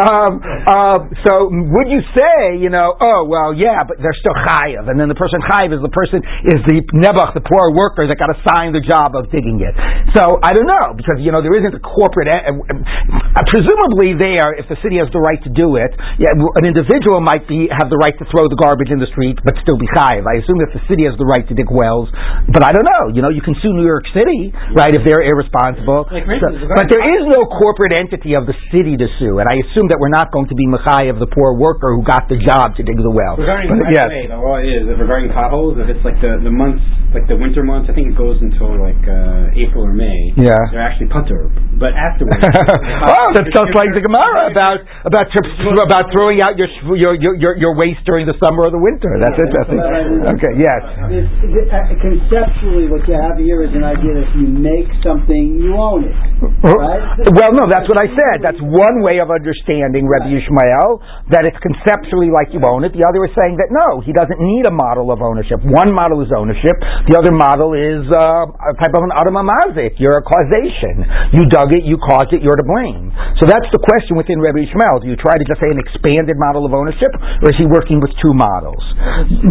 um, 0.02 0.30
um, 0.68 0.98
so 1.26 1.48
would 1.50 1.88
you 1.88 2.02
say, 2.14 2.58
you 2.58 2.70
know, 2.70 2.94
oh 2.98 3.26
well, 3.28 3.54
yeah, 3.54 3.86
but 3.86 3.98
they're 4.00 4.16
still 4.18 4.36
chayiv, 4.46 4.88
and 4.90 4.98
then 4.98 5.08
the 5.08 5.18
person 5.18 5.38
chayiv 5.46 5.72
is 5.72 5.80
the 5.80 5.92
person 5.92 6.20
is 6.46 6.60
the 6.66 6.82
nebuch, 6.96 7.32
the 7.36 7.44
poor 7.44 7.72
worker 7.72 8.08
that 8.08 8.18
got 8.18 8.32
assigned 8.32 8.74
the 8.74 8.84
job 8.84 9.14
of 9.14 9.30
digging 9.30 9.62
it. 9.62 9.74
So 10.16 10.40
I 10.42 10.52
don't 10.52 10.68
know 10.68 10.96
because 10.96 11.20
you 11.20 11.30
know 11.30 11.40
there 11.40 11.54
isn't 11.54 11.74
a 11.76 11.82
corporate. 11.82 12.28
Uh, 12.28 12.56
uh, 12.56 13.44
presumably, 13.52 14.16
there, 14.16 14.56
if 14.56 14.66
the 14.68 14.78
city 14.82 14.98
has 14.98 15.08
the 15.12 15.22
right 15.22 15.40
to 15.44 15.52
do 15.52 15.76
it, 15.76 15.92
yeah, 16.18 16.32
an 16.32 16.64
individual 16.64 17.20
might 17.20 17.44
be 17.46 17.68
have 17.70 17.92
the 17.92 18.00
right 18.00 18.14
to 18.16 18.24
throw 18.32 18.48
the 18.48 18.58
garbage 18.58 18.90
in 18.90 18.98
the 18.98 19.08
street, 19.12 19.38
but 19.44 19.54
still 19.62 19.75
be 19.76 19.90
chayiv. 19.92 20.24
I 20.24 20.40
assume 20.40 20.62
that 20.64 20.72
the 20.72 20.82
city 20.88 21.04
has 21.04 21.18
the 21.20 21.28
right 21.28 21.44
to 21.44 21.54
dig 21.54 21.68
wells, 21.68 22.08
but 22.48 22.64
I 22.64 22.72
don't 22.72 22.86
know. 22.86 23.12
You 23.12 23.20
know, 23.20 23.32
you 23.32 23.42
can 23.42 23.58
sue 23.60 23.74
New 23.74 23.86
York 23.86 24.06
City, 24.14 24.54
right, 24.72 24.92
if 24.94 25.02
they're 25.04 25.24
irresponsible. 25.24 26.08
Like, 26.08 26.24
so, 26.24 26.48
but 26.72 26.86
there 26.88 27.04
is 27.04 27.22
no 27.28 27.44
corporate 27.50 27.92
entity 27.92 28.38
of 28.38 28.46
the 28.46 28.56
city 28.72 28.96
to 28.96 29.06
sue, 29.20 29.42
and 29.42 29.46
I 29.50 29.58
assume 29.68 29.92
that 29.92 29.98
we're 29.98 30.12
not 30.12 30.32
going 30.32 30.48
to 30.48 30.56
be 30.56 30.66
of 30.86 31.18
the 31.18 31.26
poor 31.32 31.56
worker 31.56 31.96
who 31.96 32.04
got 32.04 32.28
the 32.28 32.38
job 32.38 32.76
to 32.76 32.82
dig 32.82 32.96
the 32.96 33.10
well. 33.10 33.36
Regarding 33.36 33.74
but, 33.74 33.90
yes. 33.90 34.06
way, 34.06 34.28
the 34.28 34.38
law 34.38 34.58
is 34.60 34.84
regarding 34.86 35.32
potholes. 35.32 35.80
If 35.80 35.88
it's 35.88 36.04
like 36.04 36.20
the 36.20 36.38
the 36.44 36.52
months, 36.52 36.82
like 37.16 37.26
the 37.26 37.38
winter 37.38 37.64
months, 37.64 37.88
I 37.88 37.96
think 37.96 38.12
it 38.12 38.16
goes 38.18 38.36
until 38.38 38.76
like 38.76 39.00
uh, 39.08 39.56
April 39.56 39.88
or 39.88 39.94
May. 39.96 40.36
Yeah, 40.36 40.54
they're 40.70 40.84
actually 40.84 41.08
putter. 41.08 41.48
But 41.80 41.96
afterwards, 41.96 42.40
oh, 43.10 43.28
that's 43.32 43.50
just 43.50 43.72
like 43.72 43.90
the 43.96 44.04
Gemara 44.04 44.52
about 44.52 44.78
about 45.08 45.26
about 45.32 46.04
throwing 46.12 46.44
out 46.44 46.60
your 46.60 46.68
your 46.94 47.14
your 47.16 47.54
your 47.56 47.72
waste 47.74 48.04
during 48.04 48.28
the 48.28 48.36
summer 48.38 48.68
or 48.68 48.72
the 48.72 48.80
winter. 48.80 49.10
That's 49.16 49.38
interesting. 49.68 50.22
Okay, 50.36 50.52
yes. 50.58 50.80
This, 51.10 51.26
this, 51.50 51.66
uh, 51.70 51.90
conceptually, 51.98 52.86
what 52.90 53.02
you 53.06 53.14
have 53.18 53.38
here 53.38 53.66
is 53.66 53.72
an 53.74 53.82
idea 53.82 54.16
that 54.16 54.24
if 54.30 54.34
you 54.38 54.48
make 54.48 54.88
something, 55.02 55.58
you 55.58 55.74
own 55.74 56.06
it. 56.06 56.16
Right? 56.62 57.02
Well, 57.34 57.52
no, 57.54 57.66
that's 57.70 57.86
what 57.88 57.98
I 57.98 58.08
said. 58.10 58.42
That's 58.42 58.60
one 58.60 59.02
way 59.02 59.18
of 59.22 59.32
understanding 59.32 60.06
Rabbi 60.06 60.34
Yishmael, 60.34 61.00
that 61.32 61.46
it's 61.48 61.58
conceptually 61.62 62.30
like 62.30 62.52
you 62.54 62.60
own 62.62 62.86
it. 62.86 62.92
The 62.94 63.04
other 63.06 63.24
is 63.24 63.32
saying 63.34 63.56
that 63.58 63.70
no, 63.72 64.02
he 64.02 64.12
doesn't 64.12 64.38
need 64.38 64.66
a 64.68 64.74
model 64.74 65.10
of 65.10 65.20
ownership. 65.20 65.62
One 65.62 65.90
model 65.90 66.22
is 66.22 66.30
ownership. 66.34 66.76
The 67.08 67.16
other 67.18 67.32
model 67.32 67.72
is 67.74 68.04
uh, 68.12 68.50
a 68.50 68.72
type 68.78 68.94
of 68.94 69.02
an 69.02 69.12
automatic. 69.16 69.98
You're 69.98 70.18
a 70.18 70.24
causation. 70.24 71.06
You 71.34 71.48
dug 71.48 71.72
it, 71.72 71.82
you 71.84 71.98
caused 71.98 72.32
it, 72.32 72.42
you're 72.42 72.58
to 72.58 72.66
blame. 72.66 73.12
So 73.40 73.48
that's 73.48 73.68
the 73.72 73.80
question 73.80 74.16
within 74.16 74.40
Rabbi 74.40 74.64
Yishmael. 74.66 75.02
Do 75.02 75.08
you 75.08 75.18
try 75.18 75.36
to 75.36 75.44
just 75.44 75.60
say 75.60 75.68
an 75.68 75.80
expanded 75.80 76.36
model 76.36 76.64
of 76.64 76.72
ownership, 76.72 77.12
or 77.42 77.50
is 77.52 77.58
he 77.58 77.66
working 77.66 78.00
with 78.00 78.12
two 78.20 78.32
models? 78.32 78.80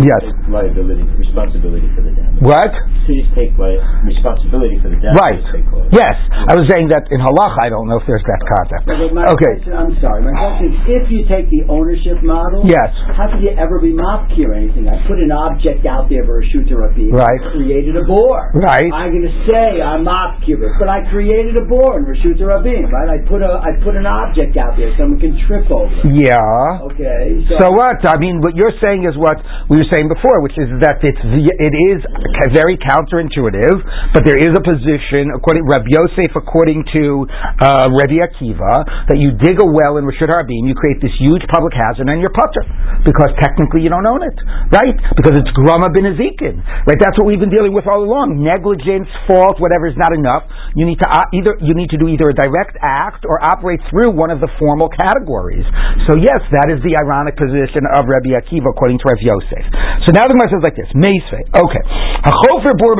Yes. 0.05 0.21
Liability, 0.45 1.01
responsibility 1.17 1.89
for 1.97 2.05
the 2.05 2.13
damage. 2.13 2.41
What? 2.45 2.69
Cities 3.09 3.25
take 3.33 3.57
li- 3.57 3.81
responsibility 4.05 4.77
for 4.79 4.93
the 4.93 5.01
damage. 5.01 5.17
Right. 5.17 5.41
Yes. 5.89 6.15
I 6.29 6.53
was 6.53 6.69
saying 6.69 6.93
that 6.93 7.09
in 7.09 7.17
halacha, 7.17 7.65
I 7.65 7.69
don't 7.73 7.89
know 7.89 7.97
if 7.97 8.05
there's 8.05 8.25
that 8.25 8.41
concept. 8.45 8.85
okay. 8.85 9.53
Question, 9.61 9.73
I'm 9.73 9.93
sorry. 9.97 10.21
My 10.25 10.33
question 10.37 10.73
is, 10.73 10.77
if 10.85 11.05
you 11.09 11.25
take 11.25 11.49
the 11.49 11.65
ownership 11.65 12.21
model, 12.21 12.65
yes. 12.69 12.93
how 13.17 13.29
could 13.33 13.41
you 13.41 13.53
ever 13.57 13.81
be 13.81 13.93
mafki 13.93 14.45
or 14.45 14.53
anything? 14.53 14.85
I 14.85 15.01
put 15.09 15.17
an 15.17 15.33
object 15.33 15.89
out 15.89 16.05
there 16.05 16.21
for 16.23 16.41
a 16.41 16.45
shooter 16.53 16.85
up 16.85 16.93
here. 16.93 17.09
Right. 17.09 17.41
I 17.41 17.51
created 17.57 17.97
a 17.97 18.05
bore. 18.05 18.53
Right. 18.53 18.89
I'm 18.93 19.09
going 19.09 19.25
to 19.25 19.37
say 19.49 19.81
I'm 19.81 20.05
mafki 20.05 20.53
but 20.53 20.89
I 20.89 21.01
created 21.09 21.57
a 21.57 21.65
bore 21.65 21.97
in 21.97 22.05
Rashut 22.05 22.37
Rabin, 22.37 22.91
right? 22.91 23.09
I 23.09 23.17
put 23.25 23.41
a 23.41 23.57
I 23.63 23.73
put 23.81 23.95
an 23.95 24.05
object 24.05 24.57
out 24.57 24.75
there 24.77 24.91
someone 24.99 25.19
can 25.19 25.33
trip 25.47 25.65
over. 25.71 25.89
Yeah. 26.05 26.85
Okay. 26.91 27.41
So, 27.49 27.65
so 27.65 27.65
what? 27.71 27.97
I 28.05 28.17
mean, 28.19 28.41
what 28.41 28.55
you're 28.55 28.75
saying 28.77 29.07
is 29.07 29.17
what 29.17 29.39
we 29.69 29.81
were 29.81 29.89
saying 29.89 29.94
before, 30.03 30.43
which 30.43 30.59
is 30.59 30.67
that 30.83 30.99
it's 30.99 31.23
it 31.23 31.73
is 31.95 32.03
very 32.51 32.75
counterintuitive, 32.83 33.79
but 34.11 34.27
there 34.27 34.35
is 34.35 34.51
a 34.51 34.59
position 34.59 35.31
according 35.31 35.63
Rabbi 35.63 35.95
Yosef, 35.95 36.35
according 36.35 36.83
to 36.91 37.23
uh, 37.63 37.87
Rabbi 37.95 38.19
Akiva, 38.19 39.07
that 39.07 39.15
you 39.15 39.31
dig 39.39 39.63
a 39.63 39.67
well 39.67 39.95
in 39.95 40.03
Rashid 40.03 40.27
Harbin, 40.27 40.67
you 40.67 40.75
create 40.75 40.99
this 40.99 41.15
huge 41.15 41.47
public 41.47 41.71
hazard, 41.71 42.11
and 42.11 42.19
you're 42.19 42.35
putter 42.35 42.67
because 43.07 43.31
technically 43.39 43.87
you 43.87 43.91
don't 43.91 44.03
own 44.03 44.19
it, 44.19 44.35
right? 44.75 44.97
Because 45.15 45.39
it's 45.39 45.51
grama 45.55 45.87
bin 45.95 46.11
azikin, 46.11 46.59
right? 46.59 46.99
That's 46.99 47.15
what 47.15 47.31
we've 47.31 47.39
been 47.39 47.53
dealing 47.53 47.71
with 47.71 47.87
all 47.87 48.03
along: 48.03 48.43
negligence, 48.43 49.07
fault, 49.23 49.63
whatever 49.63 49.87
is 49.87 49.95
not 49.95 50.11
enough. 50.11 50.43
You 50.75 50.83
need 50.83 50.99
to 50.99 51.07
uh, 51.07 51.31
either 51.31 51.55
you 51.63 51.71
need 51.71 51.95
to 51.95 51.99
do 52.01 52.11
either 52.11 52.27
a 52.27 52.35
direct 52.35 52.75
act 52.83 53.23
or 53.23 53.39
operate 53.39 53.79
through 53.87 54.11
one 54.11 54.27
of 54.27 54.43
the 54.43 54.51
formal 54.59 54.91
categories. 54.91 55.63
So 56.11 56.19
yes, 56.19 56.43
that 56.51 56.67
is 56.67 56.83
the 56.83 56.99
ironic 56.99 57.39
position 57.39 57.87
of 57.95 58.11
Rabbi 58.11 58.35
Akiva 58.35 58.75
according 58.75 58.99
to 58.99 59.05
Rav 59.07 59.21
Yosef. 59.23 59.84
So 60.07 60.13
now 60.15 60.27
the 60.29 60.35
Gemara 60.37 60.49
says 60.51 60.63
like 60.63 60.77
this: 60.79 60.89
Meisve. 60.95 61.43
Okay, 61.51 61.83
hachofer 62.23 62.73
bor 62.79 62.95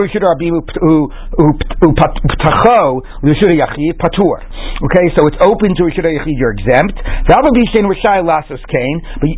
patur. 3.95 4.43
Okay, 4.75 5.07
so 5.15 5.23
it's 5.31 5.39
open 5.39 5.71
to 5.79 5.87
Rishud 5.87 6.03
Yachid, 6.03 6.35
you're 6.35 6.51
exempt. 6.51 6.99
But 6.99 7.39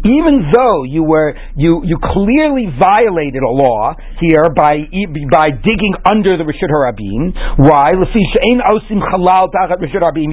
even 0.02 0.50
though 0.50 0.82
you 0.82 1.06
were 1.06 1.38
you 1.54 1.86
you 1.86 2.02
clearly 2.02 2.66
violated 2.74 3.46
a 3.46 3.54
law 3.54 3.94
here 4.18 4.50
by 4.58 4.90
by 5.30 5.54
digging 5.54 5.94
under 6.10 6.42
the 6.42 6.44
Rishud 6.44 6.74
Harabim, 6.74 7.38
why? 7.62 7.94
You 7.94 8.10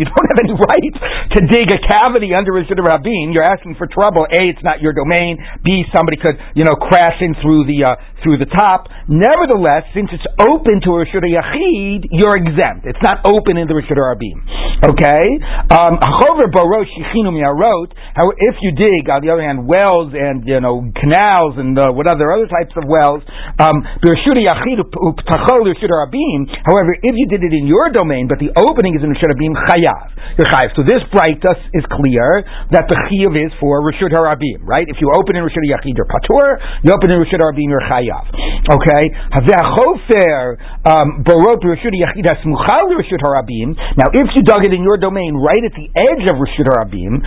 don't 0.09 0.29
have 0.33 0.41
any 0.41 0.57
right 0.57 0.95
to 1.37 1.41
dig 1.53 1.69
a 1.69 1.85
cavity 1.85 2.33
under 2.33 2.57
Rishud 2.57 2.81
Harabim. 2.81 3.37
You're 3.37 3.45
asking 3.45 3.77
for 3.77 3.85
trouble. 3.85 4.25
A, 4.25 4.49
it's 4.57 4.65
not 4.65 4.81
your 4.81 4.97
domain. 4.97 5.37
B, 5.61 5.85
somebody 5.93 6.17
could 6.17 6.41
you 6.57 6.65
know 6.65 6.81
crash 6.81 7.04
in 7.21 7.35
through 7.43 7.69
the 7.69 7.85
uh, 7.85 7.97
through 8.25 8.41
the 8.41 8.49
top. 8.49 8.89
Nevertheless, 9.05 9.85
since 9.93 10.09
it's 10.09 10.25
open 10.41 10.81
to 10.89 10.97
Rishud 10.97 11.21
Yachid, 11.21 12.09
you're 12.09 12.41
exempt. 12.41 12.89
It's 12.89 13.05
not 13.05 13.21
open 13.29 13.61
in 13.61 13.69
the 13.69 13.77
Rishud 13.77 14.01
Harabim. 14.01 14.41
Okay. 14.81 15.25
Um, 15.69 16.01
Chover 16.01 16.49
Borosh 16.49 16.89
Yichinu 16.97 17.33
Miarot, 17.37 17.93
how 18.17 18.33
if 18.33 18.57
you 18.65 18.73
dig, 18.73 19.13
on 19.13 19.21
the 19.21 19.29
other 19.29 19.45
hand, 19.45 19.69
wells 19.69 20.17
and, 20.17 20.49
you 20.49 20.61
know, 20.61 20.89
canals 20.97 21.61
and 21.61 21.77
uh, 21.77 21.93
what 21.93 22.09
other 22.09 22.33
other 22.33 22.49
types 22.49 22.73
of 22.77 22.89
wells, 22.89 23.21
um, 23.61 23.85
however, 26.65 26.93
if 27.05 27.15
you 27.17 27.27
did 27.29 27.45
it 27.45 27.53
in 27.53 27.69
your 27.69 27.93
domain, 27.93 28.29
but 28.29 28.41
the 28.41 28.49
opening 28.57 28.97
is 28.97 29.05
in 29.05 29.13
Rishut 29.13 29.29
Rabim, 29.29 29.53
Chayav. 29.69 30.17
You're 30.41 30.49
Chayav. 30.49 30.73
So 30.77 30.83
this 30.83 31.05
Brightus 31.13 31.61
is 31.77 31.85
clear 31.93 32.45
that 32.73 32.89
the 32.89 32.97
Chiyav 33.09 33.37
is 33.37 33.53
for 33.61 33.85
Rishut 33.85 34.13
Harabim, 34.17 34.65
right? 34.65 34.89
If 34.89 34.97
you 35.01 35.13
open 35.13 35.37
in 35.37 35.45
Rishut 35.45 35.65
Yachid, 35.69 35.93
you're 35.93 36.09
Patur. 36.09 36.57
You 36.85 36.93
open 36.93 37.09
in 37.09 37.17
Rishut 37.17 37.41
Harabim, 37.41 37.73
you're 37.73 37.81
Chayav. 37.81 38.29
Okay? 38.29 39.05
Chofer, 39.33 40.61
um, 40.85 41.25
Borot 41.25 41.65
Rishut 41.65 41.97
Yachid 41.97 42.29
Asmuchal 42.29 42.93
Rishut 42.93 43.25
Harabim. 43.25 43.73
Now, 43.97 44.13
if 44.13 44.29
you 44.37 44.45
dug 44.45 44.69
it 44.69 44.77
in 44.77 44.85
your 44.85 45.01
domain 45.01 45.33
right 45.33 45.65
at 45.65 45.73
the 45.73 45.89
edge 45.97 46.29
of 46.29 46.37
Rishut 46.37 46.69
Harabim, 46.69 47.25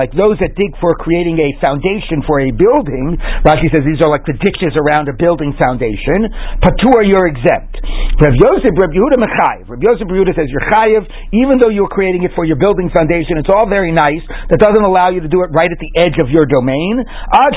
like 0.00 0.12
those 0.16 0.40
that 0.40 0.56
dig 0.56 0.72
for 0.80 0.96
creating 0.96 1.36
a 1.44 1.52
foundation 1.60 2.24
for 2.24 2.40
a 2.40 2.48
building, 2.56 3.20
Rashi 3.44 3.68
says 3.68 3.84
these 3.84 4.00
are 4.00 4.08
like 4.08 4.24
the 4.24 4.40
ditches 4.40 4.72
around 4.72 5.12
a 5.12 5.16
building 5.20 5.52
foundation. 5.60 6.24
Patur, 6.64 7.04
you're 7.04 7.28
exempt. 7.28 7.84
Rav 8.16 8.32
Yosef, 8.32 8.72
Rav 8.80 8.96
Yehuda 8.96 9.20
Mechayev. 9.20 9.68
Rav 9.68 9.78
Yosef 9.84 10.08
Yehuda 10.08 10.32
says 10.32 10.48
you're 10.48 10.64
chayiv, 10.72 11.04
even 11.36 11.60
though 11.60 11.68
you're 11.68 11.92
creating 11.92 12.24
it 12.24 12.32
for 12.32 12.48
your 12.48 12.56
building 12.56 12.88
foundation. 12.96 13.36
It's 13.36 13.52
all 13.52 13.68
very 13.68 13.92
nice. 13.92 14.24
That 14.48 14.58
doesn't 14.58 14.82
allow 14.82 15.12
you 15.12 15.20
to 15.20 15.28
do 15.28 15.44
it 15.44 15.52
right 15.52 15.68
at 15.68 15.78
the 15.78 15.92
edge 16.00 16.16
of 16.24 16.32
your 16.32 16.48
domain. 16.48 17.04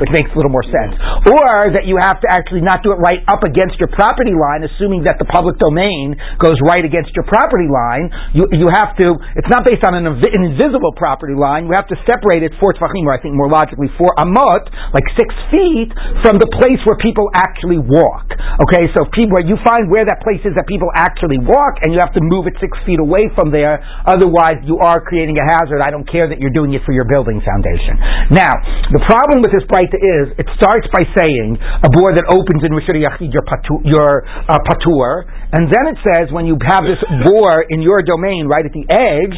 which 0.00 0.12
makes 0.12 0.30
a 0.32 0.36
little 0.36 0.52
more 0.52 0.64
sense. 0.66 0.94
Or 1.28 1.72
that 1.74 1.84
you 1.88 1.98
have 2.00 2.20
to 2.22 2.28
actually 2.30 2.62
not 2.62 2.82
do 2.84 2.92
it 2.92 3.00
right 3.00 3.20
up 3.28 3.42
against 3.42 3.80
your 3.80 3.90
property 3.92 4.34
line, 4.36 4.64
assuming 4.64 5.04
that 5.08 5.18
the 5.18 5.28
public 5.28 5.56
domain 5.58 6.16
goes 6.38 6.56
right 6.64 6.84
against 6.84 7.12
your 7.16 7.24
property 7.26 7.68
line. 7.68 8.08
You, 8.36 8.48
you 8.52 8.68
have 8.70 8.94
to, 9.00 9.16
it's 9.36 9.50
not 9.50 9.64
based 9.64 9.82
on 9.84 9.96
an, 9.96 10.06
an 10.06 10.42
invisible 10.52 10.92
property 10.96 11.34
line. 11.34 11.66
You 11.66 11.74
have 11.74 11.88
to 11.88 11.98
separate 12.04 12.44
it 12.44 12.52
four 12.60 12.72
tefachim, 12.76 13.04
or 13.08 13.14
I 13.16 13.20
think 13.20 13.34
more 13.34 13.48
logically 13.48 13.88
four 13.96 14.12
amot, 14.20 14.68
like 14.92 15.06
six 15.16 15.30
feet, 15.50 15.90
from 16.22 16.38
the 16.38 16.48
place 16.60 16.80
where 16.84 16.98
people 17.00 17.28
actually 17.34 17.78
walk. 17.78 18.28
Okay, 18.68 18.88
so 18.96 19.04
people, 19.12 19.40
you 19.44 19.56
find 19.64 19.90
where 19.90 20.04
that 20.04 20.22
place 20.24 20.40
is 20.44 20.54
that 20.56 20.64
people 20.68 20.88
actually 20.94 21.40
walk, 21.42 21.80
and 21.84 21.92
you 21.92 22.00
have 22.00 22.12
to 22.16 22.22
move 22.22 22.48
it 22.48 22.54
six 22.60 22.72
feet 22.88 23.00
away 23.00 23.28
from 23.36 23.52
there. 23.52 23.80
Otherwise, 24.06 24.62
you 24.64 24.78
are 24.80 25.00
creating 25.00 25.36
a 25.36 25.44
hazard. 25.44 25.80
I 25.80 25.90
don't 25.90 26.06
care 26.08 26.28
that 26.28 26.40
you're 26.40 26.54
doing 26.54 26.72
it 26.72 26.82
for 26.84 26.92
your 26.92 27.04
building 27.04 27.42
foundation. 27.44 27.98
Now, 28.32 28.52
the 28.92 29.02
problem 29.06 29.42
with 29.42 29.52
this 29.52 29.64
Breita 29.86 29.98
is, 30.02 30.34
it 30.38 30.46
starts 30.58 30.86
by 30.90 31.06
saying 31.14 31.58
a 31.58 31.90
board 31.94 32.18
that 32.18 32.26
opens 32.34 32.62
in 32.66 32.74
Rishon 32.74 32.98
Yachid, 32.98 33.30
your 33.30 33.42
patu, 33.46 33.78
your 33.86 34.26
uh, 34.26 34.58
patur, 34.66 35.26
and 35.54 35.70
then 35.70 35.94
it 35.94 35.98
says 36.02 36.32
when 36.32 36.46
you 36.46 36.58
have 36.66 36.82
this 36.82 36.98
bore 37.22 37.62
in 37.70 37.82
your 37.82 38.02
domain 38.02 38.46
right 38.50 38.66
at 38.66 38.72
the 38.72 38.86
edge 38.90 39.36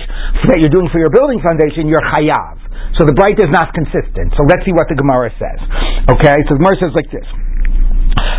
that 0.49 0.57
you're 0.61 0.73
doing 0.73 0.89
for 0.89 0.99
your 0.99 1.11
building 1.11 1.41
foundation, 1.45 1.89
you're 1.89 2.01
chayav. 2.17 2.68
So 2.99 3.07
the 3.07 3.15
bright 3.15 3.39
is 3.39 3.51
not 3.51 3.75
consistent. 3.75 4.35
So 4.35 4.43
let's 4.49 4.65
see 4.67 4.75
what 4.75 4.89
the 4.91 4.99
Gemara 4.99 5.31
says. 5.39 5.61
Okay, 6.11 6.37
so 6.47 6.57
the 6.57 6.61
Gemara 6.61 6.77
says 6.81 6.93
like 6.95 7.11
this. 7.13 7.27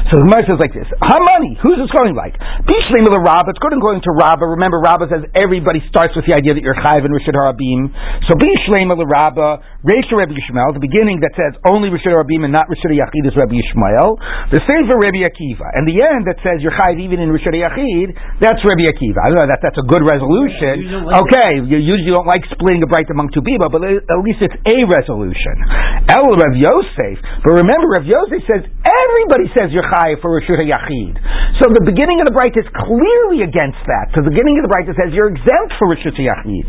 So 0.09 0.17
the 0.17 0.25
Gemara 0.25 0.43
says 0.49 0.59
like 0.59 0.73
this: 0.73 0.89
Hamani, 0.99 1.53
who's 1.61 1.77
this 1.77 1.93
going 1.93 2.17
like? 2.17 2.33
Bishleim 2.65 3.05
of 3.05 3.13
the 3.13 3.21
Rabbah. 3.21 3.53
It's 3.53 3.61
according 3.61 4.01
to 4.03 4.13
Rabbah. 4.17 4.57
Remember, 4.57 4.81
Rabbah 4.81 5.07
says 5.07 5.23
everybody 5.37 5.85
starts 5.87 6.17
with 6.17 6.25
the 6.25 6.33
idea 6.33 6.57
that 6.57 6.63
you're 6.65 6.75
chayiv 6.75 7.05
and 7.05 7.13
rishid 7.13 7.37
harabim. 7.37 7.93
So 8.25 8.33
Bishleim 8.35 8.89
of 8.89 8.97
the 8.97 9.05
Rabbah, 9.05 9.85
Reish 9.85 10.09
Rabbi 10.09 10.33
Yishmael, 10.33 10.73
the 10.73 10.81
beginning 10.81 11.21
that 11.21 11.37
says 11.37 11.53
only 11.69 11.93
rishid 11.93 12.11
harabim 12.11 12.43
and 12.43 12.51
not 12.51 12.65
rishid 12.67 12.91
yachid 12.91 13.23
is 13.29 13.37
Rabbi 13.37 13.55
Yishmael. 13.55 14.17
The 14.49 14.61
same 14.65 14.89
for 14.89 14.97
Rabbi 14.97 15.21
Akiva, 15.21 15.69
and 15.77 15.85
the 15.85 16.01
end 16.01 16.25
that 16.25 16.41
says 16.41 16.59
you're 16.65 16.75
chayiv 16.75 16.99
even 16.99 17.21
in 17.21 17.29
rishid 17.29 17.53
yachid, 17.53 18.09
that's 18.41 18.59
Rabbi 18.65 18.89
Akiva. 18.89 19.21
I 19.21 19.29
don't 19.29 19.39
know 19.45 19.49
that 19.53 19.61
that's 19.61 19.77
a 19.77 19.85
good 19.85 20.01
resolution. 20.01 20.89
Yeah, 20.89 21.21
okay, 21.21 21.61
you 21.69 21.77
usually 21.77 22.11
don't 22.11 22.27
like 22.27 22.43
splitting 22.49 22.81
a 22.81 22.89
bright 22.89 23.07
among 23.13 23.29
two 23.29 23.45
people, 23.45 23.69
but 23.69 23.85
at 23.85 24.19
least 24.29 24.45
it's 24.45 24.59
a 24.69 24.77
resolution. 24.85 25.55
El 26.05 26.29
Rav 26.37 26.53
Yosef, 26.53 27.17
but 27.41 27.57
remember 27.57 27.97
Rav 27.97 28.05
Yosef 28.05 28.45
says 28.45 28.61
everybody 28.85 29.49
says 29.57 29.73
you're 29.73 29.85
chayiv 29.89 30.21
for 30.21 30.29
Rishut 30.37 30.61
Yachid. 30.61 31.17
So 31.57 31.73
the 31.73 31.81
beginning 31.81 32.21
of 32.21 32.29
the 32.29 32.35
bright 32.37 32.53
is 32.53 32.65
clearly 32.69 33.41
against 33.41 33.81
that. 33.89 34.13
So 34.13 34.21
the 34.21 34.29
beginning 34.29 34.61
of 34.61 34.69
the 34.69 34.71
bright 34.71 34.85
says 34.93 35.09
you're 35.17 35.33
exempt 35.33 35.73
for 35.81 35.89
Rishut 35.89 36.13
Yachid. 36.13 36.67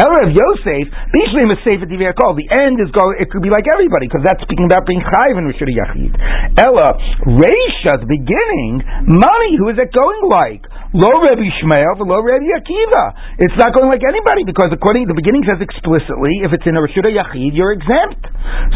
El 0.00 0.08
Rav 0.08 0.32
Yosef, 0.32 0.88
Bishlim 1.12 1.52
is 1.52 1.60
safe 1.68 1.84
at 1.84 1.92
The 1.92 2.48
end 2.56 2.80
is 2.80 2.88
go. 2.96 3.12
It 3.12 3.28
could 3.28 3.44
be 3.44 3.52
like 3.52 3.68
everybody 3.68 4.08
because 4.08 4.24
that's 4.24 4.40
speaking 4.40 4.64
about 4.64 4.88
being 4.88 5.04
chayiv 5.04 5.36
in 5.36 5.44
Rishut 5.44 5.68
Yachid. 5.68 6.12
Ella 6.56 6.96
Reisha, 7.28 8.00
the 8.00 8.08
beginning, 8.08 8.80
money. 9.04 9.52
Who 9.60 9.68
is 9.68 9.76
it 9.76 9.92
going 9.92 10.24
like? 10.32 10.64
Lo 10.92 11.08
Rabbi 11.08 11.40
Yishmael, 11.40 11.96
lo 12.04 12.20
Rabbi 12.20 12.52
Akiva. 12.52 13.04
It's 13.40 13.56
not 13.56 13.72
going 13.72 13.88
like 13.88 14.04
anybody 14.04 14.44
because 14.44 14.68
according 14.76 15.08
the 15.08 15.16
beginning 15.16 15.40
says 15.48 15.56
explicitly, 15.64 16.44
if 16.44 16.52
it's 16.52 16.68
in 16.68 16.76
a 16.76 16.84
Rishut 16.84 17.08
Yachid, 17.08 17.56
you're 17.56 17.72
exempt. 17.72 18.28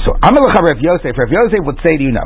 So 0.09 0.17
Amalecha 0.25 0.65
Rav 0.65 0.81
Yosef. 0.81 1.13
Rav 1.13 1.29
Yosef 1.29 1.61
would 1.61 1.77
say 1.85 2.01
to 2.01 2.03
you, 2.03 2.17
no, 2.17 2.25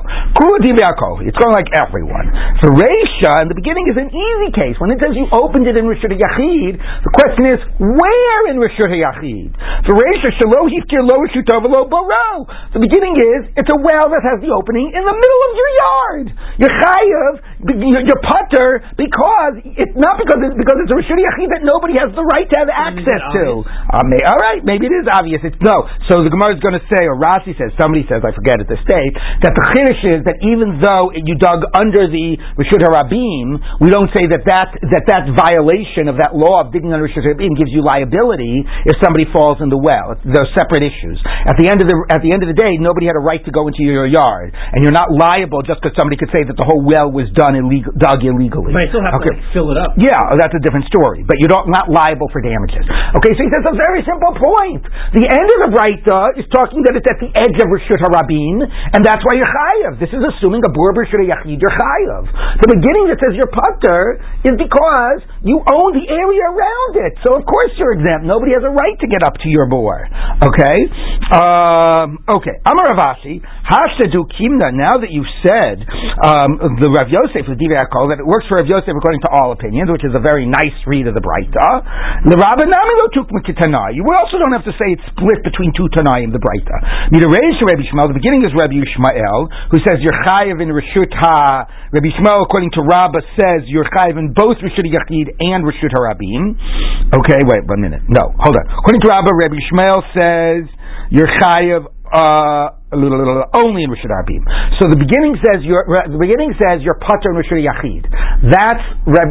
it's 1.27 1.39
going 1.43 1.55
like 1.59 1.71
everyone. 1.75 2.31
For 2.63 2.71
Reisha, 2.71 3.43
in 3.43 3.51
the 3.51 3.59
beginning 3.59 3.91
is 3.91 3.99
an 3.99 4.15
easy 4.15 4.51
case. 4.55 4.79
When 4.79 4.95
it 4.95 5.03
says 5.03 5.19
you 5.19 5.27
opened 5.35 5.67
it 5.67 5.75
in 5.75 5.83
Rishut 5.91 6.15
Yachid, 6.15 6.79
the 6.79 7.11
question 7.11 7.51
is 7.51 7.59
where 7.83 8.43
in 8.47 8.63
Rishut 8.63 8.95
Yachid. 8.95 9.51
For 9.91 9.99
Reisha, 9.99 10.31
Shalo 10.39 10.71
Hifkir 10.71 11.03
Lo 11.03 11.19
Rishutov 11.19 11.67
Lo 11.67 11.91
Boro. 11.91 12.47
The 12.71 12.79
beginning 12.79 13.19
is 13.19 13.51
it's 13.59 13.71
a 13.75 13.79
well 13.83 14.07
that 14.07 14.23
has 14.23 14.39
the 14.39 14.55
opening 14.55 14.95
in 14.95 15.03
the 15.03 15.17
middle 15.19 15.43
of 15.51 15.53
your 15.59 15.71
yard. 15.83 16.27
You're 16.63 16.77
chayav, 16.79 17.33
you're 17.61 18.25
putter 18.25 18.81
because 18.97 19.61
it's 19.77 19.97
not 19.97 20.17
because 20.17 20.41
it's 20.41 20.57
because 20.57 20.79
it's 20.81 20.93
a 20.93 20.97
Rishon 20.97 21.21
Yachid 21.21 21.49
that 21.53 21.63
nobody 21.63 22.01
has 22.01 22.09
the 22.17 22.25
right 22.25 22.49
to 22.49 22.57
have 22.57 22.73
access 22.73 23.21
to. 23.37 23.45
Uh, 23.61 24.05
may, 24.09 24.21
all 24.25 24.41
right, 24.41 24.65
maybe 24.65 24.89
it 24.89 24.95
is 24.97 25.05
obvious. 25.13 25.45
It's 25.45 25.61
no. 25.61 25.85
So 26.09 26.25
the 26.25 26.33
Gemara 26.33 26.57
is 26.57 26.63
going 26.65 26.79
to 26.79 26.85
say, 26.89 27.05
or 27.05 27.21
Rashi 27.21 27.53
says, 27.61 27.77
somebody 27.77 28.09
says, 28.09 28.25
I 28.25 28.33
forget 28.33 28.65
at 28.65 28.69
the 28.69 28.81
state, 28.81 29.13
that 29.45 29.53
the 29.53 29.65
Chiddush 29.77 30.03
is 30.09 30.21
that 30.25 30.41
even 30.41 30.81
though 30.81 31.13
you 31.13 31.37
dug 31.37 31.69
under 31.77 32.09
the 32.09 32.41
Rishon 32.57 32.81
Harabim, 32.81 33.61
we 33.85 33.93
don't 33.93 34.09
say 34.17 34.25
that 34.33 34.49
that, 34.49 34.73
that 34.81 35.05
that 35.13 35.25
violation 35.37 36.09
of 36.09 36.17
that 36.17 36.33
law 36.33 36.65
of 36.65 36.73
digging 36.73 36.97
under 36.97 37.05
Rishon 37.05 37.29
Harabim 37.29 37.61
gives 37.61 37.69
you 37.73 37.85
liability 37.85 38.65
if 38.89 38.97
somebody 39.05 39.29
falls 39.29 39.61
in 39.61 39.69
the 39.69 39.81
well. 39.81 40.17
They're 40.25 40.49
separate 40.57 40.81
issues. 40.81 41.21
At 41.45 41.61
the 41.61 41.69
end 41.69 41.85
of 41.85 41.89
the 41.89 41.97
at 42.09 42.25
the 42.25 42.33
end 42.33 42.41
of 42.41 42.49
the 42.49 42.57
day, 42.57 42.81
nobody 42.81 43.05
had 43.05 43.17
a 43.17 43.23
right 43.23 43.43
to 43.45 43.53
go 43.53 43.69
into 43.69 43.85
your 43.85 44.09
yard, 44.09 44.57
and 44.57 44.81
you're 44.81 44.97
not 44.97 45.13
liable 45.13 45.61
just 45.63 45.85
because 45.85 45.93
somebody 45.99 46.17
could 46.17 46.33
say 46.33 46.43
that 46.49 46.57
the 46.57 46.67
whole 46.67 46.81
well 46.81 47.13
was 47.13 47.29
done 47.37 47.50
illegal, 47.59 47.91
dug 47.97 48.21
illegally. 48.23 48.75
But 48.75 48.85
I 48.85 48.89
still 48.91 49.05
have 49.05 49.19
okay. 49.19 49.33
to 49.33 49.41
like, 49.41 49.55
fill 49.55 49.69
it 49.73 49.79
up. 49.79 49.97
Yeah, 49.97 50.19
that's 50.39 50.55
a 50.55 50.63
different 50.63 50.87
story. 50.91 51.25
But 51.25 51.39
you're 51.41 51.51
not 51.51 51.89
liable 51.89 52.29
for 52.31 52.43
damages. 52.43 52.85
Okay, 52.87 53.33
so 53.35 53.41
he 53.41 53.51
says 53.51 53.65
a 53.67 53.77
very 53.77 54.03
simple 54.07 54.35
point. 54.37 54.83
The 55.17 55.27
end 55.27 55.49
of 55.49 55.59
the 55.67 55.71
Breita 55.75 56.39
is 56.39 56.47
talking 56.55 56.85
that 56.87 56.95
it's 56.99 57.09
at 57.09 57.19
the 57.19 57.31
edge 57.35 57.57
of 57.59 57.67
Rishut 57.71 58.01
Harabin, 58.03 58.63
and 58.67 59.01
that's 59.03 59.23
why 59.25 59.39
you're 59.39 59.49
chayav. 59.51 59.99
This 59.99 60.13
is 60.13 60.23
assuming 60.23 60.63
a 60.67 60.71
bur 60.71 60.93
Rishut 60.95 61.23
Yachid, 61.23 61.59
you're 61.59 61.73
chayav. 61.73 62.25
The 62.61 62.71
beginning 62.71 63.11
that 63.11 63.19
says 63.23 63.39
you're 63.39 63.51
putter 63.51 64.21
is 64.45 64.55
because 64.59 65.21
you 65.47 65.63
own 65.63 65.97
the 65.97 66.07
area 66.07 66.45
around 66.51 66.93
it. 67.07 67.17
So 67.25 67.39
of 67.39 67.47
course 67.47 67.73
you're 67.79 67.97
exempt. 67.97 68.27
Nobody 68.27 68.53
has 68.53 68.65
a 68.67 68.73
right 68.73 68.97
to 69.01 69.07
get 69.09 69.23
up 69.23 69.39
to 69.43 69.49
your 69.49 69.67
bore. 69.71 70.07
Okay? 70.43 70.79
Um, 71.33 72.21
okay. 72.27 72.59
Ravashi, 72.65 73.39
Hashtadu 73.41 74.27
Kimna, 74.35 74.75
now 74.75 74.99
that 74.99 75.11
you've 75.11 75.31
said 75.47 75.85
um, 76.25 76.59
the 76.81 76.91
Rav 76.91 77.07
Yosef, 77.07 77.40
Divrei 77.49 77.81
that 78.13 78.21
it 78.21 78.29
works 78.29 78.45
for 78.45 78.61
Rav 78.61 78.69
Yosef 78.69 78.93
according 78.93 79.25
to 79.25 79.31
all 79.33 79.57
opinions, 79.57 79.89
which 79.89 80.05
is 80.05 80.13
a 80.13 80.21
very 80.21 80.45
nice 80.45 80.77
read 80.85 81.09
of 81.09 81.17
the 81.17 81.25
Breita. 81.25 81.81
You 82.29 84.05
also 84.05 84.37
don't 84.37 84.53
have 84.53 84.69
to 84.69 84.75
say 84.77 84.93
it's 84.93 85.07
split 85.17 85.41
between 85.41 85.73
two 85.73 85.89
Tanai 85.97 86.11
Tanaim, 86.11 86.33
the 86.33 86.43
Breita. 86.43 86.77
Midareish 87.15 87.59
Rabbi 87.63 87.87
Yishmael, 87.87 88.09
the 88.11 88.19
beginning 88.19 88.43
is 88.43 88.53
Rabbi 88.53 88.75
Yishmael, 88.75 89.49
who 89.71 89.79
says 89.87 90.03
you're 90.03 90.17
chayiv 90.27 90.61
in 90.61 90.69
Rishut 90.75 91.13
Ha. 91.15 91.67
Rabbi 91.93 92.09
Yishmael, 92.11 92.43
according 92.43 92.71
to 92.75 92.83
Rabbah, 92.83 93.23
says 93.39 93.63
you're 93.67 93.87
chayiv 93.87 94.19
in 94.19 94.33
both 94.35 94.59
Rishut 94.59 94.87
Yachid 94.87 95.31
and 95.39 95.65
Rishut 95.65 95.93
Harabim. 95.95 96.59
Okay, 97.15 97.41
wait 97.47 97.67
one 97.67 97.81
minute. 97.81 98.03
No, 98.09 98.35
hold 98.39 98.57
on. 98.57 98.67
According 98.79 99.01
to 99.03 99.09
Rabbah, 99.09 99.31
Rabbi 99.31 99.57
Yishmael 99.57 100.01
says 100.19 100.67
you're 101.11 101.31
chayiv. 101.41 101.87
Uh, 102.11 102.80
only 102.91 103.87
in 103.87 103.91
Rishon 103.91 104.11
Rabim. 104.11 104.43
So 104.83 104.91
the 104.91 104.99
beginning 104.99 105.39
says 105.39 105.63
your 105.63 105.87
the 105.87 106.19
beginning 106.19 106.51
says 106.59 106.83
your 106.83 106.99
pater 106.99 107.31
in 107.31 107.39
Rishon 107.39 107.63
Yachid. 107.63 108.03
That's 108.51 108.83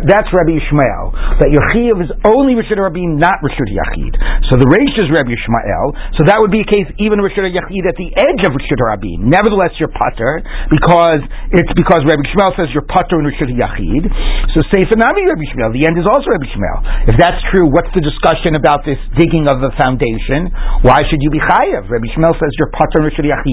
that's 0.08 0.30
Rabbi 0.32 0.56
Yishmael. 0.56 1.12
that 1.44 1.52
your 1.52 1.64
chiyuv 1.76 2.00
is 2.04 2.12
only 2.24 2.56
Rishut 2.56 2.80
Rabim, 2.80 3.20
not 3.20 3.44
Rishut 3.44 3.68
Yachid. 3.68 4.16
So 4.48 4.56
the 4.56 4.68
Reish 4.70 4.96
is 4.96 5.12
Rabbi 5.12 5.36
Yishmael, 5.36 5.88
so 6.16 6.24
that 6.30 6.40
would 6.40 6.56
be 6.56 6.64
a 6.64 6.70
case 6.70 6.88
even 7.04 7.20
Rishut 7.20 7.44
Yachid 7.52 7.84
at 7.84 8.00
the 8.00 8.12
edge 8.16 8.42
of 8.48 8.56
Rishut 8.56 8.80
Rabim. 8.80 9.28
Nevertheless, 9.28 9.76
you're 9.76 9.92
putter, 9.92 10.40
because 10.72 11.20
it's 11.52 11.74
because 11.76 12.06
Rabbi 12.08 12.24
Yishmael 12.24 12.56
says 12.56 12.72
you're 12.72 12.88
putter 12.88 13.20
in 13.20 13.28
Rishut 13.28 13.52
Yachid. 13.52 14.08
So 14.56 14.64
Sefer 14.72 14.96
Nami 14.96 15.28
Rabbi 15.28 15.44
Yishmael, 15.52 15.76
the 15.76 15.84
end 15.84 16.00
is 16.00 16.08
also 16.08 16.32
Rabbi 16.32 16.48
Yishmael. 16.48 17.12
If 17.12 17.16
that's 17.20 17.44
true, 17.52 17.68
what's 17.68 17.92
the 17.92 18.04
discussion 18.06 18.56
about 18.56 18.88
this 18.88 19.00
digging 19.20 19.52
of 19.52 19.60
the 19.60 19.76
foundation? 19.76 20.48
Why 20.88 21.04
should 21.12 21.20
you 21.20 21.34
be 21.34 21.44
chayav? 21.44 21.92
Rabbi 21.92 22.08
Yishmael 22.08 22.38
says 22.40 22.56
you're 22.56 22.72
putter 22.72 23.04
in 23.04 23.10
Rishut 23.10 23.26
Yachid, 23.26 23.49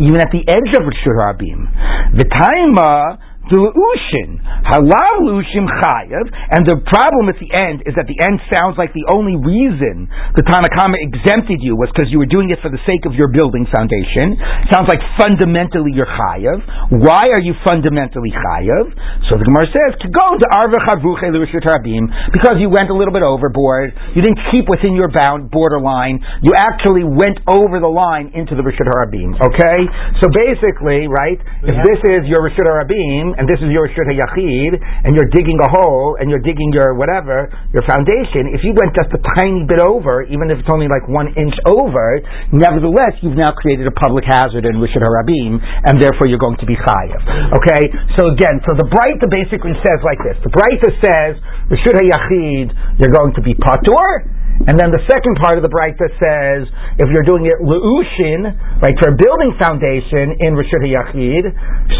even 0.00 0.16
at 0.20 0.30
the 0.30 0.44
edge 0.46 0.70
of 0.76 0.84
Rishut 0.84 1.16
Rabim. 1.16 2.16
The 2.16 2.24
time, 2.24 2.78
uh, 2.78 3.16
uh, 3.50 3.72
Ushin. 3.72 4.40
Halal 4.68 5.16
Lushim 5.24 5.64
Chayev. 5.64 6.26
And 6.52 6.68
the 6.68 6.80
problem 6.84 7.32
at 7.32 7.40
the 7.40 7.48
end 7.56 7.88
is 7.88 7.96
that 7.96 8.04
the 8.04 8.18
end 8.20 8.40
sounds 8.52 8.76
like 8.76 8.92
the 8.92 9.08
only 9.14 9.36
reason 9.40 10.08
the 10.36 10.44
Tanna 10.44 10.68
Kamma 10.68 11.00
exempted 11.00 11.64
you 11.64 11.76
was 11.78 11.88
because 11.94 12.12
you 12.12 12.20
were 12.20 12.28
doing 12.28 12.52
it 12.52 12.60
for 12.60 12.68
the 12.68 12.80
sake 12.84 13.08
of 13.08 13.16
your 13.16 13.32
building 13.32 13.64
foundation. 13.72 14.36
Sounds 14.68 14.90
like 14.90 15.00
fundamentally 15.16 15.96
you're 15.96 16.10
Chayev. 16.10 16.60
Why 17.00 17.32
are 17.32 17.40
you 17.40 17.56
fundamentally 17.64 18.32
Chayev? 18.34 18.92
So 19.32 19.40
the 19.40 19.46
Gemara 19.48 19.68
says, 19.72 19.96
to 20.04 20.08
go 20.12 20.36
to 20.36 20.46
Arva 20.52 20.78
Chavuche 20.84 21.24
because 21.28 22.56
you 22.60 22.68
went 22.68 22.90
a 22.90 22.96
little 22.96 23.12
bit 23.12 23.22
overboard. 23.22 23.94
You 24.14 24.22
didn't 24.22 24.40
keep 24.52 24.68
within 24.68 24.92
your 24.92 25.08
bound 25.08 25.50
borderline. 25.50 26.20
You 26.42 26.52
actually 26.56 27.04
went 27.04 27.40
over 27.48 27.80
the 27.80 27.90
line 27.90 28.32
into 28.34 28.54
the 28.54 28.62
Rishut 28.62 28.88
Harabim. 28.88 29.36
Okay? 29.38 29.78
So 30.20 30.28
basically, 30.34 31.06
right, 31.08 31.38
if 31.64 31.76
this 31.86 32.00
is 32.04 32.28
your 32.28 32.44
Rishut 32.44 32.66
Harabim, 32.66 33.37
and 33.38 33.46
this 33.46 33.62
is 33.62 33.70
your 33.70 33.86
Rishut 33.86 34.10
Yachid, 34.10 34.74
and 35.06 35.14
you're 35.14 35.30
digging 35.30 35.56
a 35.62 35.70
hole, 35.70 36.18
and 36.18 36.26
you're 36.26 36.42
digging 36.42 36.74
your 36.74 36.98
whatever, 36.98 37.46
your 37.70 37.86
foundation, 37.86 38.50
if 38.50 38.66
you 38.66 38.74
went 38.74 38.92
just 38.98 39.14
a 39.14 39.20
tiny 39.38 39.62
bit 39.64 39.78
over, 39.78 40.26
even 40.26 40.50
if 40.50 40.58
it's 40.58 40.68
only 40.68 40.90
like 40.90 41.06
one 41.06 41.30
inch 41.38 41.54
over, 41.62 42.18
nevertheless, 42.50 43.14
you've 43.22 43.38
now 43.38 43.54
created 43.54 43.86
a 43.86 43.94
public 43.94 44.26
hazard 44.26 44.66
in 44.66 44.82
Rishut 44.82 45.00
Harabim, 45.00 45.62
and 45.62 46.02
therefore 46.02 46.26
you're 46.26 46.42
going 46.42 46.58
to 46.58 46.66
be 46.66 46.74
chayav. 46.74 47.22
Okay? 47.62 47.82
So 48.18 48.34
again, 48.34 48.58
so 48.66 48.74
the 48.74 48.90
Breita 48.90 49.30
basically 49.30 49.78
says 49.86 50.02
like 50.02 50.18
this. 50.26 50.36
The 50.42 50.50
Breita 50.50 50.90
says, 50.98 51.38
Rishut 51.70 51.94
Yachid, 51.94 52.74
you're 52.98 53.14
going 53.14 53.32
to 53.38 53.42
be 53.46 53.54
patur, 53.54 54.37
and 54.66 54.74
then 54.74 54.90
the 54.90 54.98
second 55.06 55.38
part 55.38 55.54
of 55.54 55.62
the 55.62 55.70
Breita 55.70 56.10
says, 56.18 56.66
if 56.98 57.06
you're 57.06 57.22
doing 57.22 57.46
it 57.46 57.62
leushin, 57.62 58.50
right, 58.82 58.96
for 58.98 59.14
building 59.14 59.54
foundation 59.54 60.34
in 60.42 60.58
Rishut 60.58 60.82
Yachid, 60.82 61.44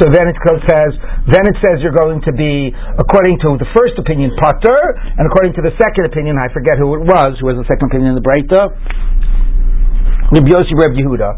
so 0.02 0.10
then 0.10 0.26
it 0.26 0.34
says, 0.66 0.90
then 1.30 1.44
it 1.46 1.56
says 1.62 1.78
you're 1.86 1.94
going 1.94 2.18
to 2.26 2.34
be, 2.34 2.74
according 2.98 3.38
to 3.46 3.54
the 3.62 3.68
first 3.78 3.94
opinion, 3.94 4.34
pater, 4.42 4.80
and 5.16 5.22
according 5.30 5.54
to 5.54 5.62
the 5.62 5.70
second 5.78 6.10
opinion, 6.10 6.34
I 6.34 6.50
forget 6.50 6.82
who 6.82 6.98
it 6.98 7.06
was, 7.06 7.38
who 7.38 7.46
was 7.46 7.62
the 7.62 7.68
second 7.70 7.94
opinion 7.94 8.12
in 8.14 8.18
the 8.18 8.26
Breita, 8.26 8.74
Rabbi 10.28 10.50
Yossi 10.50 10.74
Reb 10.76 10.92
Yehuda. 10.92 11.30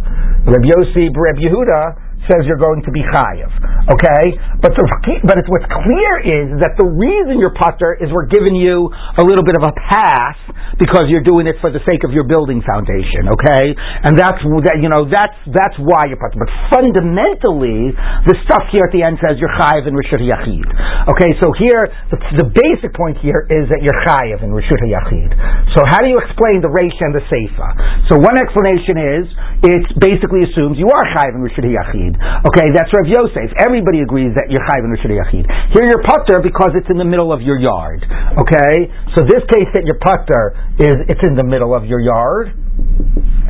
Rabbi 0.50 0.66
Yossi 0.66 1.14
Reb 1.14 1.38
Yehuda 1.38 2.09
says 2.28 2.44
you're 2.44 2.60
going 2.60 2.82
to 2.84 2.92
be 2.92 3.00
chayiv. 3.00 3.48
Okay, 3.88 4.24
but 4.60 4.76
the, 4.76 4.84
but 5.24 5.36
what's 5.48 5.70
clear 5.84 6.12
is 6.20 6.60
that 6.60 6.76
the 6.76 6.84
reason 6.84 7.40
you're 7.40 7.56
putter 7.56 7.96
is 7.96 8.12
we're 8.12 8.28
giving 8.28 8.52
you 8.52 8.92
a 9.16 9.24
little 9.24 9.44
bit 9.44 9.56
of 9.56 9.64
a 9.64 9.72
pass 9.88 10.36
because 10.78 11.08
you're 11.12 11.24
doing 11.24 11.48
it 11.48 11.56
for 11.60 11.72
the 11.72 11.80
sake 11.88 12.04
of 12.04 12.12
your 12.12 12.24
building 12.28 12.64
foundation. 12.64 13.28
Okay, 13.28 13.72
and 13.76 14.16
that's 14.16 14.40
that 14.68 14.78
you 14.80 14.88
know 14.92 15.08
that's 15.08 15.36
that's 15.48 15.76
why 15.80 16.08
you're 16.08 16.20
putter. 16.20 16.40
But 16.40 16.52
fundamentally, 16.72 17.92
the 18.28 18.36
stuff 18.48 18.68
here 18.70 18.84
at 18.86 18.92
the 18.92 19.04
end 19.04 19.20
says 19.20 19.40
you're 19.40 19.52
chayiv 19.60 19.88
in 19.88 19.96
rishut 19.96 20.22
yachid. 20.22 20.68
Okay, 21.10 21.30
so 21.40 21.52
here 21.56 21.88
the, 22.12 22.18
the, 22.40 22.48
basic 22.50 22.92
point 22.96 23.16
here 23.20 23.48
is 23.48 23.68
that 23.72 23.80
you're 23.84 24.00
chayiv 24.04 24.44
in 24.44 24.52
rishut 24.52 24.80
yachid. 24.84 25.30
So 25.76 25.84
how 25.88 26.00
do 26.04 26.08
you 26.08 26.20
explain 26.20 26.64
the 26.64 26.72
reish 26.72 26.96
and 27.00 27.12
the 27.12 27.24
seifa? 27.28 27.68
So 28.08 28.20
one 28.20 28.36
explanation 28.40 28.96
is 29.00 29.24
it 29.64 29.84
basically 30.00 30.48
assumes 30.48 30.80
you 30.80 30.88
are 30.88 31.04
chayiv 31.16 31.36
in 31.36 31.42
rishut 31.44 31.66
yachid. 31.66 32.09
Yachid. 32.12 32.46
Okay, 32.46 32.66
that's 32.74 32.90
Rav 32.94 33.06
Yosef. 33.06 33.50
Everybody 33.58 34.00
agrees 34.00 34.34
that 34.34 34.50
you're 34.50 34.62
Chayv 34.66 34.82
and 34.84 34.92
Rishon 34.94 35.14
Yachid. 35.14 35.46
Here 35.74 35.84
you're 35.86 36.02
Putter 36.02 36.40
because 36.42 36.70
it's 36.74 36.88
in 36.90 36.98
the 36.98 37.04
middle 37.04 37.32
of 37.32 37.42
your 37.42 37.58
yard. 37.58 38.04
Okay, 38.38 38.90
so 39.14 39.22
this 39.22 39.42
case 39.50 39.68
that 39.74 39.84
you're 39.84 40.00
Putter 40.00 40.76
is 40.78 40.96
it's 41.08 41.22
in 41.26 41.36
the 41.36 41.44
middle 41.44 41.74
of 41.74 41.84
your 41.84 42.00
yard, 42.00 42.54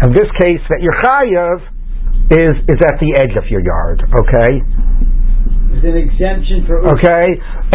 and 0.01 0.13
this 0.15 0.29
case 0.41 0.63
that 0.69 0.81
you're 0.83 0.97
Chayav 1.03 1.61
is 2.31 2.55
is 2.69 2.79
at 2.79 2.97
the 3.01 3.17
edge 3.19 3.37
of 3.37 3.49
your 3.51 3.61
yard. 3.61 4.03
Okay. 4.07 4.63
It's 5.71 5.87
an 5.87 5.97
exemption 5.97 6.67
for 6.67 6.83
Ushin. 6.83 6.99
Okay, 6.99 7.27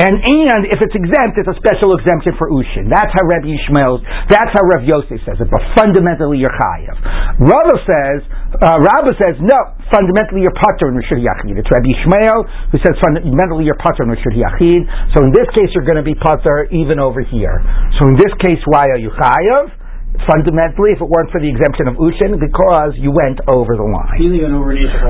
and 0.03 0.15
and 0.19 0.62
if 0.67 0.84
it's 0.84 0.95
exempt, 0.95 1.39
it's 1.39 1.47
a 1.47 1.58
special 1.58 1.95
exemption 1.95 2.36
for 2.36 2.51
Ushin. 2.51 2.91
That's 2.91 3.10
how 3.15 3.23
Rabbi 3.23 3.47
Yishmael, 3.55 4.03
that's 4.27 4.51
how 4.51 4.63
Rav 4.67 4.84
Yosef 4.84 5.19
says 5.23 5.39
it. 5.39 5.47
But 5.47 5.63
fundamentally, 5.79 6.43
you're 6.43 6.53
chayav. 6.53 6.99
Rava 7.39 7.77
says, 7.88 8.19
uh, 8.60 9.15
says 9.15 9.39
no. 9.39 9.60
Fundamentally, 9.91 10.43
you're 10.43 10.55
pater 10.60 10.91
in 10.91 10.99
Rishud 10.99 11.23
Yachid. 11.23 11.55
It's 11.55 11.71
Rabbi 11.71 11.88
Yishmael 11.88 12.43
who 12.71 12.77
says 12.84 12.95
fundamentally 12.99 13.65
you're 13.65 13.79
pater 13.79 14.03
in 14.03 14.12
Rishud 14.12 14.36
Yachid. 14.36 14.81
So 15.15 15.23
in 15.23 15.31
this 15.31 15.47
case, 15.55 15.71
you're 15.71 15.88
going 15.88 16.01
to 16.01 16.05
be 16.05 16.15
pater 16.15 16.67
even 16.71 16.99
over 16.99 17.21
here. 17.23 17.63
So 17.99 18.08
in 18.12 18.15
this 18.19 18.34
case, 18.43 18.60
why 18.65 18.91
are 18.91 18.99
you 18.99 19.12
chayav? 19.15 19.85
Fundamentally 20.23 20.95
if 20.95 21.04
it 21.04 21.10
weren't 21.12 21.28
for 21.30 21.43
the 21.43 21.51
exemption 21.51 21.91
of 21.91 21.99
Ushin 21.99 22.39
because 22.39 22.95
you 22.95 23.12
went 23.12 23.43
over 23.51 23.75
the 23.75 23.84
line. 23.84 24.17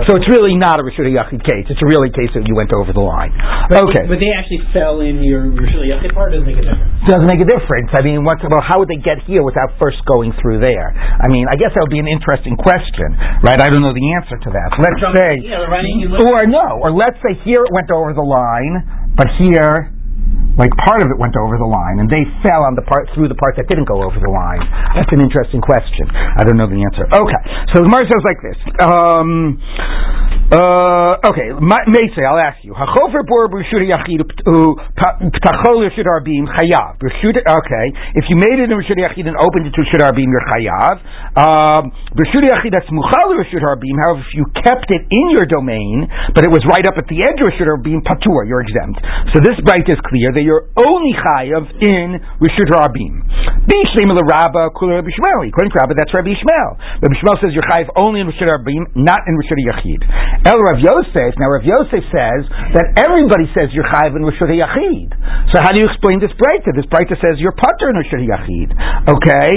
So 0.10 0.18
it's 0.18 0.30
really 0.30 0.58
not 0.58 0.82
a 0.82 0.84
Rishud 0.84 1.06
Yachid 1.08 1.46
case. 1.46 1.66
It's 1.70 1.82
a 1.82 1.90
really 1.90 2.10
case 2.10 2.34
that 2.34 2.44
you 2.50 2.58
went 2.58 2.74
over 2.74 2.92
the 2.92 3.06
line. 3.06 3.32
But 3.72 3.86
okay. 3.88 4.10
But 4.10 4.20
they 4.20 4.34
actually 4.34 4.66
fell 4.76 5.00
in 5.06 5.24
your 5.24 5.48
Rishud 5.48 5.86
Yachid 5.86 6.12
part? 6.12 6.36
Doesn't 6.36 6.50
make 6.50 6.60
a 6.60 6.66
difference. 6.66 7.08
Doesn't 7.08 7.30
make 7.30 7.42
a 7.42 7.50
difference. 7.50 7.90
I 7.96 8.02
mean, 8.04 8.28
once, 8.28 8.44
well, 8.44 8.66
how 8.66 8.82
would 8.82 8.90
they 8.92 9.00
get 9.00 9.24
here 9.24 9.46
without 9.46 9.78
first 9.80 10.04
going 10.10 10.36
through 10.42 10.60
there? 10.60 10.92
I 10.92 11.32
mean, 11.32 11.48
I 11.48 11.56
guess 11.56 11.72
that 11.72 11.82
would 11.82 11.94
be 11.94 12.02
an 12.02 12.12
interesting 12.12 12.60
question, 12.60 13.16
right? 13.46 13.62
I 13.62 13.72
don't 13.72 13.82
know 13.82 13.96
the 13.96 14.10
answer 14.20 14.36
to 14.36 14.50
that. 14.52 14.70
Let's 14.82 15.02
say, 15.16 15.32
or 15.48 16.44
no, 16.50 16.84
or 16.84 16.92
let's 16.92 17.18
say 17.24 17.40
here 17.48 17.64
it 17.64 17.72
went 17.72 17.90
over 17.94 18.12
the 18.12 18.26
line, 18.26 19.16
but 19.16 19.32
here 19.40 19.95
like 20.56 20.72
part 20.88 21.04
of 21.04 21.12
it 21.12 21.18
went 21.20 21.36
over 21.36 21.60
the 21.60 21.68
line, 21.68 22.00
and 22.00 22.08
they 22.08 22.24
fell 22.44 22.64
on 22.64 22.76
the 22.80 22.86
part 22.88 23.12
through 23.12 23.28
the 23.28 23.36
part 23.36 23.60
that 23.60 23.68
didn't 23.68 23.88
go 23.88 24.04
over 24.04 24.16
the 24.16 24.32
line. 24.32 24.64
That's 24.96 25.12
an 25.12 25.20
interesting 25.20 25.60
question. 25.60 26.08
I 26.12 26.48
don't 26.48 26.56
know 26.56 26.72
the 26.72 26.80
answer. 26.80 27.04
Okay, 27.12 27.42
so 27.76 27.84
the 27.84 27.88
Gemara 27.92 28.08
says 28.08 28.24
like 28.24 28.40
this. 28.40 28.60
Um, 28.80 29.60
uh, 30.46 31.18
okay, 31.26 31.52
Meisei, 31.58 32.22
I'll 32.22 32.38
ask 32.38 32.62
you. 32.62 32.72
Chayav. 36.56 37.02
Okay, 37.02 37.86
if 38.14 38.26
you 38.30 38.38
made 38.38 38.62
it 38.62 38.70
in 38.70 38.78
rshut 38.78 38.96
yachid 39.02 39.26
and 39.26 39.36
opened 39.42 39.68
it 39.68 39.74
to 39.74 39.82
rshut 39.82 40.06
arbim, 40.06 40.30
you're 40.30 40.46
chayav. 40.54 41.02
B'rshut 41.36 42.46
yachid 42.46 42.72
that's 42.72 42.88
muchal 42.94 43.34
rshut 43.42 43.66
arbim. 43.66 43.98
However, 44.06 44.22
if 44.22 44.32
you 44.38 44.46
kept 44.62 44.86
it 44.94 45.02
in 45.10 45.34
your 45.34 45.50
domain, 45.50 46.08
but 46.38 46.46
it 46.46 46.52
was 46.54 46.62
right 46.70 46.86
up 46.86 46.96
at 47.02 47.10
the 47.10 47.26
edge 47.26 47.42
of 47.42 47.50
rshut 47.50 47.66
arbim, 47.66 48.06
patur, 48.06 48.46
you're 48.48 48.62
exempt. 48.62 49.02
So 49.34 49.42
this 49.42 49.58
bright 49.66 49.90
is 49.90 49.98
clear. 50.06 50.30
They 50.38 50.45
you're 50.46 50.70
only 50.78 51.14
chayav 51.18 51.66
in 51.82 52.22
Rishut 52.38 52.70
Rabim. 52.70 53.26
Bishleim 53.66 54.14
Rabba 54.14 54.70
Kula 54.78 55.02
Rabbi 55.02 55.10
Yishmael. 55.10 55.42
According 55.50 55.74
to 55.74 55.78
Rabba, 55.82 55.98
that's 55.98 56.14
Rabbi 56.14 56.38
Yishmael. 56.38 57.02
Rabbi 57.02 57.16
Yishmael 57.18 57.38
says 57.42 57.50
you're 57.58 57.66
chayav 57.66 57.90
only 57.98 58.22
in 58.22 58.30
Rishut 58.30 58.46
Rabim, 58.46 58.94
not 58.94 59.26
in 59.26 59.34
Rishut 59.42 59.58
Yachid. 59.58 60.06
El 60.46 60.62
Rav 60.62 60.78
Yosef. 60.78 61.34
Now 61.42 61.50
Rav 61.50 61.66
Yosef 61.66 62.06
says 62.14 62.46
that 62.78 62.94
everybody 63.02 63.50
says 63.58 63.74
you're 63.74 63.90
chayav 63.90 64.14
in 64.14 64.22
Rishut 64.22 64.54
Yachid. 64.54 65.10
So 65.50 65.66
how 65.66 65.74
do 65.74 65.82
you 65.82 65.90
explain 65.90 66.22
this 66.22 66.30
breita? 66.38 66.78
This 66.78 66.86
breita 66.94 67.18
says 67.18 67.42
you're 67.42 67.58
putter 67.58 67.90
in 67.90 67.98
Rishut 67.98 68.22
Yachid. 68.22 68.70
Okay. 69.10 69.54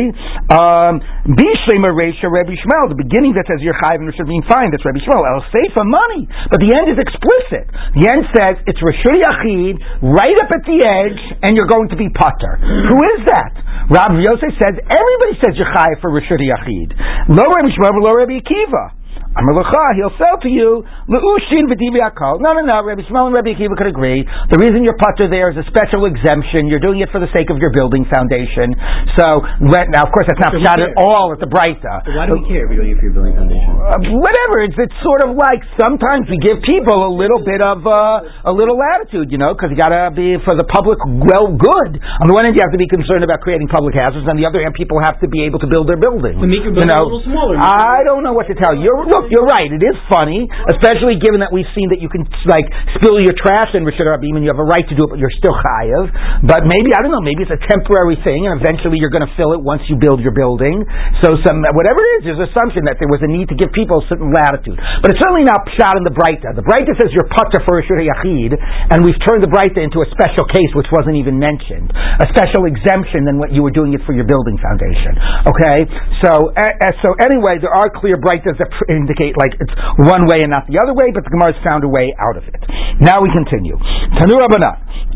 Um, 0.57 1.05
Bishleim 1.29 1.85
Resha 1.85 2.33
Rabbi 2.33 2.57
Yishmael. 2.57 2.89
The 2.89 2.97
beginning 2.97 3.37
that 3.37 3.45
says 3.45 3.61
you're 3.61 3.77
chayav 3.77 4.01
in 4.01 4.09
Rishut 4.09 4.25
Rabim, 4.25 4.41
fine. 4.49 4.73
That's 4.73 4.89
Rabbi 4.89 5.05
Yishmael. 5.05 5.21
El 5.21 5.45
Seifa 5.53 5.85
money, 5.85 6.25
but 6.49 6.65
the 6.65 6.73
end 6.73 6.89
is 6.89 6.97
explicit. 6.97 7.69
The 7.93 8.09
end 8.09 8.25
says 8.33 8.57
it's 8.65 8.81
Rishut 8.81 9.21
Yachid 9.21 9.77
right 10.01 10.37
up 10.41 10.49
at 10.49 10.65
the 10.65 10.78
edge 10.83 11.21
and 11.43 11.57
you're 11.57 11.71
going 11.71 11.89
to 11.91 11.97
be 11.97 12.09
potter. 12.11 12.59
Who 12.61 12.99
is 13.17 13.21
that? 13.27 13.53
Rabbi 13.89 14.21
Yosef 14.21 14.53
says 14.61 14.75
everybody 14.85 15.35
says 15.41 15.57
you're 15.57 15.71
for 16.03 16.13
Rishud 16.13 16.43
Yachid. 16.43 16.93
Lo 17.33 17.45
Rabbi 17.45 17.73
Yishmael, 17.73 17.97
lo 18.03 18.13
Rabbi 18.15 18.39
Akiva. 18.43 18.98
Amalacha, 19.37 19.95
he'll 20.01 20.15
sell 20.17 20.41
to 20.41 20.49
you 20.49 20.83
leushin 21.09 21.69
v'divi 21.69 22.01
akal. 22.01 22.41
No, 22.41 22.57
no, 22.57 22.65
no. 22.65 22.81
Rabbi 22.83 23.05
Yishmael 23.05 23.29
and 23.29 23.35
Rabbi 23.37 23.55
Akiva 23.55 23.77
could 23.77 23.87
agree. 23.87 24.25
The 24.25 24.59
reason 24.59 24.83
you're 24.83 24.97
putter 24.99 25.29
there 25.29 25.53
is 25.53 25.59
a 25.61 25.67
special 25.69 26.09
exemption. 26.09 26.67
You're 26.67 26.83
doing 26.83 26.99
it 27.05 27.13
for 27.13 27.21
the 27.21 27.29
sake 27.31 27.53
of 27.53 27.61
your 27.61 27.71
building 27.71 28.09
foundation. 28.09 28.73
So 29.21 29.45
now, 29.63 30.09
of 30.09 30.11
course, 30.11 30.27
that's 30.27 30.43
not 30.43 30.53
so 30.57 30.61
shot 30.65 30.81
at 30.81 30.97
all 30.97 31.31
at 31.37 31.39
the 31.39 31.51
Breita. 31.51 32.03
So 32.09 32.17
why 32.17 32.27
do 32.27 32.41
we 32.41 32.49
care 32.49 32.67
if 32.67 32.73
you're 32.73 32.83
doing 32.83 32.97
it 32.97 32.99
for 32.99 33.07
your 33.07 33.15
building 33.15 33.37
foundation? 33.37 33.71
Uh, 33.79 34.19
whatever. 34.19 34.65
It's 34.65 34.79
it's 34.81 34.99
sort 35.07 35.23
of 35.23 35.37
like 35.37 35.63
sometimes 35.79 36.27
we 36.27 36.41
give 36.43 36.59
people 36.67 37.07
a 37.07 37.13
little 37.13 37.45
bit 37.45 37.63
of 37.63 37.85
uh, 37.87 38.49
a 38.49 38.53
little 38.53 38.75
latitude, 38.75 39.31
you 39.31 39.39
know, 39.39 39.55
because 39.55 39.71
you 39.71 39.79
got 39.79 39.95
to 39.95 40.11
be 40.11 40.35
for 40.43 40.59
the 40.59 40.67
public 40.67 40.99
well 41.05 41.53
good. 41.55 42.01
On 42.25 42.27
the 42.27 42.35
one 42.35 42.43
hand, 42.43 42.59
you 42.59 42.65
have 42.65 42.75
to 42.75 42.81
be 42.81 42.89
concerned 42.91 43.23
about 43.23 43.45
creating 43.47 43.69
public 43.71 43.95
hazards. 43.95 44.27
On 44.27 44.35
the 44.35 44.49
other 44.49 44.59
hand, 44.65 44.75
people 44.75 44.99
have 44.99 45.21
to 45.23 45.29
be 45.31 45.47
able 45.47 45.63
to 45.63 45.69
build 45.71 45.87
their 45.87 46.01
building. 46.01 46.43
To 46.43 46.49
make 46.49 46.67
your 46.67 46.75
building 46.75 46.91
you 46.91 46.97
know, 46.97 47.07
a 47.07 47.11
little 47.13 47.27
smaller. 47.29 47.55
I 47.61 48.03
don't 48.03 48.27
know 48.27 48.35
what 48.35 48.51
to 48.51 48.57
tell 48.59 48.75
you. 48.75 48.89
You're, 48.89 49.05
look, 49.19 49.27
you're 49.35 49.47
right. 49.51 49.67
It 49.67 49.83
is 49.83 49.99
funny, 50.07 50.47
especially 50.71 51.19
given 51.19 51.43
that 51.43 51.51
we've 51.51 51.69
seen 51.75 51.91
that 51.91 51.99
you 51.99 52.07
can 52.07 52.23
like 52.47 52.71
spill 52.95 53.19
your 53.19 53.35
trash 53.35 53.75
in 53.75 53.83
Rishon 53.83 54.07
Rabim 54.07 54.39
and 54.39 54.47
you 54.47 54.51
have 54.55 54.63
a 54.63 54.69
right 54.69 54.87
to 54.87 54.95
do 54.95 55.11
it, 55.11 55.11
but 55.11 55.19
you're 55.19 55.35
still 55.35 55.55
chayav. 55.55 56.07
But 56.47 56.63
maybe 56.71 56.95
I 56.95 57.03
don't 57.03 57.11
know. 57.11 57.25
Maybe 57.25 57.43
it's 57.43 57.53
a 57.55 57.63
temporary 57.67 58.15
thing, 58.23 58.47
and 58.47 58.63
eventually 58.63 59.03
you're 59.03 59.13
going 59.13 59.27
to 59.27 59.35
fill 59.35 59.59
it 59.59 59.61
once 59.61 59.83
you 59.91 59.99
build 59.99 60.23
your 60.23 60.33
building. 60.33 60.87
So 61.27 61.35
some 61.43 61.67
whatever 61.75 61.99
it 61.99 62.11
is, 62.23 62.31
there's 62.31 62.43
assumption 62.55 62.87
that 62.87 63.03
there 63.03 63.11
was 63.11 63.19
a 63.27 63.31
need 63.31 63.51
to 63.51 63.57
give 63.59 63.75
people 63.75 63.99
a 63.99 64.07
certain 64.07 64.31
latitude. 64.31 64.79
But 65.03 65.11
it's 65.11 65.21
certainly 65.21 65.45
not 65.45 65.67
shot 65.75 65.99
in 65.99 66.07
the 66.07 66.15
Breita. 66.15 66.55
The 66.55 66.63
Breita 66.63 66.95
says 67.03 67.11
you're 67.11 67.27
putter 67.35 67.61
for 67.67 67.83
a 67.83 67.85
Yachid, 67.89 68.55
and 68.95 69.03
we've 69.03 69.19
turned 69.27 69.43
the 69.43 69.51
Breita 69.51 69.83
into 69.83 70.05
a 70.05 70.09
special 70.15 70.47
case 70.47 70.71
which 70.79 70.87
wasn't 70.95 71.19
even 71.19 71.41
mentioned, 71.41 71.91
a 71.91 72.27
special 72.31 72.69
exemption 72.69 73.27
than 73.27 73.41
what 73.41 73.51
you 73.51 73.65
were 73.65 73.75
doing 73.75 73.97
it 73.97 74.03
for 74.07 74.15
your 74.15 74.29
building 74.29 74.55
foundation. 74.63 75.17
Okay, 75.49 75.79
so 76.23 76.31
uh, 76.55 76.93
so 77.03 77.17
anyway, 77.19 77.59
there 77.59 77.73
are 77.73 77.89
clear 77.91 78.21
Breitas 78.21 78.61
that 78.61 78.69
indicate 79.09 79.33
like 79.41 79.57
it's 79.57 79.73
one 80.05 80.29
way 80.29 80.45
and 80.45 80.53
not 80.53 80.69
the 80.69 80.77
other 80.77 80.93
way, 80.93 81.09
but 81.17 81.25
the 81.25 81.33
Gemara 81.33 81.57
has 81.57 81.61
found 81.65 81.81
a 81.83 81.89
way 81.89 82.13
out 82.21 82.37
of 82.37 82.45
it. 82.45 82.61
Now 83.01 83.25
we 83.25 83.33
continue. 83.33 83.81
Tanu. 84.21 84.37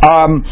Um, 0.03 0.43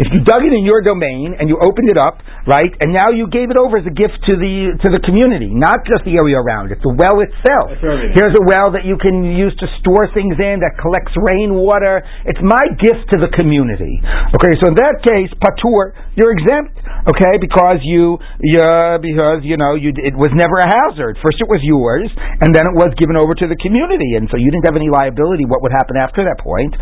if 0.00 0.06
you 0.10 0.20
dug 0.26 0.42
it 0.42 0.50
in 0.50 0.66
your 0.66 0.82
domain 0.82 1.38
and 1.38 1.46
you 1.46 1.54
opened 1.54 1.86
it 1.86 1.98
up, 2.02 2.18
right, 2.50 2.72
and 2.82 2.90
now 2.90 3.14
you 3.14 3.30
gave 3.30 3.54
it 3.54 3.58
over 3.60 3.78
as 3.78 3.86
a 3.86 3.94
gift 3.94 4.18
to 4.26 4.34
the 4.34 4.74
to 4.74 4.88
the 4.90 4.98
community, 5.06 5.54
not 5.54 5.86
just 5.86 6.02
the 6.02 6.18
area 6.18 6.34
around 6.34 6.74
it, 6.74 6.82
the 6.82 6.90
well 6.90 7.22
itself. 7.22 7.78
Here's 8.10 8.34
a 8.34 8.42
well 8.42 8.74
that 8.74 8.82
you 8.82 8.98
can 8.98 9.22
use 9.22 9.54
to 9.62 9.70
store 9.78 10.10
things 10.10 10.34
in 10.42 10.66
that 10.66 10.82
collects 10.82 11.14
rainwater. 11.14 12.02
It's 12.26 12.42
my 12.42 12.74
gift 12.82 13.06
to 13.14 13.22
the 13.22 13.30
community. 13.38 14.02
Okay, 14.34 14.58
so 14.58 14.74
in 14.74 14.76
that 14.82 14.98
case, 15.06 15.30
patur, 15.38 15.94
you're 16.18 16.34
exempt. 16.34 16.74
Okay, 17.06 17.38
because 17.38 17.78
you, 17.86 18.18
yeah, 18.42 18.98
because 18.98 19.46
you 19.46 19.54
know 19.54 19.78
you 19.78 19.94
it 19.94 20.18
was 20.18 20.34
never 20.34 20.58
a 20.58 20.66
hazard. 20.70 21.18
First 21.18 21.42
it 21.42 21.50
was 21.50 21.58
yours, 21.66 22.06
and 22.14 22.54
then 22.54 22.62
it 22.70 22.76
was 22.78 22.94
given 22.94 23.18
over 23.18 23.34
to 23.34 23.46
the 23.50 23.58
community, 23.58 24.14
and 24.14 24.30
so 24.30 24.38
you 24.38 24.54
didn't 24.54 24.70
have 24.70 24.78
any 24.78 24.86
liability. 24.86 25.50
What 25.50 25.66
would 25.66 25.74
happen 25.74 25.98
after 25.98 26.22
that 26.22 26.38
point? 26.38 26.78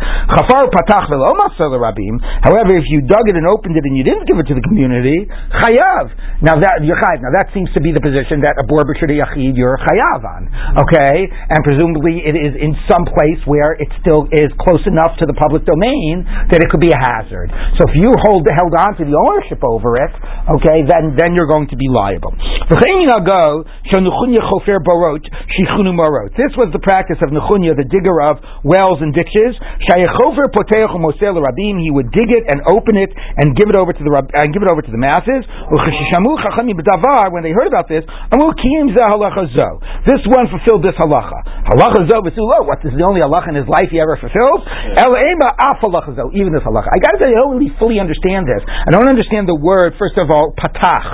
However, 2.45 2.71
if 2.77 2.85
you 2.93 3.01
dug 3.01 3.25
it 3.25 3.35
and 3.35 3.49
opened 3.49 3.73
it 3.75 3.83
and 3.83 3.97
you 3.97 4.05
didn't 4.05 4.29
give 4.29 4.37
it 4.37 4.45
to 4.47 4.55
the 4.55 4.61
community, 4.61 5.25
chayav. 5.57 6.13
Now 6.45 6.53
that 6.61 6.85
you're. 6.85 6.99
Now 6.99 7.31
that 7.31 7.49
seems 7.55 7.71
to 7.73 7.81
be 7.81 7.95
the 7.95 8.03
position 8.03 8.43
that 8.43 8.59
a 8.59 8.65
bor 8.67 8.83
yachid 8.83 9.55
you're 9.55 9.79
chayav 9.79 10.21
on. 10.21 10.51
Okay, 10.85 11.25
and 11.25 11.59
presumably 11.63 12.21
it 12.27 12.35
is 12.35 12.53
in 12.59 12.75
some 12.91 13.07
place 13.07 13.39
where 13.47 13.73
it 13.79 13.87
still 14.03 14.27
is 14.35 14.51
close 14.59 14.83
enough 14.85 15.15
to 15.23 15.25
the 15.25 15.33
public 15.39 15.63
domain 15.63 16.27
that 16.51 16.59
it 16.59 16.67
could 16.69 16.83
be 16.83 16.91
a 16.91 16.99
hazard. 16.99 17.47
So 17.79 17.87
if 17.87 17.95
you 17.95 18.11
hold 18.27 18.45
held 18.51 18.75
on 18.75 18.99
to 18.99 19.03
the 19.07 19.15
ownership 19.15 19.63
over 19.63 19.95
it, 19.97 20.13
okay, 20.59 20.83
then 20.85 21.15
then 21.15 21.33
you're 21.33 21.49
going 21.49 21.71
to 21.71 21.77
be 21.79 21.87
liable. 21.87 22.35
This 23.79 23.95
was 26.59 26.67
the 26.75 26.83
practice 26.83 27.15
of 27.23 27.31
Nechunya, 27.31 27.79
the 27.79 27.87
digger 27.87 28.19
of 28.19 28.43
wells 28.67 28.99
and 28.99 29.15
ditches. 29.15 29.55
He 31.79 31.91
would 31.95 32.11
dig 32.11 32.27
it 32.29 32.43
and 32.51 32.59
open 32.67 32.99
it 32.99 33.15
and 33.15 33.55
give 33.55 33.71
it 33.71 33.79
over 33.79 33.95
to 33.95 34.03
the 34.03 34.11
and 34.43 34.51
give 34.51 34.59
it 34.63 34.71
over 34.71 34.81
to 34.83 34.91
the 34.91 34.97
masses. 34.99 35.47
When 37.31 37.43
they 37.43 37.51
heard 37.55 37.67
about 37.71 37.87
this, 37.87 38.03
this 38.03 40.23
one 40.27 40.47
fulfilled 40.51 40.83
this 40.83 40.95
halacha. 40.99 41.39
Halacha 41.71 42.03
What 42.03 42.83
is 42.83 42.91
the 42.93 43.03
only 43.05 43.21
halacha 43.21 43.47
in 43.49 43.55
his 43.55 43.67
life 43.69 43.89
he 43.91 43.99
ever 44.01 44.17
fulfills? 44.19 44.65
Even 46.35 46.51
this 46.51 46.63
halacha. 46.67 46.89
I 46.91 46.99
got 46.99 47.15
to 47.15 47.19
say, 47.23 47.31
I 47.31 47.39
don't 47.39 47.55
really 47.55 47.71
fully 47.79 47.99
understand 47.99 48.47
this. 48.49 48.59
I 48.67 48.91
don't 48.91 49.07
understand 49.07 49.47
the 49.47 49.55
word. 49.55 49.95
First 49.95 50.17
of 50.17 50.29
all, 50.33 50.51
patach. 50.57 51.05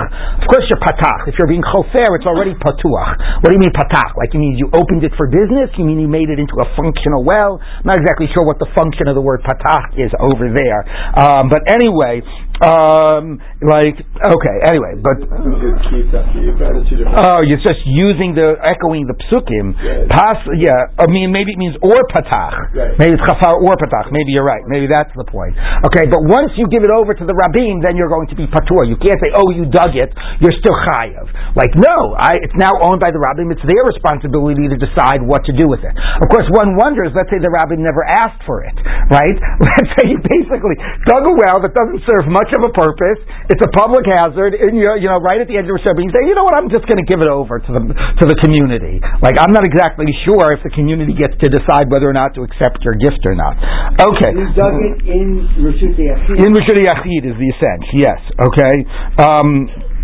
Of 0.41 0.47
course, 0.49 0.65
you're 0.71 0.81
patach. 0.81 1.27
If 1.29 1.35
you're 1.37 1.51
being 1.51 1.61
chofer, 1.63 2.17
it's 2.17 2.25
already 2.25 2.54
patuach. 2.59 3.41
What 3.43 3.51
do 3.51 3.55
you 3.55 3.63
mean 3.63 3.73
patach? 3.75 4.15
Like 4.17 4.33
you 4.33 4.39
mean 4.39 4.55
you 4.57 4.71
opened 4.73 5.03
it 5.03 5.11
for 5.19 5.27
business? 5.27 5.71
You 5.77 5.85
mean 5.85 5.99
you 5.99 6.11
made 6.11 6.31
it 6.31 6.39
into 6.39 6.55
a 6.59 6.67
functional 6.75 7.23
well? 7.23 7.59
I'm 7.61 7.87
not 7.87 7.97
exactly 7.97 8.27
sure 8.31 8.43
what 8.43 8.59
the 8.59 8.69
function 8.75 9.07
of 9.07 9.15
the 9.15 9.23
word 9.23 9.43
patach 9.43 9.95
is 9.99 10.11
over 10.19 10.49
there. 10.51 10.81
Um, 11.15 11.47
but 11.51 11.67
anyway, 11.67 12.23
um, 12.63 13.35
like 13.59 13.99
okay. 13.99 14.57
Anyway, 14.63 14.95
but 15.03 15.27
oh, 15.27 17.43
you're 17.43 17.59
just 17.59 17.83
using 17.83 18.31
the 18.31 18.55
echoing 18.63 19.03
the 19.07 19.17
psukim. 19.27 19.75
Pas, 20.07 20.39
yeah. 20.55 20.95
I 20.95 21.11
mean, 21.11 21.35
maybe 21.35 21.51
it 21.51 21.59
means 21.59 21.75
or 21.83 21.99
patach. 22.11 22.71
Right. 22.71 22.95
Maybe 22.95 23.19
it's 23.19 23.25
chafar 23.27 23.59
or 23.59 23.75
patach. 23.75 24.07
Maybe 24.11 24.31
you're 24.31 24.47
right. 24.47 24.63
Maybe 24.71 24.87
that's 24.87 25.11
the 25.19 25.27
point. 25.27 25.59
Okay, 25.91 26.07
but 26.07 26.23
once 26.23 26.55
you 26.55 26.71
give 26.71 26.87
it 26.87 26.91
over 26.91 27.11
to 27.11 27.25
the 27.27 27.35
rabbim, 27.35 27.83
then 27.83 27.99
you're 27.99 28.11
going 28.11 28.31
to 28.31 28.37
be 28.37 28.47
patur. 28.47 28.87
You 28.87 28.95
can't 28.99 29.19
say, 29.19 29.35
oh, 29.35 29.51
you 29.51 29.67
dug 29.67 29.91
it. 29.95 30.15
You're 30.39 30.55
still 30.55 30.77
chayav. 30.91 31.27
Like 31.59 31.75
no, 31.75 32.15
I, 32.15 32.39
it's 32.39 32.55
now 32.55 32.71
owned 32.79 33.03
by 33.03 33.11
the 33.11 33.19
rabbim. 33.19 33.51
It's 33.51 33.63
their 33.67 33.83
responsibility 33.83 34.71
to 34.71 34.77
decide 34.79 35.19
what 35.19 35.43
to 35.47 35.53
do 35.55 35.67
with 35.67 35.83
it. 35.83 35.91
Of 35.91 36.27
course, 36.31 36.47
one 36.55 36.79
wonders. 36.79 37.11
Let's 37.11 37.31
say 37.31 37.43
the 37.43 37.51
rabbim 37.51 37.83
never 37.83 38.03
asked 38.07 38.43
for 38.47 38.63
it, 38.63 38.75
right? 39.11 39.35
Let's 39.59 39.91
say 39.99 40.07
you 40.07 40.19
basically 40.23 40.79
dug 41.07 41.27
a 41.27 41.33
well 41.35 41.59
that 41.59 41.75
doesn't 41.75 42.03
serve 42.07 42.31
much 42.31 42.44
of 42.53 42.61
a 42.67 42.71
purpose. 42.73 43.19
It's 43.49 43.61
a 43.61 43.71
public 43.73 44.05
hazard, 44.05 44.53
and 44.53 44.77
you're 44.77 44.97
you 44.97 45.09
know, 45.09 45.17
right 45.17 45.41
at 45.41 45.49
the 45.49 45.57
edge 45.57 45.65
of 45.65 45.77
Rosh 45.77 45.85
you 45.85 46.11
say, 46.13 46.23
you 46.27 46.37
know 46.37 46.45
what, 46.45 46.53
I'm 46.53 46.69
just 46.69 46.85
going 46.85 47.01
to 47.01 47.07
give 47.07 47.21
it 47.21 47.31
over 47.31 47.57
to 47.57 47.71
the 47.73 47.81
to 47.89 48.23
the 48.29 48.37
community. 48.45 49.01
Like 49.25 49.41
I'm 49.41 49.51
not 49.51 49.65
exactly 49.65 50.05
sure 50.23 50.53
if 50.53 50.61
the 50.61 50.73
community 50.73 51.17
gets 51.17 51.33
to 51.41 51.47
decide 51.49 51.89
whether 51.89 52.05
or 52.05 52.15
not 52.15 52.37
to 52.37 52.45
accept 52.45 52.85
your 52.85 52.93
gift 52.95 53.25
or 53.25 53.33
not. 53.33 53.57
Okay. 53.97 54.31
You 54.33 54.49
dug 54.53 54.75
it 54.77 54.99
in 55.09 55.49
Rishut 55.65 55.97
In 56.37 56.53
Rishut 56.53 56.77
Yachid 56.77 57.23
is 57.25 57.35
the 57.37 57.49
essence. 57.55 57.85
Yes. 57.93 58.19
Okay. 58.37 58.75
Um, 59.17 59.94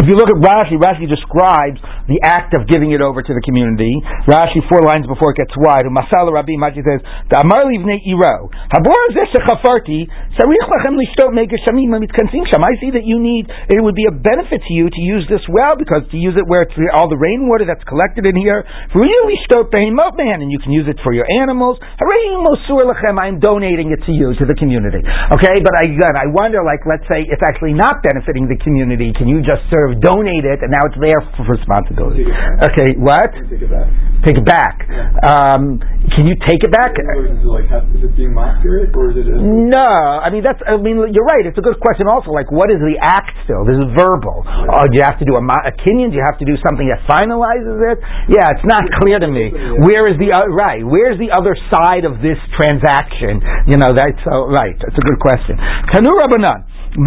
if 0.00 0.08
you 0.08 0.16
look 0.16 0.32
at 0.32 0.40
Rashi, 0.40 0.80
Rashi 0.80 1.04
describes 1.04 1.80
the 2.08 2.18
act 2.26 2.56
of 2.56 2.66
giving 2.66 2.90
it 2.90 3.00
over 3.00 3.22
to 3.22 3.32
the 3.36 3.44
community. 3.44 4.00
Rashi, 4.26 4.60
four 4.66 4.82
lines 4.82 5.06
before 5.06 5.32
it 5.32 5.38
gets 5.38 5.54
wide, 5.56 5.86
Masala 5.86 6.34
Rabbi 6.34 6.58
Maji 6.58 6.82
says, 6.82 7.00
Amar 7.36 7.68
livnei 7.68 8.02
iro, 8.02 8.50
habor 8.72 9.04
chafarti, 9.14 10.10
sarich 10.34 10.66
lachem 10.68 10.98
lishtot 10.98 11.30
meger 11.32 11.60
shamim 11.62 11.92
sham. 11.94 12.62
I 12.64 12.74
see 12.82 12.90
that 12.96 13.04
you 13.06 13.22
need, 13.22 13.46
it 13.46 13.78
would 13.80 13.94
be 13.94 14.08
a 14.08 14.14
benefit 14.14 14.60
to 14.66 14.72
you 14.74 14.90
to 14.90 15.00
use 15.00 15.24
this 15.30 15.44
well, 15.46 15.78
because 15.78 16.02
to 16.10 16.18
use 16.18 16.34
it 16.34 16.44
where 16.48 16.66
it's 16.66 16.74
all 16.96 17.08
the 17.08 17.20
rainwater 17.20 17.64
that's 17.64 17.84
collected 17.86 18.26
in 18.26 18.34
here, 18.34 18.66
for 18.92 19.06
you 19.06 19.18
lishtot 19.30 19.70
behemot 19.70 20.18
man, 20.18 20.42
and 20.42 20.50
you 20.50 20.58
can 20.58 20.72
use 20.74 20.90
it 20.90 20.98
for 21.06 21.14
your 21.14 21.28
animals. 21.40 21.78
I'm 21.80 23.38
donating 23.38 23.94
it 23.94 24.02
to 24.06 24.12
you, 24.12 24.34
to 24.34 24.44
the 24.48 24.58
community. 24.58 24.98
Okay, 25.06 25.56
but 25.62 25.74
again, 25.86 26.14
I 26.18 26.26
wonder, 26.26 26.64
like, 26.66 26.82
let's 26.88 27.06
say 27.06 27.22
it's 27.22 27.42
actually 27.46 27.78
not 27.78 28.02
benefiting 28.02 28.50
the 28.50 28.58
community, 28.58 29.14
can 29.14 29.30
you 29.30 29.38
just 29.46 29.69
serve 29.70 30.02
donate 30.02 30.44
it, 30.44 30.60
and 30.60 30.70
now 30.74 30.82
it's 30.90 30.98
there 31.00 31.20
for 31.38 31.46
responsibility. 31.48 32.26
Okay, 32.68 32.98
what? 32.98 33.30
Take 33.48 33.62
it 33.62 33.70
back. 33.70 33.88
Take 34.26 34.36
it 34.36 34.44
back. 34.44 34.84
Um, 35.24 35.80
can 36.12 36.28
you 36.28 36.36
take 36.44 36.60
it 36.60 36.68
back? 36.74 36.92
Is 36.98 37.06
it, 37.06 37.46
like, 37.48 37.70
is 37.96 38.04
it 38.04 38.12
being 38.18 38.36
accurate, 38.36 38.92
or 38.92 39.14
is 39.14 39.16
it? 39.16 39.30
No, 39.40 39.88
I 40.20 40.28
mean 40.28 40.44
that's. 40.44 40.60
I 40.66 40.76
mean 40.76 41.00
you're 41.14 41.24
right. 41.24 41.46
It's 41.46 41.56
a 41.56 41.64
good 41.64 41.80
question. 41.80 42.04
Also, 42.10 42.34
like, 42.34 42.52
what 42.52 42.68
is 42.68 42.82
the 42.82 42.98
act 43.00 43.32
still? 43.48 43.64
This 43.64 43.78
is 43.80 43.88
verbal. 43.96 44.44
Uh, 44.44 44.90
do 44.90 44.98
you 44.98 45.06
have 45.06 45.16
to 45.22 45.26
do 45.26 45.38
a, 45.38 45.42
a 45.42 45.72
kinyan? 45.86 46.12
Do 46.12 46.20
you 46.20 46.26
have 46.26 46.36
to 46.42 46.46
do 46.46 46.58
something 46.60 46.84
that 46.90 47.00
finalizes 47.08 47.78
it? 47.94 47.98
Yeah, 48.28 48.52
it's 48.52 48.66
not 48.66 48.84
clear 49.00 49.22
to 49.22 49.30
me. 49.30 49.54
Where 49.86 50.04
is 50.10 50.20
the 50.20 50.34
uh, 50.34 50.50
right? 50.52 50.84
Where's 50.84 51.16
the 51.16 51.32
other 51.32 51.56
side 51.72 52.04
of 52.04 52.20
this 52.20 52.36
transaction? 52.58 53.40
You 53.70 53.80
know, 53.80 53.94
that's 53.94 54.18
so 54.26 54.50
right. 54.52 54.76
That's 54.76 54.98
a 54.98 55.04
good 55.06 55.20
question. 55.22 55.56
Tanu 55.94 56.12
Rabbanan. 56.12 56.69
There 56.90 57.06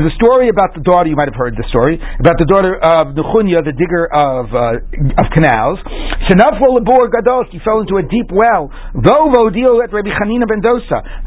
was 0.00 0.08
a 0.08 0.16
story 0.16 0.48
about 0.48 0.72
the 0.72 0.80
daughter. 0.80 1.12
You 1.12 1.16
might 1.16 1.28
have 1.28 1.36
heard 1.36 1.60
the 1.60 1.68
story 1.68 2.00
about 2.00 2.40
the 2.40 2.48
daughter 2.48 2.80
of 2.80 3.12
Nechunya, 3.12 3.60
the 3.60 3.76
digger 3.76 4.08
of 4.08 4.48
uh, 4.48 5.20
of 5.20 5.26
canals. 5.36 5.76
She 6.24 6.32
fell 7.60 7.84
into 7.84 8.00
a 8.00 8.04
deep 8.08 8.32
well. 8.32 8.72
They 8.96 9.12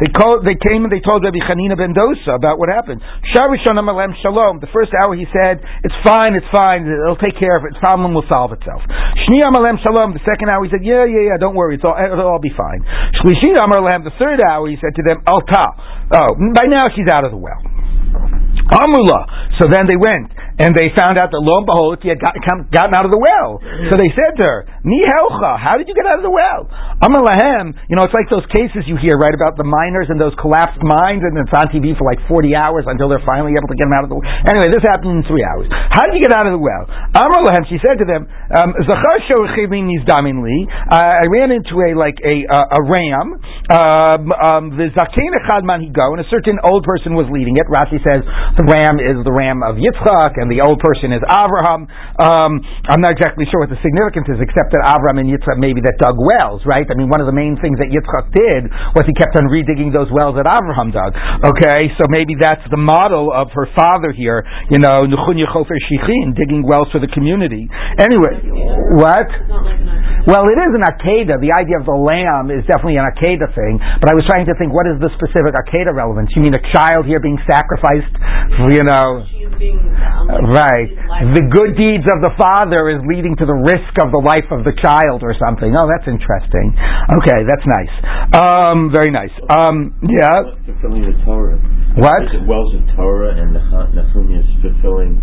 called, 0.10 0.42
they 0.48 0.56
came 0.58 0.82
and 0.88 0.92
they 0.92 1.02
told 1.06 1.22
Rabbi 1.22 1.38
Chanina 1.46 1.78
ben 1.78 1.94
Dosa 1.94 2.34
about 2.34 2.58
what 2.58 2.74
happened. 2.74 3.06
The 3.22 4.72
first 4.74 4.90
hour 4.98 5.14
he 5.14 5.30
said, 5.30 5.62
"It's 5.84 5.94
fine, 6.02 6.34
it's 6.34 6.50
fine. 6.50 6.90
It'll 6.90 7.22
take 7.22 7.38
care 7.38 7.58
of 7.58 7.66
it. 7.70 7.78
The 7.78 7.86
problem 7.86 8.16
will 8.16 8.26
solve 8.32 8.54
itself." 8.58 8.82
The 8.90 10.26
second 10.26 10.50
hour 10.50 10.66
he 10.66 10.72
said, 10.74 10.82
"Yeah, 10.82 11.06
yeah, 11.06 11.30
yeah. 11.30 11.38
Don't 11.38 11.54
worry. 11.54 11.78
All, 11.84 11.94
it'll 11.94 12.26
all 12.26 12.42
be 12.42 12.50
fine." 12.58 12.82
The 13.22 14.10
third 14.18 14.42
hour 14.42 14.68
he 14.70 14.78
said 14.82 14.96
to 14.96 15.04
them, 15.04 15.22
"Alta." 15.28 15.75
Oh, 16.14 16.36
by 16.54 16.68
now 16.68 16.88
she's 16.96 17.08
out 17.12 17.26
of 17.26 17.32
the 17.32 17.38
well. 17.38 17.62
Amula. 18.72 19.20
So 19.62 19.68
then 19.70 19.88
they 19.88 19.98
went 19.98 20.32
and 20.56 20.72
they 20.72 20.88
found 20.96 21.20
out 21.20 21.36
that 21.36 21.42
lo 21.44 21.60
and 21.60 21.68
behold, 21.68 22.00
she 22.00 22.08
had 22.08 22.20
got, 22.20 22.32
come, 22.48 22.68
gotten 22.72 22.96
out 22.96 23.04
of 23.04 23.12
the 23.12 23.20
well. 23.20 23.60
So 23.92 24.00
they 24.00 24.08
said 24.16 24.40
to 24.40 24.44
her, 24.44 24.60
Mi 24.88 25.04
helcha, 25.04 25.60
how 25.60 25.76
did 25.76 25.92
you 25.92 25.96
get 25.96 26.08
out 26.08 26.22
of 26.22 26.26
the 26.26 26.32
well? 26.32 26.72
Amalahem, 27.04 27.76
you 27.92 28.00
know, 28.00 28.08
it's 28.08 28.16
like 28.16 28.32
those 28.32 28.48
cases 28.56 28.88
you 28.88 28.96
hear, 28.96 29.20
right, 29.20 29.36
about 29.36 29.60
the 29.60 29.68
miners 29.68 30.08
and 30.08 30.16
those 30.16 30.32
collapsed 30.40 30.80
mines, 30.80 31.28
and 31.28 31.36
it's 31.36 31.52
on 31.52 31.68
TV 31.76 31.92
for 32.00 32.08
like 32.08 32.24
40 32.32 32.56
hours 32.56 32.88
until 32.88 33.12
they're 33.12 33.26
finally 33.28 33.58
able 33.60 33.68
to 33.68 33.76
get 33.76 33.84
them 33.84 33.96
out 33.96 34.08
of 34.08 34.12
the 34.14 34.18
well. 34.18 34.28
Anyway, 34.48 34.72
this 34.72 34.86
happened 34.86 35.20
in 35.20 35.24
three 35.28 35.44
hours. 35.44 35.68
How 35.72 36.08
did 36.08 36.16
you 36.16 36.24
get 36.24 36.32
out 36.32 36.48
of 36.48 36.56
the 36.56 36.62
well? 36.62 36.88
Amalahem, 36.88 37.68
she 37.68 37.76
said 37.84 38.00
to 38.00 38.08
them, 38.08 38.24
um, 38.56 38.72
Zachar 38.88 39.18
uh, 39.26 39.40
I 40.96 41.26
ran 41.28 41.52
into 41.52 41.76
a, 41.84 41.92
like, 41.98 42.16
a, 42.24 42.36
uh, 42.48 42.78
a 42.80 42.82
ram, 42.88 43.28
um, 43.74 44.32
um, 44.32 44.64
the 44.78 44.88
Zaken 44.94 45.32
Echad 45.44 45.66
and 45.66 46.22
a 46.22 46.28
certain 46.30 46.58
old 46.64 46.84
person 46.84 47.18
was 47.18 47.26
leading 47.34 47.58
it. 47.58 47.66
Rashi 47.68 47.98
says 48.06 48.22
the 48.56 48.66
ram 48.70 49.02
is 49.02 49.18
the 49.26 49.34
ram 49.34 49.64
of 49.66 49.76
Yitzchak, 49.76 50.38
and 50.46 50.52
the 50.54 50.62
old 50.62 50.78
person 50.78 51.10
is 51.10 51.26
Avraham. 51.26 51.90
Um, 52.22 52.62
I'm 52.86 53.02
not 53.02 53.18
exactly 53.18 53.50
sure 53.50 53.66
what 53.66 53.74
the 53.74 53.82
significance 53.82 54.30
is, 54.30 54.38
except 54.38 54.70
that 54.78 54.86
Avraham 54.86 55.18
and 55.18 55.28
Yitzchak 55.28 55.58
maybe 55.58 55.82
that 55.82 55.98
dug 55.98 56.14
wells, 56.22 56.62
right? 56.70 56.86
I 56.86 56.94
mean, 56.94 57.10
one 57.10 57.18
of 57.18 57.26
the 57.26 57.34
main 57.34 57.58
things 57.58 57.82
that 57.82 57.90
Yitzchak 57.90 58.30
did 58.30 58.70
was 58.94 59.10
he 59.10 59.14
kept 59.18 59.34
on 59.42 59.50
redigging 59.50 59.90
those 59.90 60.14
wells 60.14 60.38
that 60.38 60.46
Avraham 60.46 60.94
dug. 60.94 61.18
Okay, 61.50 61.90
so 61.98 62.06
maybe 62.14 62.38
that's 62.38 62.62
the 62.70 62.78
model 62.78 63.34
of 63.34 63.50
her 63.58 63.66
father 63.74 64.14
here, 64.14 64.46
you 64.70 64.78
know, 64.78 65.10
Nechunya 65.10 65.50
Chofer 65.50 65.82
Shichin, 65.82 66.38
digging 66.38 66.62
wells 66.62 66.88
for 66.94 67.02
the 67.02 67.10
community. 67.10 67.66
Anyway, 67.98 68.38
what? 69.02 69.30
Well, 70.30 70.46
it 70.50 70.58
is 70.58 70.72
an 70.74 70.86
Akedah. 70.86 71.38
The 71.42 71.54
idea 71.54 71.82
of 71.82 71.86
the 71.86 71.98
lamb 71.98 72.54
is 72.54 72.66
definitely 72.70 72.98
an 73.02 73.10
Akedah 73.10 73.50
thing, 73.54 73.82
but 74.02 74.10
I 74.10 74.14
was 74.14 74.26
trying 74.30 74.46
to 74.50 74.54
think, 74.58 74.74
what 74.74 74.86
is 74.86 74.98
the 75.02 75.10
specific 75.18 75.58
Akedah 75.58 75.94
relevance? 75.94 76.30
You 76.38 76.42
mean 76.42 76.54
a 76.54 76.66
child 76.74 77.06
here 77.06 77.22
being 77.22 77.38
sacrificed, 77.50 78.14
you 78.70 78.84
know? 78.86 79.26
Right. 80.44 80.90
The 81.32 81.46
good 81.48 81.80
deeds 81.80 82.04
of 82.12 82.20
the 82.20 82.34
father 82.36 82.92
is 82.92 83.00
leading 83.08 83.36
to 83.40 83.46
the 83.48 83.56
risk 83.56 83.96
of 84.04 84.12
the 84.12 84.20
life 84.20 84.48
of 84.52 84.68
the 84.68 84.76
child 84.84 85.24
or 85.24 85.32
something. 85.40 85.72
Oh, 85.72 85.88
that's 85.88 86.08
interesting. 86.08 86.76
Okay, 87.22 87.48
that's 87.48 87.64
nice. 87.64 87.94
Um, 88.36 88.92
very 88.92 89.12
nice. 89.12 89.32
Um, 89.48 89.96
yeah. 90.04 90.56
Fulfilling 90.68 91.08
the 91.08 91.16
Torah. 91.24 91.60
What? 91.96 92.28
Wells 92.44 92.76
of 92.76 92.84
Torah 93.00 93.40
and 93.40 93.56
Nahum 93.56 94.28
is 94.36 94.48
fulfilling 94.60 95.16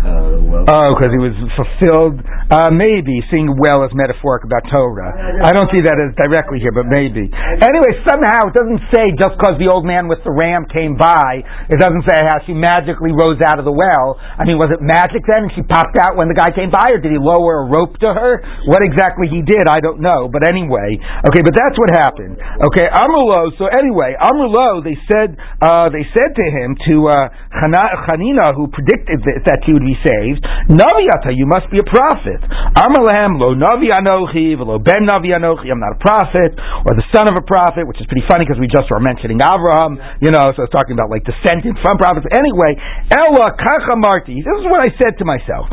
uh, 0.00 0.40
wells? 0.40 0.66
Oh, 0.68 0.96
because 0.96 1.12
he 1.12 1.20
was 1.20 1.36
fulfilled. 1.56 2.20
Uh, 2.50 2.72
maybe 2.74 3.22
seeing 3.30 3.46
well 3.54 3.86
as 3.86 3.94
metaphoric 3.94 4.42
about 4.42 4.66
Torah. 4.72 5.14
I 5.46 5.54
don't 5.54 5.70
see 5.70 5.86
that 5.86 5.94
as 6.02 6.10
directly 6.18 6.58
here, 6.58 6.74
but 6.74 6.90
maybe. 6.90 7.30
Anyway, 7.30 7.92
somehow 8.02 8.50
it 8.50 8.54
doesn't 8.58 8.82
say 8.90 9.14
just 9.14 9.38
because 9.38 9.54
the 9.62 9.70
old 9.70 9.86
man 9.86 10.10
with 10.10 10.18
the 10.26 10.34
ram 10.34 10.66
came 10.66 10.98
by. 10.98 11.46
It 11.70 11.78
doesn't 11.78 12.02
say 12.08 12.18
how 12.26 12.42
she 12.48 12.56
magically 12.56 13.14
rose 13.14 13.38
out 13.46 13.62
of 13.62 13.68
the 13.68 13.74
well. 13.74 14.18
I 14.18 14.42
mean, 14.48 14.58
was 14.58 14.72
it 14.74 14.82
magic 14.82 15.22
then, 15.28 15.46
and 15.46 15.52
she 15.54 15.62
popped 15.62 15.94
out 16.00 16.18
when 16.18 16.26
the 16.26 16.34
guy 16.34 16.50
came 16.50 16.72
by, 16.72 16.90
or 16.90 16.98
did 16.98 17.14
he 17.14 17.20
lower 17.20 17.62
a 17.62 17.66
rope 17.70 17.94
to 18.02 18.10
her? 18.10 18.42
What 18.66 18.82
exactly 18.82 19.30
he 19.30 19.46
did, 19.46 19.70
I 19.70 19.78
don't 19.78 20.02
know. 20.02 20.26
But 20.26 20.42
anyway, 20.42 20.98
okay, 21.30 21.42
but 21.44 21.54
that's 21.54 21.76
what 21.78 21.94
happened. 21.94 22.40
Okay, 22.40 22.86
Amrulo. 22.90 23.54
So 23.62 23.70
anyway, 23.70 24.18
Amrulo, 24.18 24.82
they 24.82 24.98
said 25.06 25.38
uh, 25.62 25.86
they 25.92 26.02
said 26.16 26.34
to 26.34 26.46
him 26.50 26.74
to 26.88 26.94
uh, 27.14 27.26
Chanina, 27.62 28.54
who 28.58 28.66
predicted 28.72 29.22
that, 29.22 29.38
that 29.46 29.60
he 29.66 29.74
would 29.76 29.86
be 29.90 29.98
saved, 30.06 30.46
Naviata, 30.70 31.34
you 31.34 31.50
must 31.50 31.66
be 31.74 31.82
a 31.82 31.88
prophet. 31.90 32.38
Amalahem 32.78 33.42
lo 33.42 33.58
Navi 33.58 33.90
Anochi, 33.90 34.54
lo 34.54 34.78
Ben 34.78 35.02
Navi 35.02 35.34
Anochi. 35.34 35.66
I'm 35.66 35.82
not 35.82 35.98
a 35.98 36.02
prophet, 36.02 36.54
or 36.86 36.94
the 36.94 37.06
son 37.10 37.26
of 37.26 37.34
a 37.34 37.42
prophet, 37.42 37.90
which 37.90 37.98
is 37.98 38.06
pretty 38.06 38.22
funny 38.30 38.46
because 38.46 38.62
we 38.62 38.70
just 38.70 38.86
were 38.94 39.02
mentioning 39.02 39.42
Abraham. 39.42 39.98
You 40.22 40.30
know, 40.30 40.54
so 40.54 40.62
it's 40.62 40.70
talking 40.70 40.94
about 40.94 41.10
like 41.10 41.26
descendant 41.26 41.74
from 41.82 41.98
prophets. 41.98 42.30
Anyway, 42.30 42.78
Ella 43.10 43.58
Kachamarti. 43.58 44.38
This 44.38 44.56
is 44.62 44.66
what 44.70 44.78
I 44.78 44.94
said 44.94 45.18
to 45.18 45.24
myself. 45.26 45.66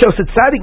Shows 0.00 0.16
that 0.16 0.30
tzaddik 0.32 0.62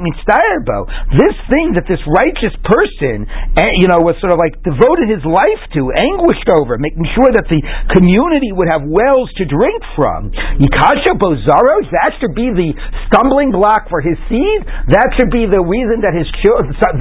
This 1.14 1.36
thing 1.52 1.76
that 1.76 1.86
this 1.86 2.02
righteous 2.08 2.56
person, 2.64 3.28
eh, 3.60 3.72
you 3.84 3.88
know, 3.92 4.00
was 4.02 4.16
sort 4.24 4.32
of 4.32 4.40
like 4.40 4.58
devoted 4.64 5.12
his 5.12 5.22
life 5.28 5.62
to, 5.76 5.92
anguished 5.94 6.50
over, 6.58 6.80
making 6.80 7.06
sure 7.14 7.30
that 7.36 7.46
the 7.52 7.60
community 7.94 8.56
would 8.56 8.72
have 8.72 8.88
wells 8.88 9.30
to 9.38 9.46
drink 9.46 9.82
from. 9.94 10.32
Yikasha 10.58 11.18
Bozaros, 11.20 11.86
that 11.92 12.18
should 12.18 12.34
be 12.34 12.50
the 12.50 12.77
stumbling 13.10 13.52
block 13.52 13.88
for 13.90 14.00
his 14.04 14.16
seed. 14.28 14.62
That 14.92 15.16
should 15.18 15.32
be 15.32 15.48
the 15.48 15.62
reason 15.64 16.04
that 16.04 16.14
his 16.14 16.28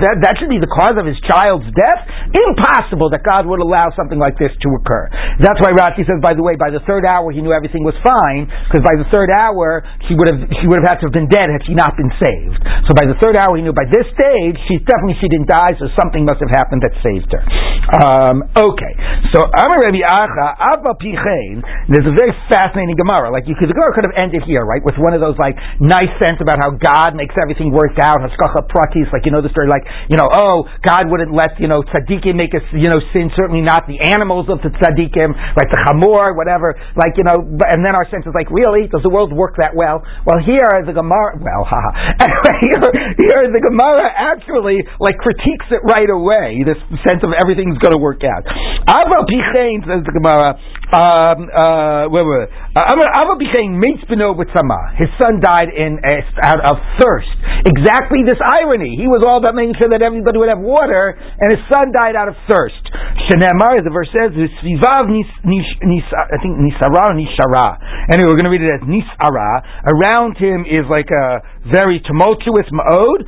that, 0.02 0.22
that 0.22 0.34
should 0.38 0.50
be 0.50 0.60
the 0.62 0.70
cause 0.70 0.96
of 0.96 1.06
his 1.06 1.18
child's 1.26 1.68
death. 1.74 2.00
Impossible 2.32 3.10
that 3.12 3.22
God 3.26 3.44
would 3.46 3.60
allow 3.60 3.90
something 3.94 4.18
like 4.18 4.38
this 4.38 4.52
to 4.64 4.68
occur. 4.76 5.08
That's 5.42 5.60
why 5.60 5.74
Rashi 5.76 6.06
says, 6.06 6.18
by 6.22 6.32
the 6.32 6.42
way, 6.42 6.56
by 6.56 6.72
the 6.72 6.82
third 6.88 7.04
hour 7.04 7.28
he 7.30 7.40
knew 7.42 7.52
everything 7.52 7.84
was 7.84 7.96
fine 8.02 8.48
because 8.68 8.82
by 8.82 8.96
the 8.96 9.06
third 9.12 9.28
hour 9.28 9.84
she 10.08 10.16
would 10.16 10.28
have 10.28 10.40
she 10.60 10.66
would 10.66 10.80
have 10.82 10.88
had 10.96 10.98
to 11.02 11.10
have 11.10 11.16
been 11.16 11.28
dead 11.28 11.52
had 11.52 11.62
she 11.66 11.76
not 11.76 11.94
been 11.94 12.10
saved. 12.16 12.60
So 12.88 12.96
by 12.96 13.04
the 13.06 13.18
third 13.20 13.36
hour 13.36 13.56
he 13.56 13.62
knew 13.62 13.76
by 13.76 13.86
this 13.88 14.06
stage 14.14 14.56
she 14.70 14.80
definitely 14.82 15.18
she 15.20 15.28
didn't 15.28 15.50
die, 15.50 15.76
so 15.76 15.90
something 15.98 16.24
must 16.24 16.40
have 16.40 16.52
happened 16.52 16.82
that 16.86 16.94
saved 17.04 17.30
her. 17.32 17.42
Um, 17.86 18.36
okay, 18.56 18.92
so 19.34 19.44
Amar 19.44 19.78
Rabbi 19.84 20.02
Acha 20.02 20.46
Abba 20.58 20.96
Pichein. 20.98 21.62
There's 21.90 22.08
a 22.08 22.16
very 22.16 22.34
fascinating 22.48 22.96
Gemara. 22.96 23.30
Like 23.30 23.46
you 23.46 23.54
could 23.54 23.68
the 23.68 23.76
Gemara 23.76 23.92
could 23.94 24.06
have 24.06 24.16
ended 24.16 24.42
here, 24.46 24.64
right, 24.64 24.82
with 24.82 24.96
one 24.96 25.12
of 25.12 25.20
those 25.20 25.36
like 25.38 25.58
nice 25.82 26.12
sense 26.22 26.38
about 26.40 26.58
how 26.62 26.74
God 26.74 27.14
makes 27.14 27.34
everything 27.36 27.72
work 27.72 27.98
out. 28.00 28.22
Hashkacha 28.22 28.68
pratis, 28.70 29.10
like 29.12 29.26
you 29.26 29.32
know 29.32 29.42
the 29.42 29.52
story, 29.52 29.68
like 29.68 29.84
you 30.08 30.16
know, 30.16 30.28
oh 30.28 30.64
God 30.84 31.10
wouldn't 31.10 31.32
let 31.32 31.58
you 31.58 31.68
know 31.68 31.82
tzaddikim 31.82 32.36
make 32.36 32.54
us 32.54 32.64
you 32.72 32.88
know 32.88 33.00
sin. 33.12 33.30
Certainly 33.34 33.62
not 33.62 33.86
the 33.90 34.00
animals 34.02 34.48
of 34.48 34.62
the 34.62 34.70
tzaddikim, 34.70 35.30
like 35.56 35.68
the 35.70 35.80
chamor, 35.86 36.36
whatever. 36.36 36.74
Like 36.96 37.18
you 37.18 37.24
know, 37.24 37.42
and 37.42 37.84
then 37.84 37.94
our 37.94 38.06
sense 38.10 38.24
is 38.26 38.34
like, 38.34 38.50
really, 38.50 38.88
does 38.88 39.02
the 39.02 39.12
world 39.12 39.32
work 39.32 39.58
that 39.58 39.74
well? 39.74 40.02
Well, 40.24 40.40
here 40.42 40.66
the 40.84 40.94
Gemara, 40.94 41.38
well, 41.40 41.64
haha. 41.66 41.90
Anyway, 42.26 42.58
here, 42.64 42.90
here 43.22 43.42
the 43.52 43.62
Gemara 43.62 44.08
actually 44.08 44.82
like 44.98 45.14
critiques 45.20 45.68
it 45.70 45.84
right 45.84 46.08
away. 46.08 46.64
This 46.64 46.80
sense 47.06 47.22
of 47.22 47.30
everything's 47.36 47.78
going 47.78 47.92
to 47.92 48.02
work 48.02 48.24
out. 48.24 48.42
Ava 48.88 49.22
Pichain 49.28 49.84
says 49.86 50.02
the 50.02 50.14
Gemara. 50.16 50.58
Um, 50.86 51.50
uh, 51.50 52.06
wait, 52.14 52.22
wait. 52.22 52.46
Ava 52.78 53.34
Pichain 53.34 53.74
meets 53.74 54.06
Beno 54.06 54.38
with 54.38 54.46
His 54.94 55.10
son 55.18 55.42
died 55.42 55.66
in 55.74 55.98
uh, 55.98 56.46
out 56.46 56.62
of 56.62 56.78
thirst. 57.02 57.26
Exactly 57.66 58.22
this 58.22 58.38
irony. 58.38 58.94
He 58.94 59.10
was 59.10 59.26
all 59.26 59.42
about 59.42 59.58
making 59.58 59.74
sure 59.82 59.90
that 59.90 59.98
everybody 59.98 60.38
would 60.38 60.46
have 60.46 60.62
water, 60.62 61.18
and 61.18 61.50
his 61.50 61.58
son 61.66 61.90
died 61.90 62.14
out 62.14 62.30
of 62.30 62.38
thirst. 62.46 62.78
Shenemar, 63.26 63.82
the 63.82 63.90
verse 63.90 64.06
says, 64.14 64.30
"Svivav 64.62 65.10
I 65.10 66.38
think 66.38 66.54
nisara 66.54 67.18
nishara." 67.18 67.66
Anyway, 68.14 68.30
we're 68.30 68.38
going 68.38 68.46
to 68.46 68.54
read 68.54 68.62
it 68.62 68.70
as 68.70 68.86
nisara. 68.86 69.66
Around 69.90 70.38
him 70.38 70.70
is 70.70 70.86
like 70.86 71.10
a 71.10 71.42
very 71.70 72.00
tumultuous 72.00 72.66
ma'od. 72.70 73.26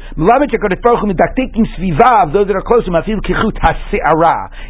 Those 2.29 2.47
that 2.49 2.57
are 2.57 2.67
close 2.67 2.85
to 2.87 2.91
him, 2.93 2.99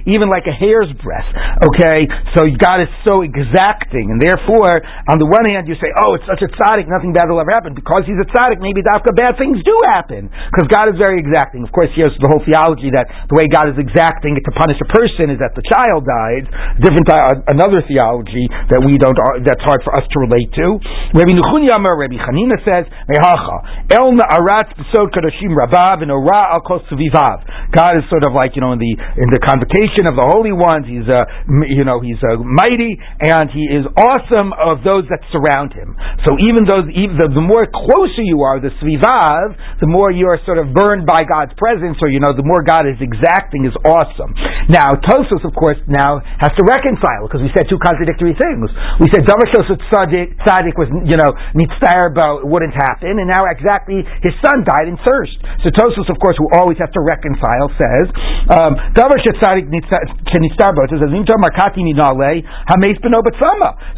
even 0.07 0.27
like 0.29 0.47
a 0.47 0.55
hair's 0.55 0.91
breadth. 1.03 1.31
Okay, 1.69 2.09
so 2.37 2.47
God 2.57 2.81
is 2.83 2.91
so 3.05 3.23
exacting, 3.23 4.11
and 4.11 4.21
therefore, 4.21 4.81
on 5.11 5.19
the 5.19 5.27
one 5.29 5.45
hand, 5.49 5.69
you 5.69 5.77
say, 5.77 5.91
"Oh, 6.03 6.15
it's 6.15 6.27
such 6.27 6.43
a 6.43 6.49
tzaddik, 6.49 6.89
nothing 6.89 7.13
bad 7.13 7.29
will 7.29 7.41
ever 7.41 7.53
happen." 7.53 7.75
Because 7.75 8.07
he's 8.07 8.19
a 8.19 8.29
tzaddik, 8.31 8.61
maybe 8.61 8.83
dafka 8.83 9.13
bad 9.15 9.37
things 9.37 9.61
do 9.65 9.77
happen, 9.91 10.31
because 10.31 10.69
God 10.71 10.89
is 10.89 10.97
very 10.97 11.19
exacting. 11.21 11.65
Of 11.65 11.73
course, 11.73 11.91
here's 11.95 12.17
the 12.19 12.29
whole 12.31 12.43
theology 12.45 12.91
that 12.95 13.11
the 13.29 13.37
way 13.37 13.47
God 13.51 13.69
is 13.69 13.79
exacting 13.79 14.39
to 14.39 14.53
punish 14.55 14.79
a 14.81 14.89
person 14.89 15.31
is 15.31 15.39
that 15.43 15.55
the 15.55 15.65
child 15.67 16.07
died. 16.07 16.45
Different, 16.81 17.07
uh, 17.11 17.53
another 17.53 17.83
theology 17.85 18.49
that 18.71 18.81
we 18.81 18.97
don't, 18.97 19.19
uh, 19.19 19.43
that's 19.45 19.63
hard 19.63 19.83
for 19.85 19.93
us 19.95 20.07
to 20.09 20.17
relate 20.21 20.51
to. 20.57 20.81
Rabbi 21.15 21.35
Nuchunya 21.35 21.77
Rabbi 21.79 22.17
Chanina 22.17 22.57
says, 22.65 22.87
"Mehacha." 23.11 23.58
El 23.91 24.15
Na'arat 24.15 24.75
Besod 24.77 25.11
Kadashim 25.11 25.55
Rabav 25.57 26.03
and 26.03 26.11
Ora 26.11 26.59
Al 26.59 26.63
Vivav. 26.63 27.39
God 27.73 27.99
is 27.99 28.05
sort 28.09 28.25
of 28.25 28.33
like 28.33 28.55
you 28.55 28.63
know 28.63 28.73
in 28.73 28.81
the 28.81 28.93
in 28.95 29.29
the 29.33 29.41
convocation 29.41 30.09
of 30.09 30.15
the 30.15 30.27
holy 30.29 30.53
ones. 30.53 30.87
He's 30.87 31.07
uh, 31.09 31.25
you 31.67 31.85
know 31.85 32.01
he's 32.01 32.21
uh, 32.23 32.39
mighty 32.41 32.97
and 33.21 33.51
he 33.51 33.67
is 33.69 33.85
awesome 33.97 34.53
of 34.55 34.85
those 34.85 35.05
that 35.11 35.21
surround 35.35 35.73
him. 35.75 35.97
So 36.29 36.37
even 36.39 36.69
though 36.69 36.85
even 36.89 37.17
the, 37.17 37.29
the 37.33 37.45
more 37.45 37.67
closer 37.67 38.23
you 38.23 38.45
are, 38.45 38.61
the 38.61 38.73
Svivav, 38.79 39.57
the 39.81 39.91
more 39.91 40.13
you 40.13 40.29
are 40.29 40.39
sort 40.45 40.61
of 40.61 40.71
burned 40.77 41.09
by 41.09 41.25
God's 41.25 41.57
presence, 41.57 41.99
or 42.05 42.09
you 42.13 42.21
know 42.21 42.37
the 42.37 42.47
more 42.47 42.63
God 42.63 42.85
is 42.85 43.01
exacting 43.01 43.65
is 43.65 43.75
awesome. 43.83 44.37
Now 44.69 44.93
Tosfos 45.09 45.43
of 45.43 45.57
course 45.57 45.81
now 45.89 46.21
has 46.41 46.53
to 46.57 46.63
reconcile 46.65 47.25
because 47.25 47.41
we 47.41 47.51
said 47.57 47.67
two 47.73 47.81
contradictory 47.81 48.37
things. 48.37 48.69
We 49.01 49.09
said 49.11 49.25
Damashos 49.25 49.73
Tzadik 49.89 50.77
was 50.77 50.89
you 51.09 51.17
know 51.17 51.33
Nitzar 51.57 52.13
wouldn't 52.45 52.75
happen, 52.77 53.17
and 53.19 53.29
now 53.29 53.48
exactly 53.53 54.05
his 54.23 54.35
son 54.45 54.65
died 54.65 54.89
in 54.89 54.97
thirst. 55.05 55.37
So 55.65 55.71
Tosfos, 55.73 56.09
of 56.09 56.19
course, 56.21 56.37
who 56.39 56.49
always 56.57 56.79
has 56.79 56.91
to 56.95 57.03
reconcile, 57.03 57.69
says, 57.77 58.07
um, 58.53 58.73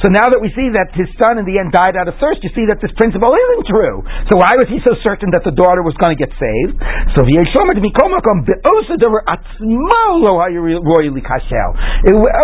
So 0.00 0.06
now 0.08 0.26
that 0.30 0.40
we 0.40 0.50
see 0.56 0.68
that 0.74 0.88
his 0.94 1.08
son 1.20 1.38
in 1.38 1.44
the 1.46 1.58
end 1.58 1.72
died 1.72 1.94
out 1.96 2.08
of 2.08 2.14
thirst, 2.18 2.42
you 2.42 2.50
see 2.54 2.66
that 2.70 2.80
this 2.80 2.92
principle 2.96 3.32
isn't 3.34 3.64
true. 3.68 4.02
So 4.30 4.38
why 4.40 4.54
was 4.56 4.68
he 4.70 4.80
so 4.82 4.94
certain 5.04 5.30
that 5.34 5.44
the 5.44 5.54
daughter 5.54 5.82
was 5.82 5.94
going 6.00 6.16
to 6.16 6.20
get 6.20 6.32
saved? 6.38 6.78
So 7.16 7.26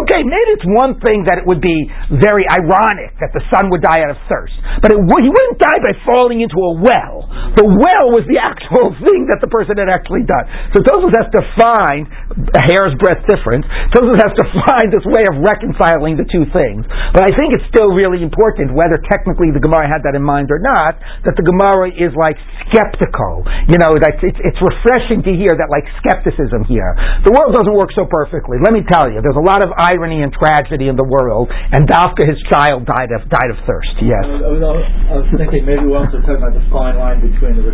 okay, 0.05 0.21
maybe 0.23 0.51
it's 0.57 0.69
one 0.69 0.99
thing 1.01 1.25
that 1.29 1.39
it 1.41 1.47
would 1.47 1.61
be 1.63 1.89
very 2.21 2.45
ironic 2.51 3.17
that 3.21 3.33
the 3.33 3.43
son 3.53 3.71
would 3.71 3.83
die 3.83 4.03
out 4.03 4.13
of 4.13 4.21
thirst, 4.29 4.55
but 4.83 4.93
it, 4.93 4.99
he 4.99 5.29
wouldn't 5.31 5.59
die 5.59 5.81
by 5.81 5.93
falling 6.05 6.41
into 6.43 6.59
a 6.61 6.73
well. 6.87 7.27
The 7.59 7.67
well 7.67 8.15
was 8.15 8.25
the 8.31 8.39
actual 8.51 8.95
thing 9.03 9.27
that 9.29 9.43
the 9.43 9.51
person 9.51 9.77
had 9.77 9.91
actually 9.91 10.23
done. 10.23 10.47
So 10.73 10.81
Tosfos 10.87 11.15
has 11.19 11.29
to 11.35 11.43
find 11.59 12.07
a 12.55 12.63
hair's 12.71 12.95
breadth 13.03 13.27
difference. 13.27 13.67
Tosfos 13.91 14.19
has 14.23 14.33
to 14.39 14.47
find 14.71 14.95
this 14.95 15.05
way 15.05 15.27
of 15.27 15.43
reconciling 15.43 16.15
the 16.17 16.29
two 16.31 16.47
things. 16.55 16.87
But 17.13 17.27
I 17.27 17.33
think 17.35 17.57
it's 17.59 17.67
still 17.73 17.91
really 17.91 18.23
important, 18.23 18.71
whether 18.71 18.97
technically 19.11 19.51
the 19.51 19.63
Gemara 19.63 19.91
had 19.91 20.07
that 20.07 20.15
in 20.15 20.23
mind 20.23 20.55
or 20.55 20.63
not, 20.63 20.97
that 21.27 21.35
the 21.35 21.45
Gemara 21.45 21.91
is 21.91 22.15
like 22.15 22.39
skeptical. 22.69 23.43
You 23.67 23.79
know, 23.83 23.99
that 23.99 24.23
it's, 24.23 24.41
it's 24.41 24.61
refreshing 24.63 25.27
to 25.27 25.33
hear 25.35 25.51
that 25.57 25.73
like 25.73 25.89
skepticism 26.05 26.69
here. 26.69 26.95
The 27.27 27.33
world 27.33 27.57
doesn't 27.57 27.75
work 27.75 27.91
so 27.97 28.07
perfectly. 28.07 28.63
Let 28.63 28.77
me 28.77 28.87
tell 28.87 29.11
you, 29.11 29.25
there's 29.25 29.39
a 29.39 29.45
lot 29.45 29.65
of 29.65 29.73
irony 29.75 30.23
and 30.23 30.31
tragedy 30.31 30.87
in 30.87 30.95
the 30.95 31.07
world, 31.07 31.51
and 31.51 31.89
Dafka, 31.89 32.29
his 32.29 32.39
child, 32.53 32.87
died 32.87 33.11
of 33.17 33.27
died 33.27 33.51
of 33.51 33.59
thirst. 33.65 33.97
Yes. 34.05 34.23
I 34.23 34.51
was, 34.53 34.63
I 34.63 35.15
was 35.19 35.29
thinking 35.35 35.65
maybe 35.65 35.89
we 35.89 35.97
also 35.97 36.21
talking 36.23 36.43
about 36.43 36.55
the 36.55 36.65
fine 36.77 36.97
line 37.01 37.19
between 37.25 37.57
the 37.57 37.65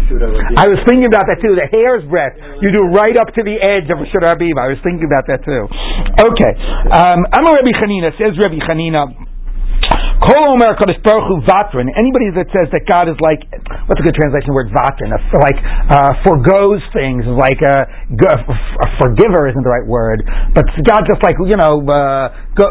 I 0.55 0.70
was 0.70 0.78
thinking 0.86 1.11
about 1.11 1.26
that 1.26 1.42
too. 1.42 1.59
The 1.59 1.66
hair's 1.74 2.07
breadth 2.07 2.38
you 2.62 2.70
do 2.70 2.86
right 2.94 3.18
up 3.18 3.34
to 3.34 3.42
the 3.42 3.59
edge 3.59 3.90
of 3.90 3.98
Rashid 3.98 4.22
Habib. 4.22 4.55
I 4.55 4.70
was 4.70 4.78
thinking 4.86 5.11
about 5.11 5.26
that 5.26 5.42
too. 5.42 5.66
Okay. 6.22 6.53
Um, 6.94 7.26
I'm 7.34 7.42
a 7.42 7.53
Rabbi 7.59 7.74
Chanina. 7.82 8.14
Says 8.14 8.38
Rabbi 8.38 8.62
Chanina. 8.62 9.11
Kol 10.22 10.55
Omer 10.55 10.78
Kadosh 10.78 11.03
Baruch 11.03 11.26
Hu 11.26 11.42
Vatrin. 11.42 11.90
Anybody 11.98 12.30
that 12.38 12.46
says 12.55 12.70
that 12.70 12.86
God 12.86 13.11
is 13.11 13.18
like, 13.18 13.42
what's 13.90 13.98
a 13.98 14.07
good 14.07 14.14
translation 14.14 14.55
word 14.55 14.70
Vatrin? 14.70 15.11
Like 15.11 15.59
uh, 15.90 16.14
forgoes 16.22 16.78
things, 16.94 17.26
like 17.26 17.59
a, 17.59 17.90
a, 18.07 18.88
forgiver 19.03 19.50
isn't 19.50 19.64
the 19.66 19.72
right 19.72 19.82
word, 19.82 20.22
but 20.55 20.62
God 20.86 21.03
just 21.11 21.18
like 21.26 21.34
you 21.42 21.59
know, 21.59 21.82
uh, 21.90 22.30
go, 22.55 22.70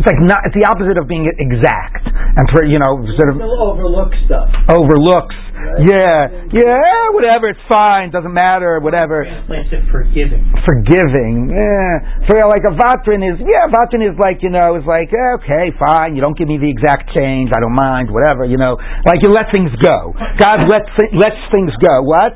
it's 0.00 0.08
like 0.08 0.20
not, 0.24 0.48
it's 0.48 0.56
the 0.56 0.64
opposite 0.64 0.96
of 0.96 1.04
being 1.04 1.28
exact 1.28 2.08
and 2.08 2.48
for, 2.56 2.64
you 2.64 2.80
know 2.80 3.04
sort 3.20 3.36
of 3.36 3.36
overlook 3.36 4.16
stuff. 4.24 4.48
Overlooks 4.72 5.36
yeah, 5.84 6.48
yeah, 6.52 7.14
whatever. 7.14 7.48
It's 7.50 7.66
fine. 7.68 8.10
Doesn't 8.10 8.32
matter. 8.32 8.80
Whatever. 8.80 9.24
Translates 9.24 9.70
it 9.72 9.84
forgiving. 9.90 10.44
Forgiving. 10.64 11.50
Yeah. 11.52 12.26
So 12.26 12.36
like 12.48 12.64
a 12.66 12.74
vatrin 12.74 13.22
is 13.22 13.38
yeah. 13.40 13.70
Vatrin 13.70 14.02
is 14.02 14.16
like 14.18 14.42
you 14.42 14.50
know 14.50 14.76
is 14.76 14.86
like 14.86 15.10
eh, 15.10 15.38
okay, 15.42 15.74
fine. 15.78 16.14
You 16.14 16.20
don't 16.20 16.36
give 16.36 16.48
me 16.48 16.58
the 16.58 16.70
exact 16.70 17.10
change. 17.14 17.50
I 17.54 17.60
don't 17.60 17.76
mind. 17.76 18.10
Whatever. 18.10 18.44
You 18.44 18.58
know, 18.58 18.76
like 19.06 19.22
you 19.22 19.30
let 19.30 19.50
things 19.54 19.70
go. 19.82 20.14
God 20.38 20.66
lets 20.66 20.90
lets 21.14 21.40
things 21.50 21.72
go. 21.82 22.02
What? 22.02 22.34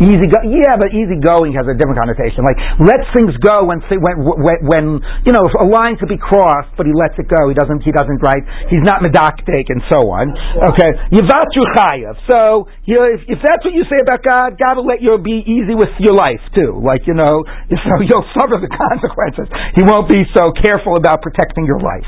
Easy 0.00 0.24
go, 0.30 0.40
yeah, 0.48 0.80
but 0.80 0.94
easy 0.96 1.20
going 1.20 1.52
has 1.52 1.68
a 1.68 1.76
different 1.76 2.00
connotation. 2.00 2.46
Like 2.46 2.56
lets 2.80 3.04
things 3.12 3.36
go 3.44 3.68
when 3.68 3.84
when 3.88 4.16
when, 4.22 4.58
when 4.64 4.84
you 5.26 5.32
know 5.36 5.44
a 5.44 5.68
line 5.68 6.00
could 6.00 6.08
be 6.08 6.20
crossed, 6.20 6.72
but 6.78 6.88
he 6.88 6.94
lets 6.96 7.18
it 7.20 7.28
go. 7.28 7.50
He 7.50 7.56
doesn't 7.56 7.84
he 7.84 7.92
doesn't 7.92 8.20
write. 8.24 8.46
He's 8.72 8.84
not 8.86 9.04
medactic 9.04 9.68
and 9.68 9.84
so 9.92 10.08
on. 10.08 10.32
Okay, 10.72 10.90
yivatru 11.12 11.64
chayav. 11.76 12.16
So 12.30 12.70
you 12.88 12.96
know, 12.96 13.06
if, 13.10 13.20
if 13.28 13.38
that's 13.44 13.62
what 13.66 13.76
you 13.76 13.84
say 13.90 14.00
about 14.00 14.24
God, 14.24 14.56
God 14.56 14.80
will 14.80 14.88
let 14.88 15.04
you 15.04 15.18
be 15.20 15.44
easy 15.44 15.76
with 15.76 15.92
your 16.00 16.16
life 16.16 16.40
too. 16.56 16.80
Like 16.80 17.04
you 17.04 17.14
know, 17.14 17.44
so 17.68 17.92
you'll 18.00 18.28
suffer 18.38 18.56
the 18.56 18.70
consequences. 18.72 19.50
He 19.76 19.82
won't 19.84 20.08
be 20.08 20.24
so 20.32 20.54
careful 20.56 20.96
about 20.96 21.20
protecting 21.20 21.66
your 21.68 21.82
life. 21.82 22.06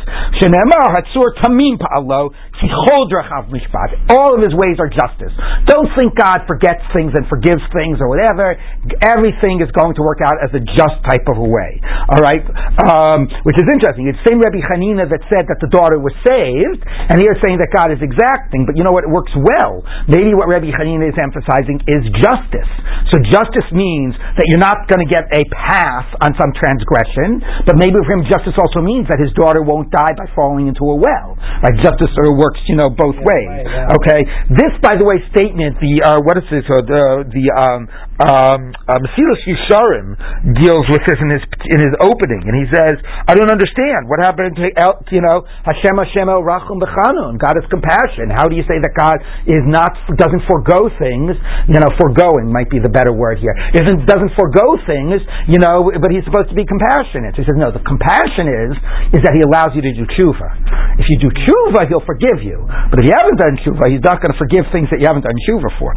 All 4.11 4.35
of 4.35 4.41
his 4.41 4.55
ways 4.55 4.77
are 4.79 4.89
justice. 4.89 5.35
Don't 5.67 5.91
think 5.97 6.15
God 6.17 6.47
forgets 6.47 6.83
things 6.95 7.13
and 7.15 7.27
forgives 7.29 7.63
things 7.75 7.99
or 7.99 8.07
whatever. 8.07 8.55
Everything 9.03 9.59
is 9.61 9.69
going 9.75 9.99
to 9.99 10.03
work 10.07 10.23
out 10.23 10.39
as 10.41 10.55
a 10.55 10.63
just 10.63 10.97
type 11.05 11.27
of 11.27 11.43
a 11.43 11.49
way. 11.49 11.83
All 12.09 12.23
right, 12.23 12.45
um, 12.87 13.27
which 13.43 13.59
is 13.59 13.67
interesting. 13.67 14.07
It's 14.09 14.19
the 14.23 14.33
same 14.33 14.41
Rabbi 14.41 14.63
Hanina 14.63 15.11
that 15.11 15.21
said 15.27 15.51
that 15.51 15.59
the 15.59 15.69
daughter 15.69 15.99
was 15.99 16.15
saved, 16.23 16.81
and 16.87 17.19
here 17.19 17.35
saying 17.43 17.59
that 17.59 17.75
God 17.75 17.91
is 17.91 18.01
exacting. 18.01 18.65
But 18.65 18.79
you 18.79 18.87
know 18.87 18.95
what? 18.95 19.05
It 19.05 19.13
works 19.13 19.35
well. 19.35 19.83
Maybe 20.07 20.33
what 20.33 20.47
Rabbi 20.47 20.71
Hanina 20.71 21.11
is 21.11 21.19
emphasizing 21.19 21.83
is 21.91 22.03
justice. 22.23 22.71
So 23.13 23.21
justice 23.29 23.69
means 23.75 24.15
that 24.39 24.47
you're 24.49 24.63
not 24.63 24.87
going 24.87 25.03
to 25.03 25.11
get 25.11 25.27
a 25.29 25.43
pass 25.51 26.07
on 26.23 26.33
some 26.39 26.55
transgression, 26.55 27.43
but 27.67 27.77
maybe 27.77 27.99
for 28.01 28.15
him 28.15 28.25
justice 28.31 28.55
also 28.57 28.81
means 28.81 29.11
that 29.11 29.19
his 29.19 29.35
daughter 29.35 29.61
won't 29.61 29.91
die 29.91 30.15
by 30.15 30.31
falling 30.33 30.71
into 30.71 30.87
a 30.87 30.97
well. 30.97 31.37
Like 31.65 31.77
justice 31.83 32.13
sort 32.15 32.31
of 32.31 32.37
works, 32.39 32.61
you 32.71 32.77
know, 32.79 32.89
both 32.93 33.17
yeah, 33.19 33.29
ways. 33.29 33.49
Right, 33.51 33.67
yeah. 33.67 33.97
Okay, 33.97 34.21
this, 34.53 34.73
by 34.85 34.95
the 34.97 35.05
way, 35.05 35.19
statement, 35.33 35.81
the 35.81 35.95
uh, 36.05 36.19
what 36.23 36.39
is 36.39 36.47
this? 36.53 36.65
Uh, 36.69 36.85
the 36.85 37.05
the 37.33 37.45
um, 37.65 37.89
um, 38.15 38.71
uh, 38.87 39.03
Mesilas 39.03 39.43
Yesharim 39.43 40.15
deals 40.55 40.87
with 40.87 41.03
this 41.03 41.19
in 41.19 41.35
his 41.35 41.43
in 41.75 41.81
his 41.83 41.95
opening, 41.99 42.47
and 42.47 42.55
he 42.55 42.67
says, 42.71 43.03
"I 43.27 43.35
don't 43.35 43.51
understand 43.51 44.07
what 44.07 44.23
happened 44.23 44.55
to 44.55 44.71
you 45.11 45.19
know 45.19 45.43
Hashem 45.67 45.99
Hashem 45.99 46.31
El 46.31 46.47
Rachum 46.47 46.79
Bechanun. 46.79 47.43
God 47.43 47.59
is 47.59 47.67
compassion. 47.67 48.31
How 48.31 48.47
do 48.47 48.55
you 48.55 48.63
say 48.71 48.79
that 48.79 48.95
God 48.95 49.19
is 49.51 49.67
not 49.67 49.91
doesn't 50.15 50.47
forego 50.47 50.87
things? 50.95 51.35
You 51.67 51.83
know, 51.83 51.91
foregoing 51.99 52.55
might 52.55 52.71
be 52.71 52.79
the 52.79 52.93
better 52.93 53.11
word 53.11 53.43
here. 53.43 53.55
Isn't 53.75 54.07
doesn't 54.07 54.31
forego 54.39 54.79
things? 54.87 55.19
You 55.51 55.59
know, 55.59 55.91
but 55.99 56.15
he's 56.15 56.23
supposed 56.23 56.55
to 56.55 56.57
be 56.59 56.63
compassionate. 56.63 57.35
So 57.35 57.43
he 57.43 57.47
says, 57.51 57.59
no. 57.59 57.75
The 57.75 57.83
compassion 57.83 58.47
is 58.47 58.73
is 59.19 59.21
that 59.27 59.35
he 59.35 59.43
allows 59.43 59.75
you 59.75 59.83
to 59.83 59.91
do 59.91 60.07
tshuva. 60.15 61.03
If 61.03 61.11
you 61.11 61.19
do 61.19 61.35
tshuva, 61.35 61.91
he'll 61.91 62.07
forgive 62.07 62.47
you. 62.47 62.63
But 62.95 63.03
if 63.03 63.11
you 63.11 63.15
haven't 63.15 63.43
done 63.43 63.59
tshuva, 63.59 63.91
he's 63.91 64.07
not 64.07 64.23
going 64.23 64.31
to 64.31 64.39
forgive 64.39 64.71
things 64.71 64.87
that 64.95 65.03
you 65.03 65.11
haven't 65.11 65.27
done 65.27 65.35
tshuva 65.51 65.67
for. 65.83 65.91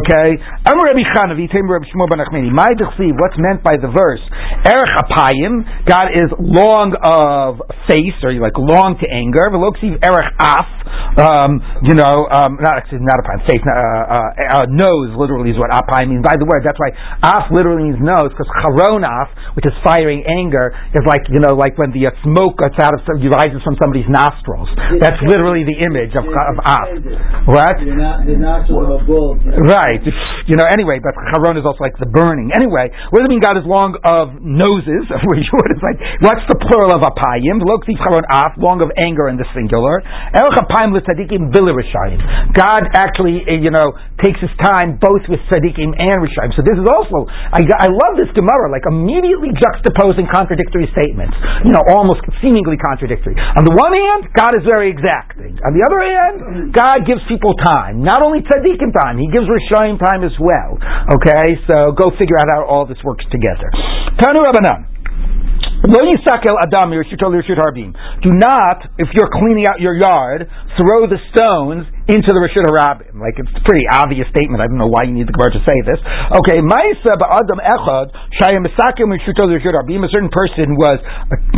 Okay? 0.00 0.40
Rabbi 0.88 1.04
Chanavi, 1.58 1.70
Rabbi 1.70 1.86
Shmuel 1.90 2.08
ben 2.10 2.20
Achmeni. 2.22 2.50
My 2.52 2.70
what's 3.18 3.38
meant 3.38 3.62
by 3.62 3.76
the 3.76 3.90
verse, 3.90 4.22
Erech 4.66 4.94
Apayim, 5.02 5.86
God 5.86 6.08
is 6.14 6.30
long 6.38 6.94
of 7.02 7.62
face, 7.86 8.18
or 8.22 8.32
like 8.38 8.56
long 8.58 8.98
to 9.00 9.06
anger. 9.10 9.50
Veloksiv 9.50 9.98
Erech 10.02 10.30
Af, 10.38 10.68
um, 11.18 11.62
you 11.82 11.94
know, 11.94 12.26
um, 12.30 12.58
not 12.60 12.78
actually 12.78 13.02
not 13.02 13.18
Apayim, 13.22 13.42
face, 13.46 13.62
uh, 13.66 13.74
uh, 13.74 14.62
uh, 14.62 14.66
nose 14.70 15.14
literally 15.18 15.50
is 15.50 15.58
what 15.58 15.70
Apayim 15.70 16.14
means. 16.14 16.24
By 16.24 16.36
the 16.38 16.46
word, 16.46 16.62
that's 16.62 16.78
why 16.78 16.94
Af 17.22 17.50
literally 17.50 17.90
means 17.90 18.00
nose, 18.02 18.30
because 18.30 18.48
Charon 18.62 19.02
Af, 19.02 19.30
which 19.54 19.66
is 19.66 19.74
firing 19.82 20.22
anger, 20.26 20.74
is 20.94 21.04
like, 21.06 21.26
you 21.30 21.40
know, 21.40 21.54
like 21.56 21.78
when 21.78 21.90
the 21.94 22.10
uh, 22.10 22.14
smoke 22.22 22.58
gets 22.58 22.78
out 22.78 22.94
of, 22.94 23.00
rises 23.08 23.60
from 23.64 23.76
somebody's 23.80 24.08
nostrils. 24.08 24.68
That's 25.00 25.18
literally 25.24 25.64
the 25.64 25.80
image 25.80 26.12
of, 26.14 26.28
of 26.28 26.56
Af. 26.62 26.88
What? 27.48 27.76
The 27.80 28.36
nostrils 28.36 28.88
of 28.88 29.00
a 29.00 29.04
bull. 29.08 29.36
Right. 29.40 30.02
You 30.46 30.56
know, 30.56 30.66
anyway, 30.68 31.00
but 31.00 31.16
Charon 31.32 31.47
is 31.56 31.64
also 31.64 31.80
like 31.80 31.96
the 31.96 32.10
burning. 32.10 32.50
Anyway, 32.52 32.90
what 33.14 33.22
does 33.22 33.30
it 33.30 33.32
mean 33.32 33.40
God 33.40 33.56
is 33.56 33.64
long 33.64 33.96
of 34.04 34.42
noses? 34.42 35.06
Is 35.68 35.84
like, 35.84 36.00
what's 36.24 36.42
the 36.48 36.56
plural 36.58 36.96
of 36.96 37.04
apayim? 37.04 37.60
Long 37.62 38.80
of 38.82 38.90
anger 38.98 39.28
in 39.28 39.36
the 39.36 39.46
singular. 39.54 40.02
God 42.58 42.82
actually, 42.96 43.44
eh, 43.46 43.60
you 43.62 43.70
know, 43.70 43.94
takes 44.18 44.40
his 44.42 44.50
time 44.58 44.98
both 44.98 45.22
with 45.30 45.38
tzadikim 45.46 45.94
and 45.94 46.18
rishayim. 46.18 46.50
So 46.58 46.62
this 46.66 46.74
is 46.74 46.86
also, 46.88 47.30
I, 47.30 47.62
I 47.62 47.88
love 47.90 48.18
this 48.18 48.30
Gemara, 48.34 48.66
like 48.72 48.82
immediately 48.90 49.54
juxtaposing 49.54 50.26
contradictory 50.26 50.90
statements. 50.90 51.36
You 51.62 51.70
know, 51.70 51.84
almost 51.94 52.26
seemingly 52.42 52.76
contradictory. 52.80 53.38
On 53.38 53.62
the 53.62 53.74
one 53.74 53.94
hand, 53.94 54.32
God 54.34 54.58
is 54.58 54.66
very 54.66 54.90
exacting. 54.90 55.58
On 55.62 55.72
the 55.76 55.82
other 55.86 56.00
hand, 56.02 56.74
God 56.74 57.06
gives 57.06 57.22
people 57.30 57.54
time. 57.62 58.02
Not 58.02 58.22
only 58.22 58.42
tzaddikim 58.42 58.90
time, 58.90 59.22
He 59.22 59.30
gives 59.30 59.46
rishayim 59.46 60.02
time 60.02 60.26
as 60.26 60.34
well. 60.42 60.78
Okay, 61.14 61.37
so 61.68 61.92
go 61.92 62.10
figure 62.18 62.38
out 62.38 62.46
how 62.52 62.64
all 62.66 62.86
this 62.86 62.98
works 63.04 63.24
together. 63.30 63.70
Tanu 64.20 64.42
Rabbanan. 64.42 64.86
Do 68.22 68.32
not, 68.34 68.82
if 68.98 69.08
you're 69.14 69.30
cleaning 69.30 69.64
out 69.70 69.80
your 69.80 69.96
yard, 69.96 70.50
throw 70.76 71.06
the 71.06 71.18
stones 71.30 71.86
into 72.08 72.32
the 72.32 72.40
Rashid 72.40 72.64
Harabim. 72.64 73.20
Like 73.20 73.36
it's 73.36 73.52
a 73.52 73.64
pretty 73.68 73.84
obvious 73.92 74.24
statement. 74.32 74.64
I 74.64 74.66
don't 74.66 74.80
know 74.80 74.88
why 74.88 75.04
you 75.04 75.12
need 75.12 75.28
the 75.28 75.36
Gemara 75.36 75.52
to 75.52 75.62
say 75.64 75.76
this. 75.84 76.00
Okay, 76.00 76.58
Ma'isa 76.64 77.20
ba'adam 77.20 77.60
echad 77.60 78.08
shayim 78.40 78.64
misakim 78.64 79.12
Rashid 79.12 79.36
Harabim. 79.36 80.08
A 80.08 80.10
certain 80.10 80.32
person 80.32 80.72
was, 80.80 80.96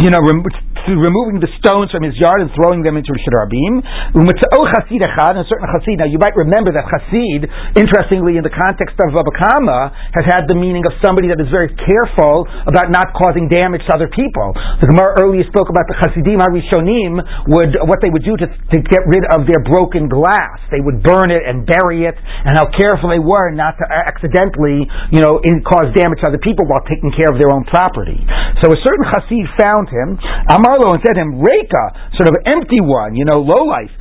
you 0.02 0.10
know, 0.10 0.18
rem- 0.18 0.42
removing 0.90 1.38
the 1.38 1.50
stones 1.62 1.94
from 1.94 2.02
his 2.02 2.18
yard 2.18 2.42
and 2.42 2.50
throwing 2.58 2.82
them 2.82 2.98
into 2.98 3.14
Rashid 3.14 3.30
Harabim. 3.30 3.78
Umitzao 4.18 4.60
chasid 4.74 5.06
echad, 5.06 5.38
a 5.38 5.46
certain 5.46 5.70
chasid. 5.70 6.02
Now 6.02 6.10
you 6.10 6.18
might 6.18 6.34
remember 6.34 6.74
that 6.74 6.82
chasid, 6.90 7.46
interestingly, 7.78 8.34
in 8.34 8.42
the 8.42 8.50
context 8.50 8.98
of 8.98 9.14
Bava 9.14 9.30
Kamma, 9.30 9.94
has 10.18 10.26
had 10.26 10.50
the 10.50 10.58
meaning 10.58 10.82
of 10.82 10.98
somebody 10.98 11.30
that 11.30 11.38
is 11.38 11.46
very 11.54 11.70
careful 11.78 12.50
about 12.66 12.90
not 12.90 13.14
causing 13.14 13.46
damage 13.46 13.86
to 13.86 13.92
other 13.94 14.10
people. 14.10 14.50
The 14.82 14.90
Gemara 14.90 15.22
earlier 15.22 15.46
spoke 15.46 15.70
about 15.70 15.86
the 15.86 15.94
Hasidim 16.02 16.42
Harishonim 16.42 17.22
would 17.54 17.78
what 17.86 18.02
they 18.02 18.10
would 18.10 18.26
do 18.26 18.34
to, 18.34 18.46
to 18.50 18.78
get 18.82 19.06
rid 19.06 19.22
of 19.30 19.46
their 19.46 19.62
broken 19.62 20.10
glass. 20.10 20.39
They 20.72 20.80
would 20.80 21.04
burn 21.04 21.28
it 21.28 21.44
and 21.44 21.68
bury 21.68 22.08
it, 22.08 22.16
and 22.16 22.56
how 22.56 22.72
careful 22.72 23.12
they 23.12 23.20
were 23.20 23.52
not 23.52 23.76
to 23.76 23.84
accidentally, 23.84 24.88
you 25.12 25.20
know, 25.20 25.38
in, 25.44 25.60
cause 25.60 25.92
damage 25.92 26.24
to 26.24 26.32
other 26.32 26.40
people 26.40 26.64
while 26.64 26.80
taking 26.88 27.12
care 27.12 27.28
of 27.28 27.36
their 27.36 27.52
own 27.52 27.68
property. 27.68 28.24
So 28.64 28.72
a 28.72 28.78
certain 28.80 29.04
Hasid 29.12 29.44
found 29.60 29.92
him, 29.92 30.16
Amarlo, 30.48 30.96
and 30.96 31.02
said 31.04 31.20
to 31.20 31.22
him, 31.22 31.44
Reka, 31.44 31.84
sort 32.16 32.32
of 32.32 32.40
empty 32.48 32.80
one, 32.80 33.14
you 33.14 33.28
know, 33.28 33.38
low 33.44 33.68
life. 33.68 33.92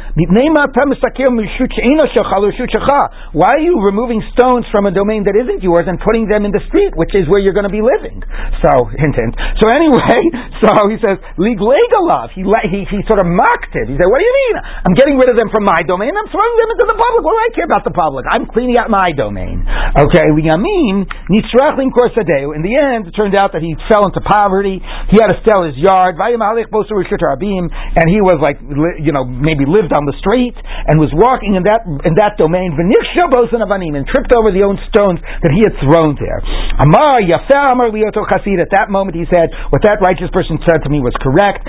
Why 3.36 3.52
are 3.52 3.64
you 3.64 3.76
removing 3.84 4.24
stones 4.34 4.66
from 4.72 4.86
a 4.88 4.92
domain 4.96 5.24
that 5.28 5.36
isn't 5.36 5.62
yours 5.62 5.84
and 5.88 6.00
putting 6.00 6.28
them 6.28 6.46
in 6.46 6.52
the 6.52 6.64
street, 6.72 6.96
which 6.96 7.12
is 7.14 7.28
where 7.28 7.40
you're 7.40 7.54
going 7.54 7.68
to 7.68 7.74
be 7.74 7.84
living? 7.84 8.24
So, 8.64 8.90
hint, 8.96 9.16
hint. 9.20 9.36
So 9.60 9.70
anyway, 9.70 9.90
Anyway, 9.90 10.22
so 10.64 10.70
he 10.90 10.98
says, 11.02 11.18
Liglegalov. 11.38 12.34
He, 12.38 12.46
he, 12.46 12.80
he 12.86 13.00
sort 13.10 13.20
of 13.20 13.28
mocked 13.28 13.74
it. 13.74 13.90
He 13.90 13.96
said, 13.98 14.08
What 14.08 14.20
do 14.22 14.26
you 14.26 14.36
mean? 14.36 14.56
I'm 14.86 14.96
getting 14.96 15.18
rid 15.18 15.30
of 15.30 15.38
them 15.38 15.50
from 15.50 15.66
my 15.66 15.82
domain. 15.86 16.14
I'm 16.14 16.29
throwing 16.32 16.56
them 16.62 16.70
into 16.74 16.86
the 16.90 16.98
public. 16.98 17.22
What 17.26 17.34
do 17.36 17.42
I 17.42 17.50
care 17.54 17.68
about 17.70 17.84
the 17.86 17.94
public? 17.94 18.26
I'm 18.30 18.46
cleaning 18.50 18.78
out 18.78 18.90
my 18.90 19.12
domain. 19.14 19.66
Okay, 19.98 20.28
Liyamin, 20.32 21.10
Nitzrachlin 21.30 21.90
Korsadeu. 21.90 22.54
In 22.56 22.62
the 22.62 22.74
end, 22.78 23.10
it 23.10 23.14
turned 23.18 23.36
out 23.36 23.54
that 23.54 23.62
he 23.66 23.74
fell 23.90 24.06
into 24.06 24.22
poverty. 24.22 24.78
He 25.10 25.18
had 25.18 25.34
to 25.34 25.40
sell 25.46 25.66
his 25.66 25.76
yard. 25.78 26.16
And 26.20 28.06
he 28.06 28.22
was 28.22 28.38
like, 28.38 28.62
you 29.02 29.12
know, 29.12 29.26
maybe 29.26 29.66
lived 29.66 29.94
on 29.94 30.06
the 30.06 30.14
street 30.22 30.54
and 30.56 31.02
was 31.02 31.10
walking 31.18 31.56
in 31.58 31.64
that 31.66 31.82
in 32.06 32.14
that 32.22 32.38
domain. 32.38 32.72
And 32.78 34.06
tripped 34.06 34.34
over 34.38 34.52
the 34.54 34.62
own 34.64 34.78
stones 34.94 35.20
that 35.42 35.52
he 35.52 35.66
had 35.66 35.74
thrown 35.82 36.14
there. 36.22 36.40
Amar 36.80 37.26
At 37.26 37.48
that 37.50 38.88
moment, 38.90 39.16
he 39.16 39.26
said, 39.34 39.50
"What 39.70 39.82
that 39.84 40.00
righteous 40.06 40.30
person 40.32 40.60
said 40.68 40.84
to 40.84 40.90
me 40.90 41.02
was 41.02 41.14
correct." 41.20 41.66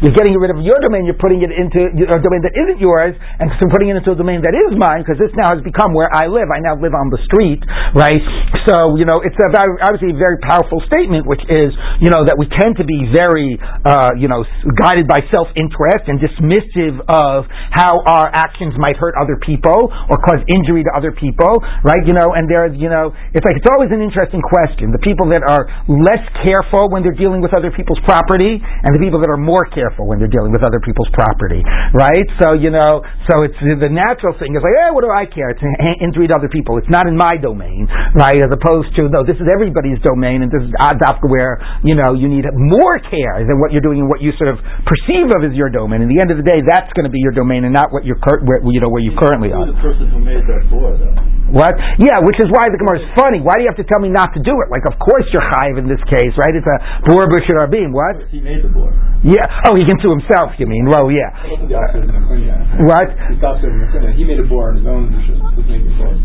You're 0.00 0.16
getting 0.16 0.36
rid 0.38 0.50
of 0.50 0.60
your 0.62 0.78
domain. 0.80 0.93
You're 1.02 1.18
putting 1.18 1.42
it 1.42 1.50
into 1.50 1.90
a 1.90 2.22
domain 2.22 2.46
that 2.46 2.54
isn't 2.54 2.78
yours, 2.78 3.18
and 3.42 3.50
putting 3.74 3.90
it 3.90 3.98
into 3.98 4.14
a 4.14 4.18
domain 4.18 4.46
that 4.46 4.54
is 4.54 4.78
mine, 4.78 5.02
because 5.02 5.18
this 5.18 5.34
now 5.34 5.50
has 5.50 5.62
become 5.66 5.90
where 5.98 6.06
I 6.14 6.30
live. 6.30 6.46
I 6.54 6.62
now 6.62 6.78
live 6.78 6.94
on 6.94 7.10
the 7.10 7.18
street, 7.26 7.58
right? 7.98 8.22
So 8.70 8.94
you 8.94 9.02
know, 9.02 9.18
it's 9.18 9.34
a 9.34 9.50
very, 9.50 9.74
obviously 9.82 10.14
a 10.14 10.20
very 10.20 10.38
powerful 10.38 10.78
statement, 10.86 11.26
which 11.26 11.42
is 11.50 11.74
you 11.98 12.14
know 12.14 12.22
that 12.22 12.38
we 12.38 12.46
tend 12.46 12.78
to 12.78 12.86
be 12.86 13.10
very 13.10 13.58
uh, 13.82 14.14
you 14.14 14.30
know 14.30 14.46
guided 14.78 15.10
by 15.10 15.26
self 15.34 15.50
interest 15.58 16.06
and 16.06 16.22
dismissive 16.22 17.02
of 17.10 17.50
how 17.74 17.98
our 18.06 18.30
actions 18.30 18.76
might 18.78 18.94
hurt 19.00 19.18
other 19.18 19.40
people 19.42 19.90
or 19.90 20.16
cause 20.22 20.40
injury 20.46 20.84
to 20.84 20.92
other 20.92 21.10
people, 21.10 21.58
right? 21.82 22.02
You 22.04 22.14
know, 22.14 22.36
and 22.36 22.46
there, 22.46 22.68
you 22.70 22.92
know, 22.92 23.10
it's 23.32 23.44
like 23.44 23.56
it's 23.56 23.70
always 23.72 23.90
an 23.90 24.04
interesting 24.04 24.42
question. 24.44 24.92
The 24.92 25.02
people 25.02 25.30
that 25.32 25.42
are 25.42 25.64
less 25.88 26.22
careful 26.44 26.92
when 26.92 27.02
they're 27.02 27.16
dealing 27.16 27.40
with 27.40 27.54
other 27.56 27.72
people's 27.72 28.00
property, 28.04 28.60
and 28.60 28.90
the 28.94 29.02
people 29.02 29.18
that 29.22 29.30
are 29.30 29.40
more 29.40 29.64
careful 29.72 30.06
when 30.06 30.18
they're 30.18 30.30
dealing 30.30 30.52
with 30.52 30.62
other 30.62 30.73
people's 30.80 31.10
property, 31.14 31.62
right? 31.94 32.26
So 32.42 32.54
you 32.56 32.70
know, 32.70 33.02
so 33.30 33.44
it's 33.46 33.58
the 33.60 33.90
natural 33.90 34.34
thing 34.38 34.56
is 34.56 34.62
like, 34.62 34.74
eh, 34.74 34.90
what 34.90 35.04
do 35.04 35.12
I 35.12 35.26
care? 35.28 35.52
To 35.54 35.66
other 36.34 36.48
people. 36.48 36.78
It's 36.78 36.88
not 36.88 37.06
in 37.06 37.16
my 37.18 37.36
domain, 37.36 37.86
right? 38.16 38.38
As 38.38 38.48
opposed 38.48 38.94
to 38.96 39.08
no, 39.10 39.26
this 39.26 39.36
is 39.36 39.46
everybody's 39.50 40.00
domain, 40.00 40.42
and 40.42 40.50
this 40.50 40.62
is 40.62 40.72
adapka 40.80 41.26
where 41.28 41.60
you 41.84 41.94
know 41.98 42.14
you 42.14 42.28
need 42.30 42.46
more 42.54 42.96
care 43.02 43.44
than 43.44 43.60
what 43.60 43.74
you're 43.74 43.84
doing 43.84 44.00
and 44.00 44.08
what 44.08 44.22
you 44.22 44.32
sort 44.40 44.52
of 44.52 44.62
perceive 44.86 45.28
of 45.34 45.44
as 45.44 45.52
your 45.52 45.68
domain. 45.68 46.00
In 46.00 46.08
the 46.08 46.20
end 46.22 46.30
of 46.30 46.38
the 46.38 46.46
day, 46.46 46.62
that's 46.64 46.90
going 46.96 47.04
to 47.04 47.12
be 47.12 47.20
your 47.20 47.32
domain 47.34 47.64
and 47.64 47.74
not 47.74 47.92
what 47.92 48.04
you're 48.04 48.20
cur- 48.20 48.44
where, 48.46 48.62
you 48.64 48.80
know 48.80 48.88
where 48.88 49.02
you 49.02 49.12
currently 49.18 49.52
are. 49.52 49.66
The 49.66 49.78
person 49.80 50.08
who 50.10 50.20
made 50.22 50.44
that 50.46 50.70
board, 50.70 51.00
though. 51.00 51.16
What? 51.54 51.76
Yeah, 52.00 52.18
which 52.24 52.40
is 52.40 52.48
why 52.48 52.66
the 52.72 52.80
Gemara 52.80 53.04
is 53.04 53.08
funny. 53.14 53.38
Why 53.38 53.60
do 53.60 53.62
you 53.62 53.70
have 53.70 53.78
to 53.78 53.86
tell 53.86 54.00
me 54.00 54.08
not 54.08 54.32
to 54.34 54.40
do 54.40 54.54
it? 54.64 54.72
Like, 54.72 54.88
of 54.88 54.96
course 54.98 55.28
you're 55.30 55.44
chayiv 55.44 55.76
in 55.78 55.86
this 55.86 56.00
case, 56.08 56.32
right? 56.40 56.54
It's 56.56 56.66
a 56.66 56.78
bor 57.06 57.28
b'shir 57.28 57.60
arbim. 57.60 57.92
What? 57.92 58.26
He 58.32 58.40
made 58.40 58.64
the 58.64 58.72
board. 58.72 58.96
Yeah. 59.22 59.46
Oh, 59.68 59.76
he 59.76 59.84
can 59.84 60.00
sue 60.00 60.10
himself. 60.10 60.56
You 60.58 60.63
mean? 60.66 60.86
Well, 60.88 61.10
yeah. 61.12 61.30
What? 62.84 63.08
He 64.14 64.24
made 64.24 64.40
a 64.40 64.46
board 64.48 64.76
on 64.76 64.82
his 64.82 64.88
own. 64.88 65.12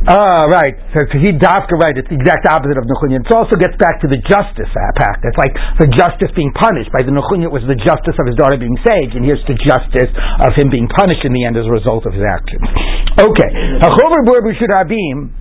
Oh, 0.10 0.42
right. 0.50 0.76
So, 0.96 1.00
so 1.12 1.16
he 1.20 1.32
dafka 1.36 1.76
right. 1.80 1.96
It's 1.96 2.10
the 2.10 2.18
exact 2.18 2.48
opposite 2.50 2.78
of 2.80 2.86
Nechunya. 2.90 3.22
It 3.22 3.32
also 3.32 3.56
gets 3.60 3.76
back 3.78 4.02
to 4.02 4.08
the 4.08 4.18
justice 4.28 4.72
uh, 4.72 4.82
pact. 4.98 5.26
It's 5.28 5.38
like 5.38 5.54
the 5.80 5.90
justice 5.94 6.32
being 6.36 6.52
punished. 6.56 6.90
By 6.92 7.04
the 7.06 7.14
Nechunya, 7.14 7.48
it 7.50 7.54
was 7.54 7.64
the 7.68 7.78
justice 7.78 8.18
of 8.18 8.26
his 8.26 8.36
daughter 8.40 8.58
being 8.58 8.78
saved, 8.86 9.16
and 9.16 9.24
here's 9.24 9.44
the 9.46 9.58
justice 9.60 10.12
of 10.42 10.52
him 10.58 10.70
being 10.74 10.88
punished 10.90 11.24
in 11.24 11.34
the 11.34 11.44
end 11.46 11.56
as 11.60 11.68
a 11.68 11.74
result 11.74 12.06
of 12.06 12.14
his 12.14 12.24
actions. 12.26 12.66
Okay. 13.20 13.50
Hachover 13.84 14.24
bor 14.26 14.42
b'shir 14.42 14.72
arbim. 14.72 15.36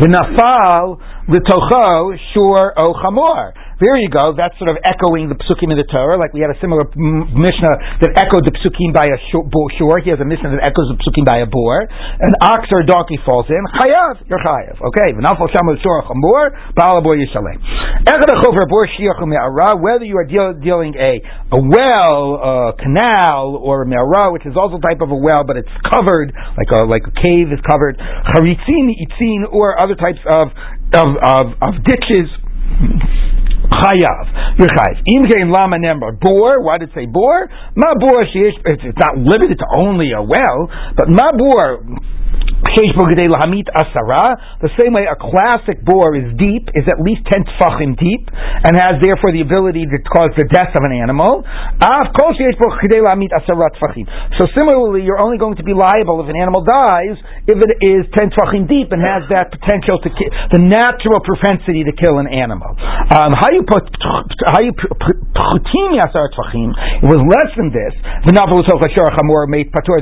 V'nafal 0.00 1.00
l'tocho 1.28 2.16
shur 2.32 2.72
o 2.76 2.94
chamor. 3.02 3.52
There 3.80 3.96
you 3.96 4.12
go. 4.12 4.36
That's 4.36 4.52
sort 4.60 4.68
of 4.68 4.76
echoing 4.84 5.32
the 5.32 5.40
psukim 5.40 5.72
in 5.72 5.80
the 5.80 5.88
Torah. 5.88 6.20
Like 6.20 6.36
we 6.36 6.44
had 6.44 6.52
a 6.52 6.60
similar 6.60 6.84
m- 6.84 7.32
mishnah 7.32 8.04
that 8.04 8.12
echoed 8.12 8.44
the 8.44 8.52
psukim 8.60 8.92
by 8.92 9.08
a 9.08 9.16
shore. 9.32 10.04
He 10.04 10.12
has 10.12 10.20
a 10.20 10.28
mishnah 10.28 10.52
that 10.52 10.68
echoes 10.68 10.92
the 10.92 11.00
psukim 11.00 11.24
by 11.24 11.40
a 11.40 11.48
bor. 11.48 11.88
An 12.20 12.36
ox 12.44 12.68
or 12.68 12.84
a 12.84 12.86
donkey 12.86 13.16
falls 13.24 13.48
in. 13.48 13.56
Chayav, 13.80 14.20
you're 14.28 14.36
chayav. 14.44 14.76
Okay. 14.84 15.16
Whether 19.80 20.04
you 20.04 20.16
are 20.20 20.28
deal, 20.28 20.52
dealing 20.60 20.92
a 21.00 21.24
a 21.48 21.60
well, 21.64 22.36
a 22.36 22.76
canal, 22.76 23.56
or 23.56 23.82
a 23.82 23.86
me'ara, 23.88 24.28
which 24.28 24.44
is 24.44 24.60
also 24.60 24.76
a 24.76 24.84
type 24.84 25.00
of 25.00 25.08
a 25.08 25.16
well, 25.16 25.48
but 25.48 25.56
it's 25.56 25.72
covered 25.88 26.36
like 26.36 26.68
a 26.68 26.84
like 26.84 27.08
a 27.08 27.14
cave 27.16 27.48
is 27.48 27.64
covered. 27.64 27.96
Charitzin, 27.96 28.92
itzin, 28.92 29.48
or 29.48 29.80
other 29.80 29.96
types 29.96 30.20
of 30.28 30.52
of, 30.92 31.16
of, 31.24 31.46
of 31.64 31.72
ditches 31.88 32.28
chayav. 33.80 34.58
You're 34.58 34.68
chayav. 34.68 34.98
Im 35.06 35.22
kein 35.24 35.50
lama 35.50 35.76
nembar 35.78 36.18
bor. 36.18 36.62
Why 36.62 36.78
did 36.78 36.90
it 36.90 36.94
say 36.94 37.06
bor? 37.06 37.48
Ma 37.76 37.94
bor 37.98 38.24
It's 38.24 38.98
not 38.98 39.16
limited 39.16 39.58
to 39.58 39.66
only 39.76 40.12
a 40.12 40.22
well, 40.22 40.68
but 40.96 41.08
ma 41.08 41.32
bor 41.32 41.84
the 44.62 44.70
same 44.78 44.92
way 44.94 45.08
a 45.10 45.16
classic 45.18 45.82
bore 45.82 46.14
is 46.14 46.30
deep, 46.38 46.70
is 46.76 46.86
at 46.86 47.02
least 47.02 47.26
10 47.26 47.42
tfachim 47.58 47.98
deep, 47.98 48.30
and 48.30 48.78
has 48.78 49.02
therefore 49.02 49.32
the 49.34 49.42
ability 49.42 49.88
to 49.90 49.98
cause 50.06 50.30
the 50.38 50.46
death 50.46 50.70
of 50.78 50.84
an 50.86 50.94
animal. 50.94 51.42
So 54.38 54.46
similarly, 54.54 55.02
you're 55.02 55.18
only 55.18 55.38
going 55.38 55.56
to 55.56 55.66
be 55.66 55.74
liable 55.74 56.22
if 56.22 56.28
an 56.30 56.38
animal 56.38 56.62
dies 56.62 57.18
if 57.50 57.58
it 57.58 57.72
is 57.82 58.06
10 58.14 58.30
tfachim 58.38 58.68
deep 58.70 58.92
and 58.94 59.02
has 59.02 59.26
that 59.34 59.50
potential 59.50 59.98
to 60.04 60.08
ki- 60.12 60.30
the 60.54 60.62
natural 60.62 61.18
propensity 61.26 61.82
to 61.82 61.92
kill 61.96 62.22
an 62.22 62.28
animal. 62.30 62.70
Um, 63.10 63.34
how 63.34 63.50
you 63.50 63.66
put 63.66 63.82
how 64.46 64.62
you 64.62 64.70
put, 64.76 64.94
it 67.02 67.08
was 67.08 67.18
less 67.18 67.50
than 67.56 67.72
this. 67.74 67.94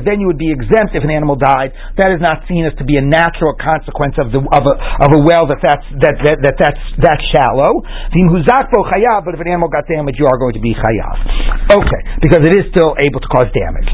Then 0.05 0.19
you 0.19 0.27
would 0.27 0.37
be 0.37 0.51
exempt 0.51 0.93
if 0.93 1.03
an 1.03 1.09
animal 1.09 1.35
died. 1.35 1.73
That 1.97 2.11
is 2.13 2.21
not 2.21 2.28
seen 2.45 2.65
as 2.65 2.75
to 2.77 2.85
be 2.85 2.97
a 2.97 3.05
natural 3.05 3.57
consequence 3.57 4.15
of 4.21 4.29
the 4.29 4.41
of 4.41 4.63
a, 4.65 4.73
of 5.01 5.09
a 5.15 5.19
well 5.25 5.49
that 5.49 5.57
that's 5.63 5.85
that, 6.03 6.15
that, 6.21 6.37
that 6.45 6.55
that's 6.59 6.83
that 7.01 7.19
shallow. 7.33 7.81
But 7.81 9.31
if 9.33 9.39
an 9.41 9.49
animal 9.49 9.69
got 9.69 9.87
damaged, 9.89 10.19
you 10.19 10.27
are 10.27 10.37
going 10.37 10.53
to 10.53 10.63
be 10.63 10.77
chayav. 10.77 11.17
Okay, 11.69 12.01
because 12.21 12.41
it 12.45 12.53
is 12.57 12.69
still 12.73 12.93
able 12.97 13.21
to 13.21 13.29
cause 13.29 13.49
damage. 13.53 13.89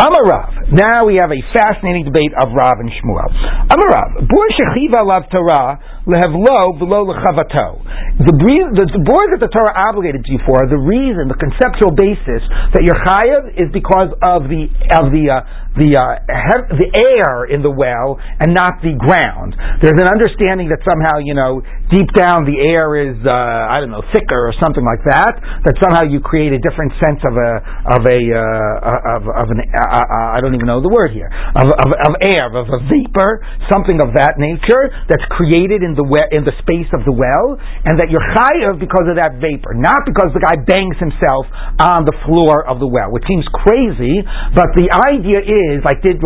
Amarav. 0.00 0.72
Now 0.72 1.06
we 1.08 1.16
have 1.20 1.32
a 1.32 1.40
fascinating 1.52 2.04
debate 2.04 2.32
of 2.36 2.52
Rav 2.52 2.76
and 2.80 2.90
Shmuel. 2.92 3.30
Amarav. 3.72 4.28
Bur 4.28 4.46
shechiva 4.56 5.04
lav 5.04 5.28
Torah 5.32 5.97
lehevlo 6.08 6.80
below 6.80 7.04
lechavato. 7.04 7.84
The, 8.18 8.32
the, 8.32 8.84
the 8.88 9.02
bor 9.04 9.22
that 9.36 9.40
the 9.44 9.52
Torah 9.52 9.76
obligated 9.92 10.24
you 10.24 10.40
for, 10.48 10.56
the 10.64 10.80
reason, 10.80 11.28
the 11.28 11.36
conceptual 11.36 11.92
basis 11.92 12.40
that 12.72 12.80
you're 12.80 12.98
chayav 13.04 13.52
is 13.54 13.68
because 13.70 14.10
of 14.24 14.48
the 14.48 14.72
of 14.96 15.12
the 15.12 15.28
uh, 15.28 15.44
the 15.76 15.94
uh, 15.94 16.74
the 16.74 16.88
air 16.96 17.46
in 17.46 17.60
the 17.60 17.70
well 17.70 18.16
and 18.18 18.56
not 18.56 18.80
the 18.80 18.96
ground. 18.96 19.54
There's 19.84 20.00
an 20.00 20.08
understanding 20.08 20.72
that 20.72 20.80
somehow 20.82 21.20
you 21.20 21.36
know 21.36 21.60
deep 21.92 22.08
down 22.16 22.48
the 22.48 22.56
air 22.56 22.96
is 22.96 23.20
uh, 23.22 23.30
I 23.30 23.78
don't 23.84 23.92
know 23.92 24.02
thicker 24.10 24.48
or 24.48 24.54
something 24.58 24.82
like 24.82 25.04
that. 25.06 25.36
That 25.68 25.76
somehow 25.78 26.08
you 26.08 26.24
create 26.24 26.56
a 26.56 26.60
different 26.60 26.96
sense 26.98 27.20
of 27.22 27.36
a 27.36 27.52
of 27.94 28.02
a 28.08 28.20
uh, 28.32 29.20
of, 29.20 29.22
of 29.28 29.46
an 29.52 29.60
uh, 29.60 29.76
uh, 29.76 30.36
I 30.36 30.40
don't 30.40 30.56
even 30.56 30.66
know 30.66 30.80
the 30.80 30.90
word 30.90 31.12
here 31.12 31.28
of, 31.28 31.68
of, 31.68 31.88
of 31.92 32.12
air 32.24 32.48
of 32.48 32.66
a 32.66 32.80
vapor 32.88 33.44
something 33.70 34.00
of 34.00 34.16
that 34.16 34.40
nature 34.40 34.90
that's 35.06 35.24
created 35.36 35.84
in 35.84 35.97
the 35.98 36.06
in 36.30 36.46
the 36.46 36.54
space 36.62 36.88
of 36.94 37.02
the 37.02 37.12
well 37.12 37.58
and 37.58 37.98
that 37.98 38.08
you're 38.08 38.24
chayav 38.38 38.78
because 38.78 39.10
of 39.10 39.18
that 39.18 39.42
vapor, 39.42 39.74
not 39.74 40.06
because 40.06 40.30
the 40.32 40.40
guy 40.40 40.54
bangs 40.62 40.96
himself 41.02 41.44
on 41.82 42.06
the 42.06 42.14
floor 42.22 42.62
of 42.64 42.78
the 42.78 42.86
well, 42.86 43.10
which 43.10 43.26
seems 43.26 43.44
crazy, 43.66 44.22
but 44.54 44.70
the 44.78 44.86
idea 45.10 45.42
is 45.42 45.78
is 45.78 45.84
like 45.86 46.02
did 46.02 46.18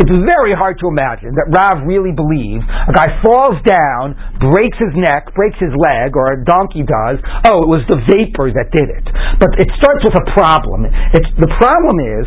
it's 0.00 0.14
very 0.24 0.56
hard 0.56 0.80
to 0.80 0.88
imagine 0.88 1.36
that 1.36 1.52
Rav 1.52 1.84
really 1.84 2.10
believed 2.10 2.64
a 2.64 2.92
guy 2.92 3.08
falls 3.20 3.60
down, 3.62 4.16
breaks 4.40 4.76
his 4.80 4.96
neck, 4.96 5.32
breaks 5.36 5.60
his 5.60 5.72
leg, 5.76 6.16
or 6.16 6.34
a 6.34 6.38
donkey 6.44 6.82
does. 6.82 7.20
Oh, 7.44 7.64
it 7.64 7.70
was 7.70 7.84
the 7.86 8.00
vapor 8.08 8.50
that 8.52 8.72
did 8.72 8.88
it. 8.88 9.06
But 9.38 9.56
it 9.60 9.68
starts 9.76 10.02
with 10.04 10.16
a 10.16 10.26
problem. 10.32 10.88
It's 11.12 11.30
the 11.36 11.50
problem 11.60 11.96
is 12.00 12.24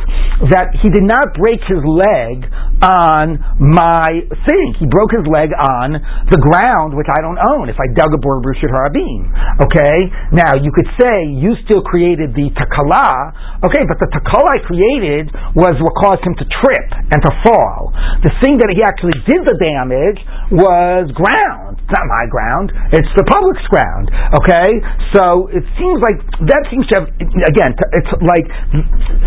that 0.54 0.74
he 0.82 0.89
did 0.93 1.06
not 1.06 1.34
break 1.38 1.62
his 1.66 1.82
leg 1.82 2.45
on 2.82 3.41
my 3.58 4.24
thing. 4.45 4.68
He 4.78 4.86
broke 4.86 5.12
his 5.14 5.26
leg 5.26 5.50
on 5.54 5.98
the 6.30 6.39
ground, 6.39 6.87
which 6.94 7.10
I 7.10 7.24
don't 7.26 7.40
own. 7.40 7.72
If 7.72 7.80
I 7.82 7.90
dug 7.90 8.14
a 8.14 8.20
bore 8.22 8.44
b'rishut 8.44 8.70
harabim, 8.70 9.32
okay. 9.66 9.98
Now 10.36 10.60
you 10.60 10.70
could 10.70 10.88
say 11.02 11.34
you 11.34 11.58
still 11.66 11.82
created 11.82 12.38
the 12.38 12.54
takala, 12.54 13.34
okay, 13.66 13.84
but 13.90 13.98
the 13.98 14.10
takala 14.14 14.54
I 14.54 14.60
created 14.62 15.34
was 15.58 15.74
what 15.82 15.98
caused 15.98 16.22
him 16.22 16.38
to 16.38 16.46
trip 16.62 16.88
and 17.10 17.20
to 17.24 17.32
fall. 17.42 17.96
The 18.22 18.32
thing 18.46 18.62
that 18.62 18.70
he 18.70 18.86
actually 18.86 19.18
did 19.26 19.42
the 19.42 19.58
damage 19.58 20.20
was 20.54 21.10
ground. 21.18 21.82
It's 21.82 21.94
not 21.96 22.06
my 22.06 22.30
ground. 22.30 22.70
It's 22.94 23.10
the 23.18 23.26
public's 23.26 23.66
ground. 23.74 24.14
Okay? 24.38 24.70
So 25.18 25.50
it 25.50 25.66
seems 25.80 25.98
like 26.04 26.20
that 26.52 26.62
seems 26.70 26.86
to 26.92 26.94
have 27.00 27.08
have 27.08 27.10
again. 27.48 27.72
It's 27.94 28.12
like 28.26 28.48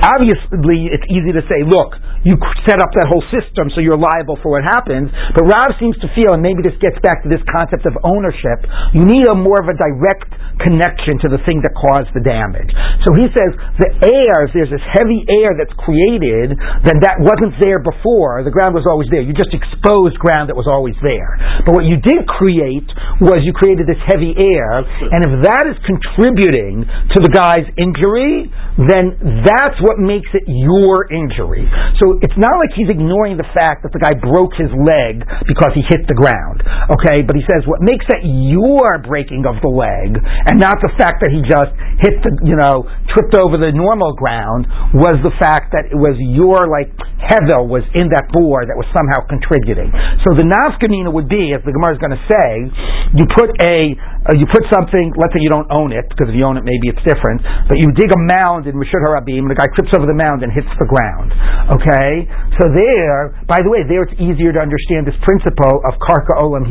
obviously 0.04 0.90
it's 0.90 1.06
easy 1.08 1.32
to 1.32 1.42
say, 1.46 1.62
look, 1.64 1.96
you 2.26 2.36
set 2.68 2.80
up 2.84 2.92
that 3.00 3.08
whole 3.08 3.24
system, 3.32 3.72
so 3.72 3.80
you're 3.80 4.00
liable 4.00 4.36
for 4.44 4.52
what 4.52 4.64
happens. 4.66 5.08
But 5.32 5.48
Rav 5.48 5.72
seems 5.80 5.96
to 6.04 6.08
feel, 6.12 6.36
and 6.36 6.42
maybe 6.44 6.60
this 6.60 6.76
gets 6.82 7.00
back 7.00 7.24
to 7.24 7.28
this 7.32 7.40
concept 7.50 7.84
of 7.84 7.98
ownership. 8.06 8.64
You 8.94 9.04
need 9.04 9.26
a 9.26 9.34
more 9.34 9.60
of 9.60 9.68
a 9.68 9.76
direct 9.76 10.30
connection 10.62 11.18
to 11.24 11.28
the 11.28 11.40
thing 11.44 11.60
that 11.64 11.74
caused 11.74 12.12
the 12.14 12.22
damage. 12.22 12.70
So 13.02 13.16
he 13.16 13.26
says 13.32 13.50
the 13.80 13.90
air, 14.06 14.46
if 14.46 14.54
there's 14.54 14.72
this 14.72 14.84
heavy 14.94 15.24
air 15.26 15.56
that's 15.56 15.72
created, 15.80 16.54
then 16.86 17.00
that 17.02 17.18
wasn't 17.20 17.56
there 17.58 17.80
before. 17.80 18.44
The 18.44 18.52
ground 18.52 18.76
was 18.76 18.84
always 18.84 19.08
there. 19.08 19.24
You 19.24 19.32
just 19.32 19.52
exposed 19.52 20.20
ground 20.20 20.52
that 20.52 20.58
was 20.58 20.68
always 20.68 20.94
there. 21.00 21.40
But 21.64 21.74
what 21.74 21.88
you 21.88 21.96
did 21.98 22.28
create 22.28 22.86
was 23.24 23.42
you 23.42 23.56
created 23.56 23.88
this 23.88 24.00
heavy 24.06 24.36
air, 24.36 24.84
and 24.84 25.20
if 25.24 25.32
that 25.48 25.64
is 25.66 25.76
contributing 25.82 26.84
to 26.84 27.18
the 27.24 27.32
guy's 27.32 27.66
injury, 27.80 28.52
then 28.76 29.16
that's 29.44 29.80
what 29.80 29.96
makes 29.96 30.28
it 30.36 30.44
your 30.46 31.08
injury. 31.08 31.64
So 32.00 32.20
it's 32.20 32.36
not 32.36 32.60
like 32.60 32.72
he's 32.76 32.92
ignoring 32.92 33.40
the 33.40 33.48
fact 33.56 33.82
that 33.84 33.92
the 33.96 34.00
guy 34.00 34.12
broke 34.16 34.52
his 34.56 34.70
leg 34.72 35.24
because 35.48 35.72
he 35.72 35.82
hit 35.88 36.04
the 36.04 36.16
ground. 36.16 36.64
Okay, 36.92 37.24
but 37.30 37.38
he 37.38 37.46
says 37.46 37.62
what 37.70 37.78
makes 37.78 38.02
that 38.10 38.26
your 38.26 38.98
breaking 39.06 39.46
of 39.46 39.62
the 39.62 39.70
leg, 39.70 40.18
and 40.18 40.58
not 40.58 40.82
the 40.82 40.90
fact 40.98 41.22
that 41.22 41.30
he 41.30 41.46
just 41.46 41.70
hit 42.02 42.18
the, 42.26 42.34
you 42.42 42.58
know, 42.58 42.82
tripped 43.14 43.38
over 43.38 43.54
the 43.54 43.70
normal 43.70 44.18
ground, 44.18 44.66
was 44.98 45.22
the 45.22 45.30
fact 45.38 45.70
that 45.70 45.86
it 45.86 45.94
was 45.94 46.18
your 46.18 46.66
like 46.66 46.90
hevel 47.22 47.70
was 47.70 47.86
in 47.94 48.10
that 48.10 48.26
bore 48.34 48.66
that 48.66 48.74
was 48.74 48.90
somehow 48.90 49.22
contributing. 49.30 49.94
So 50.26 50.34
the 50.34 50.42
nafkamina 50.42 51.14
would 51.14 51.30
be, 51.30 51.54
as 51.54 51.62
the 51.62 51.70
Gemara 51.70 51.94
is 51.94 52.02
going 52.02 52.18
to 52.18 52.24
say, 52.26 52.66
you 53.14 53.30
put 53.30 53.54
a 53.62 53.94
uh, 54.20 54.36
you 54.36 54.44
put 54.50 54.66
something. 54.68 55.16
Let's 55.16 55.32
say 55.32 55.40
you 55.40 55.48
don't 55.48 55.70
own 55.72 55.96
it 55.96 56.04
because 56.10 56.28
if 56.28 56.36
you 56.36 56.44
own 56.44 56.60
it, 56.60 56.64
maybe 56.66 56.92
it's 56.92 57.00
different. 57.08 57.40
But 57.70 57.80
you 57.80 57.88
dig 57.94 58.10
a 58.10 58.20
mound 58.20 58.66
in 58.66 58.74
Rishut 58.76 59.00
Harabim, 59.00 59.48
and 59.48 59.52
the 59.54 59.56
guy 59.56 59.70
trips 59.72 59.94
over 59.96 60.04
the 60.04 60.18
mound 60.18 60.42
and 60.44 60.50
hits 60.52 60.68
the 60.76 60.84
ground. 60.84 61.32
Okay, 61.78 62.28
so 62.58 62.68
there, 62.68 63.32
by 63.48 63.62
the 63.62 63.70
way, 63.70 63.86
there 63.86 64.04
it's 64.04 64.16
easier 64.20 64.52
to 64.52 64.60
understand 64.60 65.08
this 65.08 65.16
principle 65.24 65.80
of 65.88 65.96
karka 66.02 66.36
olam 66.36 66.68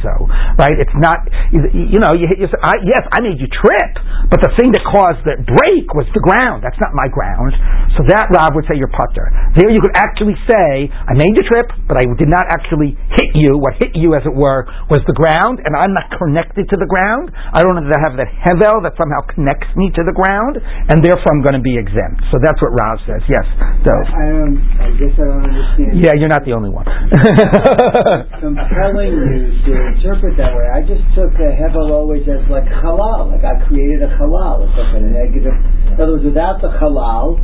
hizikaso, 0.00 0.28
right? 0.58 0.76
It's 0.80 0.96
not, 0.96 1.28
you 1.52 2.00
know, 2.00 2.12
you 2.16 2.26
hit 2.28 2.38
yourself. 2.40 2.60
I, 2.64 2.80
yes, 2.84 3.04
I 3.12 3.20
made 3.20 3.38
you 3.40 3.48
trip, 3.48 3.92
but 4.32 4.40
the 4.40 4.52
thing 4.56 4.72
that 4.72 4.84
caused 4.88 5.20
the 5.24 5.36
break 5.44 5.86
was 5.94 6.08
the 6.16 6.24
ground. 6.24 6.64
That's 6.64 6.78
not 6.80 6.96
my 6.96 7.08
ground. 7.08 7.54
So 7.96 8.04
that 8.08 8.32
Rav 8.32 8.56
would 8.56 8.64
say 8.68 8.76
you're 8.76 8.92
patur. 8.92 9.28
There 9.56 9.70
you 9.70 9.80
could 9.80 9.96
actually 9.96 10.36
say, 10.48 10.88
I 10.90 11.12
made 11.14 11.32
you 11.36 11.44
trip, 11.48 11.68
but 11.86 12.00
I 12.00 12.04
did 12.16 12.30
not 12.30 12.48
actually 12.48 12.96
hit 13.14 13.30
you. 13.34 13.58
What 13.60 13.76
hit 13.78 13.92
you, 13.94 14.14
as 14.16 14.24
it 14.24 14.34
were, 14.34 14.66
was 14.88 15.04
the 15.06 15.16
ground, 15.16 15.60
and 15.64 15.76
I'm 15.76 15.92
not 15.92 16.08
connected 16.16 16.68
to 16.70 16.76
the 16.76 16.88
ground. 16.88 17.30
I 17.34 17.62
don't 17.62 17.76
have 17.76 18.16
that 18.16 18.30
hevel 18.30 18.82
that 18.86 18.96
somehow 18.96 19.20
connects 19.28 19.68
me 19.76 19.90
to 19.96 20.02
the 20.06 20.14
ground, 20.14 20.58
and 20.60 21.02
therefore 21.04 21.32
I'm 21.34 21.42
going 21.42 21.58
to 21.58 21.64
be 21.64 21.76
exempt. 21.76 22.24
So 22.32 22.38
that's 22.40 22.58
what 22.62 22.72
Rav 22.72 22.96
says. 23.04 23.22
Yes, 23.28 23.46
Dov. 23.84 24.04
I 24.08 24.24
don't. 24.30 24.56
I 24.80 24.88
guess 24.96 25.14
I 25.18 25.24
don't 25.26 25.44
understand. 25.44 25.92
Yeah, 26.00 26.14
you're 26.16 26.30
not 26.32 26.46
the 26.46 26.54
only 26.54 26.70
one. 26.70 26.86
compelling 28.40 29.12
you 29.12 29.50
to 29.66 29.74
interpret 29.90 30.38
that 30.38 30.54
way. 30.54 30.66
I 30.70 30.80
just 30.86 31.02
took 31.14 31.30
the 31.34 31.50
hevel 31.52 31.90
always 31.90 32.22
as 32.30 32.42
like 32.48 32.66
halal, 32.66 33.34
like 33.34 33.42
I 33.42 33.58
created 33.66 34.02
a 34.06 34.10
halal. 34.14 34.66
It's 34.66 34.76
like 34.78 34.94
a 34.96 35.02
negative. 35.02 35.54
In 35.90 35.98
other 35.98 36.18
words, 36.18 36.24
without 36.24 36.62
the 36.62 36.70
halal, 36.70 37.38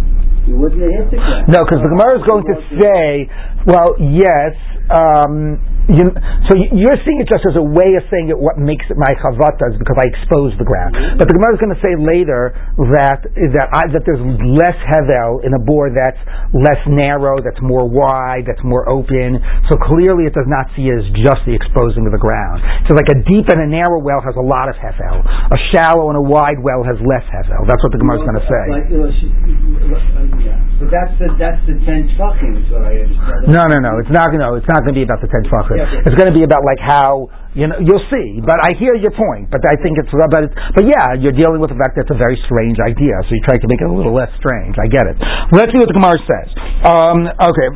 you 0.47 0.55
wouldn't 0.57 0.81
have 0.81 0.95
hit 0.95 1.07
the 1.11 1.19
ground. 1.19 1.51
no, 1.51 1.67
because 1.67 1.83
the 1.83 1.91
Gemara 1.91 2.23
is 2.23 2.27
going 2.27 2.47
to 2.47 2.57
say, 2.79 3.27
well, 3.67 3.99
yes. 3.99 4.55
Um, 4.87 5.59
you, 5.87 6.05
so 6.51 6.59
you- 6.59 6.73
you're 6.87 6.99
seeing 7.07 7.21
it 7.23 7.29
just 7.31 7.47
as 7.47 7.55
a 7.55 7.63
way 7.63 7.95
of 7.95 8.03
saying 8.11 8.29
it. 8.31 8.39
What 8.39 8.59
makes 8.59 8.85
it 8.91 8.99
my 8.99 9.13
chavata 9.23 9.71
is 9.71 9.79
because 9.79 9.97
I 9.99 10.07
exposed 10.11 10.59
the 10.59 10.67
ground. 10.67 10.95
Mm-hmm. 10.99 11.19
But 11.19 11.31
the 11.31 11.35
Gemara 11.39 11.55
is 11.55 11.61
going 11.63 11.75
to 11.75 11.83
say 11.83 11.95
later 11.95 12.55
that 12.91 13.23
that 13.55 13.69
I, 13.71 13.87
that 13.95 14.03
there's 14.03 14.23
less 14.43 14.79
hevel 14.91 15.47
in 15.47 15.55
a 15.55 15.61
bore 15.63 15.91
that's 15.95 16.19
less 16.51 16.81
narrow, 16.91 17.39
that's 17.39 17.61
more 17.63 17.87
wide, 17.87 18.45
that's 18.51 18.63
more 18.67 18.89
open. 18.91 19.39
So 19.71 19.79
clearly, 19.79 20.27
it 20.27 20.35
does 20.35 20.51
not 20.51 20.67
see 20.75 20.91
it 20.91 20.99
as 20.99 21.07
just 21.23 21.43
the 21.47 21.55
exposing 21.55 22.07
of 22.07 22.13
the 22.13 22.21
ground. 22.23 22.63
So 22.91 22.95
like 22.99 23.09
a 23.11 23.19
deep 23.23 23.47
and 23.51 23.63
a 23.63 23.69
narrow 23.71 24.03
well 24.03 24.19
has 24.23 24.35
a 24.35 24.43
lot 24.43 24.67
of 24.67 24.77
hevel. 24.83 25.23
A 25.23 25.59
shallow 25.71 26.11
and 26.11 26.19
a 26.19 26.25
wide 26.25 26.59
well 26.63 26.83
has 26.83 26.99
less 27.07 27.25
hevel. 27.31 27.63
That's 27.71 27.81
what 27.87 27.95
the 27.95 28.01
Gemara 28.03 28.21
is 28.21 28.27
going 28.27 28.41
to 28.43 28.49
say. 28.51 28.65
Like, 28.75 28.87
you 28.91 28.99
know, 29.03 29.11
she, 29.15 29.27
yeah. 30.43 30.59
But 30.83 30.91
that's 30.93 31.15
the 31.17 31.29
that's 31.41 31.63
the 31.65 31.77
ten 31.89 32.05
tefachim 32.13 32.53
is 32.61 32.67
what 32.69 32.85
I 32.85 33.01
understand. 33.07 33.49
No, 33.49 33.65
no, 33.71 33.79
no. 33.81 33.93
It's 34.03 34.13
not. 34.13 34.29
No, 34.37 34.59
it's 34.59 34.69
not 34.69 34.85
going 34.85 34.93
to 34.93 34.99
be 35.01 35.07
about 35.07 35.23
the 35.25 35.31
ten 35.31 35.47
tefachim. 35.49 35.76
It's 36.07 36.17
going 36.17 36.33
to 36.33 36.37
be 36.37 36.45
about 36.45 36.65
like 36.65 36.79
how 36.81 37.29
you 37.57 37.67
know. 37.67 37.81
You'll 37.81 38.05
see. 38.13 38.45
But 38.45 38.61
I 38.61 38.77
hear 38.77 38.95
your 38.95 39.17
point. 39.17 39.49
But 39.49 39.65
I 39.65 39.81
think 39.81 39.97
it's 39.97 40.13
but 40.13 40.53
but 40.77 40.85
yeah, 40.85 41.17
you're 41.17 41.35
dealing 41.35 41.65
with 41.65 41.73
the 41.73 41.81
fact 41.81 41.97
that 41.97 42.05
it's 42.05 42.15
a 42.15 42.21
very 42.21 42.37
strange 42.45 42.77
idea. 42.79 43.17
So 43.27 43.33
you 43.33 43.43
try 43.49 43.57
to 43.57 43.69
make 43.73 43.81
it 43.81 43.89
a 43.89 43.97
little 43.97 44.13
less 44.13 44.31
strange. 44.37 44.77
I 44.77 44.87
get 44.87 45.09
it. 45.09 45.17
Let's 45.57 45.73
see 45.73 45.81
what 45.81 45.89
the 45.89 45.97
Gemara 45.97 46.21
says. 46.29 46.49
Um, 46.85 47.25
okay. 47.25 47.69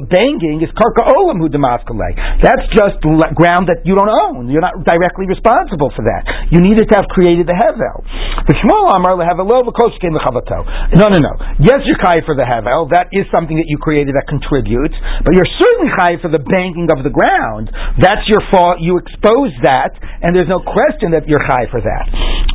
The 0.00 0.06
banging 0.08 0.64
is 0.64 0.72
karka 0.72 1.02
olam 1.12 1.38
hu. 1.42 1.50
That's 1.50 2.66
just 2.72 3.04
ground 3.36 3.68
that 3.68 3.84
you 3.84 3.92
don't 3.98 4.08
own. 4.08 4.48
You're 4.48 4.64
not 4.64 4.80
directly 4.86 5.28
responsible 5.28 5.92
for 5.92 6.06
that. 6.08 6.24
You 6.48 6.64
needed 6.64 6.88
to 6.88 6.94
have 6.96 7.08
created 7.12 7.44
the 7.44 7.56
hevel. 7.58 8.06
The 8.48 8.54
Shmuel 8.62 8.96
Amar 8.96 9.18
lehevelo 9.20 9.66
v'koshkein 9.68 10.16
lechavato. 10.16 10.64
No, 10.96 11.12
no, 11.12 11.18
no. 11.18 11.32
Yes, 11.60 11.84
you're 11.84 12.00
chai 12.00 12.24
for 12.24 12.38
the 12.38 12.46
hevel. 12.46 12.88
That 12.94 13.12
is 13.12 13.26
something 13.34 13.58
that 13.58 13.68
you 13.68 13.76
created 13.76 14.14
that 14.16 14.30
contributes. 14.30 14.96
But 15.26 15.36
you're 15.36 15.52
certainly 15.58 15.90
chai 15.98 16.16
for 16.22 16.30
the 16.32 16.40
banging 16.40 16.88
of 16.94 17.04
the 17.04 17.12
ground. 17.12 17.68
That's 18.00 18.24
your 18.30 18.46
fault. 18.54 18.78
You 18.80 18.96
expose 19.02 19.52
that, 19.66 19.92
and 20.22 20.32
there's 20.32 20.48
no 20.48 20.62
question 20.62 21.10
that 21.12 21.26
you're 21.26 21.42
chai 21.42 21.66
for 21.68 21.82
that. 21.82 22.06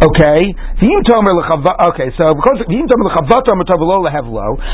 Okay. 0.01 0.55
Okay. 0.55 2.09
So 2.15 2.25
because 2.35 2.59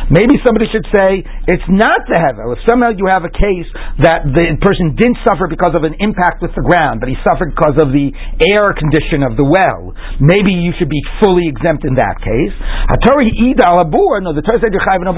maybe 0.09 0.35
somebody 0.45 0.67
should 0.69 0.87
say 0.93 1.25
it's 1.49 1.67
not 1.69 1.99
the 2.05 2.17
hevel. 2.21 2.53
If 2.53 2.61
somehow 2.69 2.93
you 2.93 3.09
have 3.09 3.25
a 3.25 3.33
case 3.33 3.69
that 4.05 4.25
the 4.29 4.45
person 4.61 4.93
didn't 4.97 5.17
suffer 5.25 5.47
because 5.49 5.73
of 5.77 5.83
an 5.85 5.95
impact 5.97 6.41
with 6.41 6.53
the 6.57 6.61
ground, 6.65 6.99
but 7.01 7.09
he 7.09 7.17
suffered 7.25 7.53
because 7.57 7.77
of 7.81 7.89
the 7.93 8.13
air 8.53 8.73
condition 8.77 9.23
of 9.25 9.37
the 9.37 9.45
well, 9.45 9.93
maybe 10.21 10.53
you 10.53 10.73
should 10.77 10.89
be 10.89 11.01
fully 11.21 11.47
exempt 11.49 11.85
in 11.85 11.95
that 11.97 12.21
case. 12.21 12.53
No, 14.21 14.33
the 14.33 14.43
Torah 14.43 14.59
says 14.61 14.69
you're 14.73 14.85
chayav 14.85 15.01
in 15.01 15.09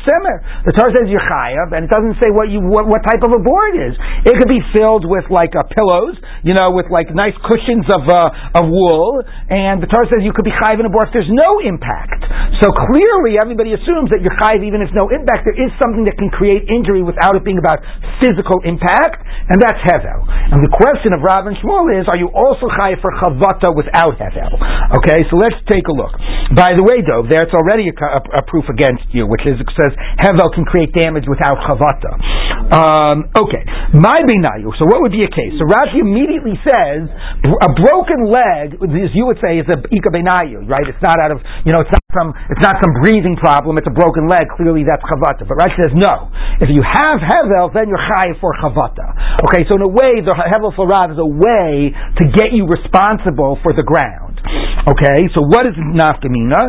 tzemer. 0.00 0.36
The 0.64 0.72
Torah 0.72 0.92
says 0.96 1.06
you're 1.10 1.22
chayav, 1.22 1.72
and 1.76 1.84
it 1.84 1.90
doesn't 1.90 2.16
say 2.22 2.30
what 2.32 2.48
you 2.50 2.60
what, 2.60 2.86
what 2.86 3.02
type 3.04 3.22
of 3.22 3.32
a 3.32 3.40
it 3.68 3.76
is. 3.90 3.94
It 4.24 4.34
could 4.40 4.48
be 4.48 4.62
filled 4.76 5.04
with 5.04 5.28
like 5.28 5.52
uh, 5.56 5.64
pillows, 5.68 6.16
you 6.46 6.54
know, 6.56 6.72
with 6.72 6.88
like 6.88 7.12
nice 7.12 7.36
cushions 7.44 7.84
of 7.90 8.02
uh, 8.06 8.60
of 8.60 8.64
wool, 8.68 9.20
and 9.48 9.82
the 9.82 9.88
Torah 9.88 10.08
says 10.08 10.22
you 10.22 10.32
could 10.32 10.46
be 10.46 10.54
chayav 10.54 10.78
in 10.78 10.86
a 10.86 10.92
bor 10.92 11.04
if 11.04 11.12
there's 11.12 11.30
no 11.30 11.60
impact. 11.64 12.22
So 12.62 12.70
clearly, 12.70 13.40
everybody 13.40 13.72
assumes 13.74 14.12
that 14.12 14.20
you're 14.22 14.36
chayav 14.36 14.62
even 14.62 14.84
if 14.84 14.92
no 14.94 15.08
impact. 15.10 15.48
There 15.48 15.56
is 15.56 15.72
something 15.82 16.06
that 16.06 16.20
can 16.20 16.30
create 16.30 16.68
injury 16.70 17.02
without 17.02 17.34
it 17.34 17.42
being 17.42 17.58
about 17.58 17.82
physical 18.22 18.62
impact, 18.62 19.24
and 19.50 19.56
that's 19.58 19.80
hevel. 19.90 20.22
And 20.28 20.62
the 20.62 20.70
question 20.70 21.16
of 21.16 21.24
Rav 21.24 21.50
and 21.50 21.56
Shmuel 21.58 21.90
is, 21.96 22.06
are 22.06 22.20
you 22.20 22.30
also 22.30 22.68
chayav 22.70 23.00
for 23.02 23.10
chavata 23.18 23.74
without 23.74 24.14
hevel? 24.20 24.60
Okay, 25.02 25.26
so 25.26 25.40
let's 25.40 25.58
take 25.66 25.88
a 25.90 25.94
look. 25.94 26.14
By 26.54 26.70
the 26.76 26.84
way, 26.86 27.02
though, 27.02 27.26
there's 27.26 27.50
already 27.56 27.90
a, 27.90 27.94
a, 27.96 28.20
a 28.38 28.42
proof 28.46 28.68
against 28.70 29.08
you, 29.10 29.26
which 29.26 29.42
is 29.48 29.58
it 29.58 29.66
says 29.74 29.92
hevel 30.22 30.52
can 30.54 30.62
create 30.68 30.92
damage 30.94 31.24
without 31.26 31.58
chavata. 31.66 32.12
Um, 32.70 33.26
okay, 33.34 33.49
my 33.96 34.22
binayu. 34.22 34.70
So 34.78 34.86
what 34.86 35.02
would 35.02 35.12
be 35.12 35.26
a 35.26 35.32
case? 35.32 35.58
So 35.58 35.66
Rashi 35.66 35.98
immediately 35.98 36.54
says 36.62 37.10
a 37.42 37.70
broken 37.74 38.30
leg, 38.30 38.78
as 38.78 39.10
you 39.12 39.26
would 39.26 39.42
say, 39.42 39.58
is 39.58 39.66
a 39.66 39.78
ika 39.82 40.10
benayu, 40.14 40.68
right? 40.70 40.86
It's 40.86 41.02
not 41.02 41.18
out 41.18 41.34
of 41.34 41.42
you 41.66 41.74
know, 41.74 41.82
it's 41.82 41.90
not 41.90 42.04
some 42.14 42.30
it's 42.50 42.62
not 42.62 42.78
some 42.78 42.92
breathing 43.02 43.34
problem. 43.40 43.78
It's 43.78 43.90
a 43.90 43.94
broken 43.94 44.30
leg. 44.30 44.46
Clearly, 44.54 44.86
that's 44.86 45.02
chavata. 45.02 45.48
But 45.48 45.58
Rashi 45.58 45.78
says 45.82 45.94
no. 45.96 46.30
If 46.62 46.70
you 46.70 46.86
have 46.86 47.18
hevel, 47.18 47.74
then 47.74 47.90
you're 47.90 48.02
chayiv 48.14 48.38
for 48.38 48.54
chavata. 48.62 49.42
Okay, 49.50 49.66
so 49.66 49.74
in 49.74 49.82
a 49.82 49.90
way, 49.90 50.22
the 50.22 50.34
hevel 50.36 50.70
for 50.76 50.86
Rav 50.86 51.10
is 51.10 51.18
a 51.18 51.26
way 51.26 51.90
to 51.90 52.24
get 52.30 52.54
you 52.54 52.70
responsible 52.70 53.58
for 53.66 53.74
the 53.74 53.82
ground. 53.82 54.29
Okay, 54.88 55.28
so 55.36 55.44
what 55.44 55.68
is 55.68 55.76
nafkamina? 55.76 56.60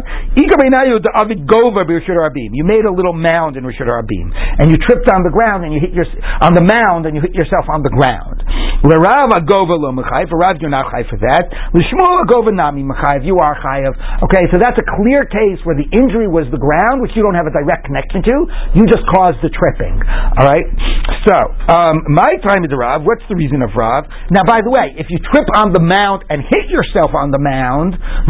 You 2.51 2.63
made 2.67 2.86
a 2.86 2.91
little 2.91 3.13
mound 3.15 3.57
in 3.57 3.63
rishut 3.63 3.88
rabim, 3.88 4.28
and 4.59 4.69
you 4.69 4.78
tripped 4.78 5.09
on 5.09 5.24
the 5.24 5.32
ground 5.32 5.63
and 5.63 5.74
you 5.74 5.80
hit 5.80 5.93
your 5.95 6.05
on 6.41 6.53
the 6.53 6.63
mound 6.63 7.05
and 7.05 7.15
you 7.15 7.22
hit 7.22 7.34
yourself 7.34 7.69
on 7.72 7.84
the 7.84 7.89
ground. 7.89 8.43
For 8.82 8.97
Rav, 8.97 10.57
you're 10.57 10.74
not 10.74 10.89
chayiv 10.89 11.05
for 11.05 11.22
that. 11.22 11.45
You 13.22 13.38
are 13.38 13.55
chayiv. 13.61 13.93
Okay, 14.26 14.43
so 14.49 14.57
that's 14.57 14.78
a 14.82 14.88
clear 14.97 15.22
case 15.30 15.61
where 15.63 15.78
the 15.78 15.86
injury 15.93 16.26
was 16.26 16.49
the 16.49 16.57
ground, 16.57 17.05
which 17.05 17.11
you 17.13 17.22
don't 17.22 17.38
have 17.38 17.45
a 17.45 17.53
direct 17.53 17.86
connection 17.86 18.26
to. 18.26 18.36
You 18.74 18.89
just 18.89 19.05
caused 19.13 19.38
the 19.45 19.53
tripping. 19.53 20.01
All 20.01 20.49
right. 20.49 20.65
So 21.30 21.38
um, 21.69 22.09
my 22.09 22.41
time 22.41 22.65
is 22.65 22.74
Rav. 22.74 23.05
What's 23.05 23.22
the 23.30 23.38
reason 23.38 23.61
of 23.61 23.69
Rav? 23.78 24.09
Now, 24.34 24.41
by 24.49 24.65
the 24.65 24.74
way, 24.74 24.97
if 24.97 25.05
you 25.13 25.22
trip 25.30 25.45
on 25.53 25.78
the 25.78 25.84
mound 25.84 26.26
and 26.34 26.41
hit 26.41 26.65
yourself 26.74 27.13
on 27.13 27.30
the 27.30 27.38
mound, 27.38 27.61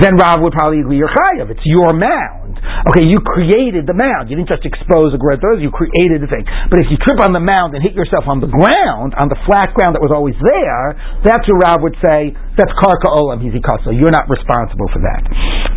then 0.02 0.16
Rav 0.16 0.42
would 0.42 0.54
probably 0.54 0.80
agree 0.82 0.98
you're 0.98 1.10
chayav. 1.10 1.50
It's 1.50 1.64
your 1.64 1.94
mound. 1.94 2.41
Okay, 2.60 3.06
you 3.08 3.20
created 3.22 3.86
the 3.88 3.96
mound. 3.98 4.30
You 4.30 4.40
didn't 4.40 4.50
just 4.50 4.66
expose 4.66 5.14
a 5.14 5.20
great 5.20 5.42
you 5.60 5.72
created 5.72 6.22
the 6.22 6.30
thing. 6.30 6.46
But 6.70 6.84
if 6.84 6.88
you 6.92 6.98
trip 7.00 7.24
on 7.24 7.32
the 7.32 7.42
mound 7.44 7.74
and 7.74 7.82
hit 7.82 7.96
yourself 7.96 8.28
on 8.28 8.44
the 8.44 8.52
ground, 8.52 9.16
on 9.16 9.32
the 9.32 9.40
flat 9.48 9.74
ground 9.74 9.96
that 9.96 10.04
was 10.04 10.12
always 10.12 10.36
there, 10.40 10.98
that's 11.24 11.48
where 11.48 11.60
Rav 11.64 11.80
would 11.82 11.96
say, 12.04 12.36
that's 12.58 12.72
karka 12.78 13.08
olam 13.08 13.40
hizikaso. 13.40 13.96
You're 13.96 14.12
not 14.12 14.28
responsible 14.28 14.92
for 14.92 15.00
that. 15.06 15.24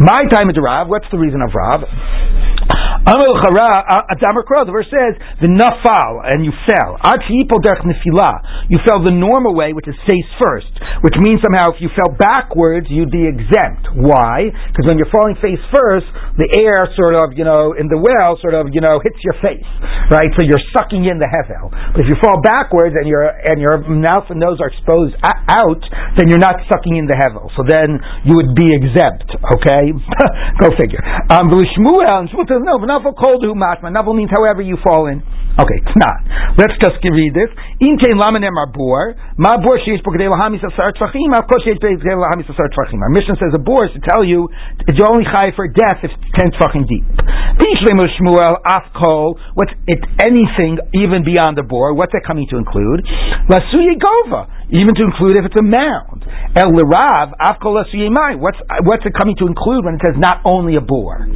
My 0.02 0.26
time 0.26 0.50
is 0.50 0.56
Rav. 0.58 0.88
What's 0.88 1.06
the 1.14 1.18
reason 1.22 1.38
of 1.40 1.54
Rav? 1.54 1.86
Uh, 3.04 3.12
uh, 3.12 4.16
the 4.64 4.72
verse 4.72 4.88
says, 4.88 5.12
the 5.44 5.52
nafal, 5.52 6.24
and 6.24 6.40
you 6.40 6.52
fell. 6.64 6.96
You 8.72 8.80
fell 8.80 9.04
the 9.04 9.12
normal 9.12 9.52
way, 9.52 9.76
which 9.76 9.84
is 9.84 9.94
face 10.08 10.24
first, 10.40 10.72
which 11.04 11.12
means 11.20 11.44
somehow 11.44 11.76
if 11.76 11.84
you 11.84 11.92
fell 11.92 12.16
backwards, 12.16 12.88
you'd 12.88 13.12
be 13.12 13.28
exempt. 13.28 13.92
Why? 13.92 14.48
Because 14.72 14.88
when 14.88 14.96
you're 14.96 15.12
falling 15.12 15.36
face 15.44 15.60
first, 15.68 16.08
the 16.40 16.48
air 16.56 16.63
sort 16.96 17.14
of, 17.14 17.36
you 17.36 17.44
know, 17.44 17.76
in 17.76 17.88
the 17.92 18.00
well 18.00 18.40
sort 18.40 18.56
of, 18.56 18.72
you 18.72 18.80
know, 18.80 19.00
hits 19.00 19.20
your 19.20 19.36
face, 19.40 19.66
right? 20.08 20.28
So 20.36 20.42
you're 20.42 20.62
sucking 20.72 21.04
in 21.04 21.20
the 21.20 21.28
hevel. 21.28 21.68
But 21.92 22.04
if 22.04 22.08
you 22.08 22.16
fall 22.20 22.40
backwards 22.40 22.96
and 22.96 23.04
your 23.04 23.28
and 23.28 23.60
your 23.60 23.80
mouth 23.84 24.28
and 24.32 24.40
nose 24.40 24.58
are 24.60 24.72
exposed 24.72 25.16
out, 25.24 25.82
then 26.16 26.32
you're 26.32 26.42
not 26.42 26.60
sucking 26.70 26.96
in 26.96 27.04
the 27.04 27.16
hevel. 27.16 27.52
So 27.58 27.62
then 27.64 28.00
you 28.24 28.36
would 28.40 28.56
be 28.56 28.72
exempt. 28.72 29.28
Okay, 29.30 29.84
go 30.62 30.72
figure. 30.80 31.02
Um, 31.30 31.52
Shmuel 31.52 32.04
and 32.04 32.28
Shmuel 32.32 32.46
says 32.48 32.62
no. 32.64 32.80
Navel 32.80 33.14
cold 33.14 33.44
who 33.44 33.54
matma. 33.54 33.92
Navel 33.92 34.14
means 34.14 34.30
however 34.32 34.62
you 34.62 34.78
fall 34.80 35.06
in. 35.06 35.22
Okay, 35.54 35.78
it's 35.78 35.94
not. 35.94 36.18
Let's 36.58 36.74
just 36.82 36.98
read 36.98 37.30
this. 37.30 37.46
In 37.78 37.94
kein 38.02 38.18
lamenem 38.18 38.58
arbor, 38.58 39.14
ma 39.38 39.54
bor 39.62 39.78
sheish 39.78 40.02
b'kdei 40.02 40.26
lahamis 40.26 40.58
asar 40.66 40.90
tvachim, 40.98 41.30
av 41.30 41.46
kol 41.46 41.62
sheish 41.62 41.78
b'kdei 41.78 42.18
lahamis 42.18 42.50
asar 42.50 42.66
tvachim. 42.74 42.98
Our 42.98 43.14
mishnah 43.14 43.38
says 43.38 43.54
a 43.54 43.62
bor 43.62 43.86
is 43.86 43.94
to 43.94 44.02
tell 44.02 44.26
you 44.26 44.50
it's 44.90 44.98
only 45.06 45.22
high 45.22 45.54
for 45.54 45.70
death 45.70 46.02
if 46.02 46.10
ten 46.34 46.50
tvachim 46.58 46.86
deep. 46.88 47.04
Bishleim 47.58 47.98
Shmuel 48.18 48.62
afkol. 48.64 49.38
What's 49.54 49.72
it? 49.86 50.00
Anything 50.20 50.78
even 50.94 51.24
beyond 51.24 51.56
the 51.56 51.62
bor? 51.62 51.94
What's 51.94 52.12
that 52.12 52.22
coming 52.26 52.46
to 52.50 52.56
include? 52.56 53.06
Lasuye 53.48 53.98
gova 53.98 54.48
even 54.70 54.94
to 54.94 55.02
include 55.04 55.38
if 55.38 55.44
it's 55.44 55.58
a 55.58 55.62
mound. 55.62 56.24
El 56.56 56.72
lerav 56.72 57.34
afkol. 57.38 57.82
What's 58.40 58.58
what's 58.82 59.04
it 59.06 59.14
coming 59.14 59.36
to 59.38 59.46
include 59.46 59.84
when 59.84 59.94
it 59.94 60.02
says 60.04 60.16
not 60.18 60.40
only 60.44 60.76
a 60.76 60.80
bore? 60.80 61.26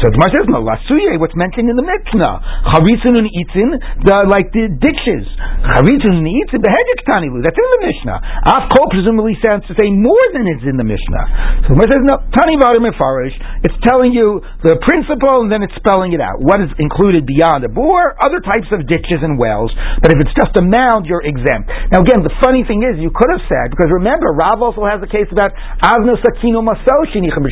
So 0.00 0.08
the 0.08 0.16
Gemara 0.16 0.32
says 0.32 0.48
no 0.48 0.64
lasuye. 0.64 1.20
What's 1.20 1.36
mentioned 1.36 1.68
in 1.68 1.76
the 1.76 1.84
Mishnah? 1.84 2.32
Charitzin 2.72 3.20
and 3.20 3.28
itzin, 3.28 3.68
the 4.08 4.16
like 4.32 4.48
the 4.56 4.72
ditches. 4.72 5.28
Charitzin 5.76 6.24
and 6.24 6.24
itzin 6.24 6.60
behedek 6.64 7.00
tanilu. 7.04 7.44
That's 7.44 7.60
in 7.60 7.68
the 7.76 7.82
Mishnah. 7.84 8.18
Afkol 8.48 8.88
presumably 8.88 9.36
sounds 9.44 9.68
to 9.68 9.76
say 9.76 9.92
more 9.92 10.24
than 10.32 10.48
is 10.48 10.64
in 10.64 10.80
the 10.80 10.88
Mishnah. 10.88 11.68
So 11.68 11.76
the 11.76 11.84
Gemara 11.84 11.88
says 11.92 12.04
no. 12.08 12.16
Tani 12.32 12.56
varim 12.56 12.88
farish. 12.96 13.36
It's 13.60 13.76
telling 13.84 14.16
you 14.16 14.40
the 14.64 14.80
principle 14.88 15.44
and 15.44 15.52
then 15.52 15.60
it's 15.60 15.76
spelling 15.76 16.16
it 16.16 16.22
out. 16.24 16.40
What 16.40 16.64
is 16.64 16.72
included 16.80 17.28
beyond 17.28 17.68
a 17.68 17.70
bore? 17.70 18.16
Other 18.24 18.40
types 18.40 18.72
of 18.72 18.88
ditches 18.88 19.20
and 19.20 19.36
wells. 19.36 19.68
But 20.00 20.16
if 20.16 20.18
it's 20.24 20.32
just 20.32 20.56
a 20.56 20.64
mound, 20.64 21.04
you're 21.04 21.20
exempt. 21.20 21.68
Now 21.92 22.00
again, 22.00 22.24
the 22.24 22.32
funny 22.40 22.64
thing 22.64 22.88
is, 22.88 22.96
you 22.96 23.12
could 23.12 23.28
have 23.28 23.44
said, 23.52 23.68
because 23.68 23.92
remember, 23.92 24.32
Rav 24.32 24.64
also 24.64 24.88
has 24.88 25.04
a 25.04 25.10
case 25.12 25.28
about 25.28 25.52
Avno 25.84 26.16
Sakino 26.24 26.64
Maso 26.64 27.04
Shinichim. 27.12 27.44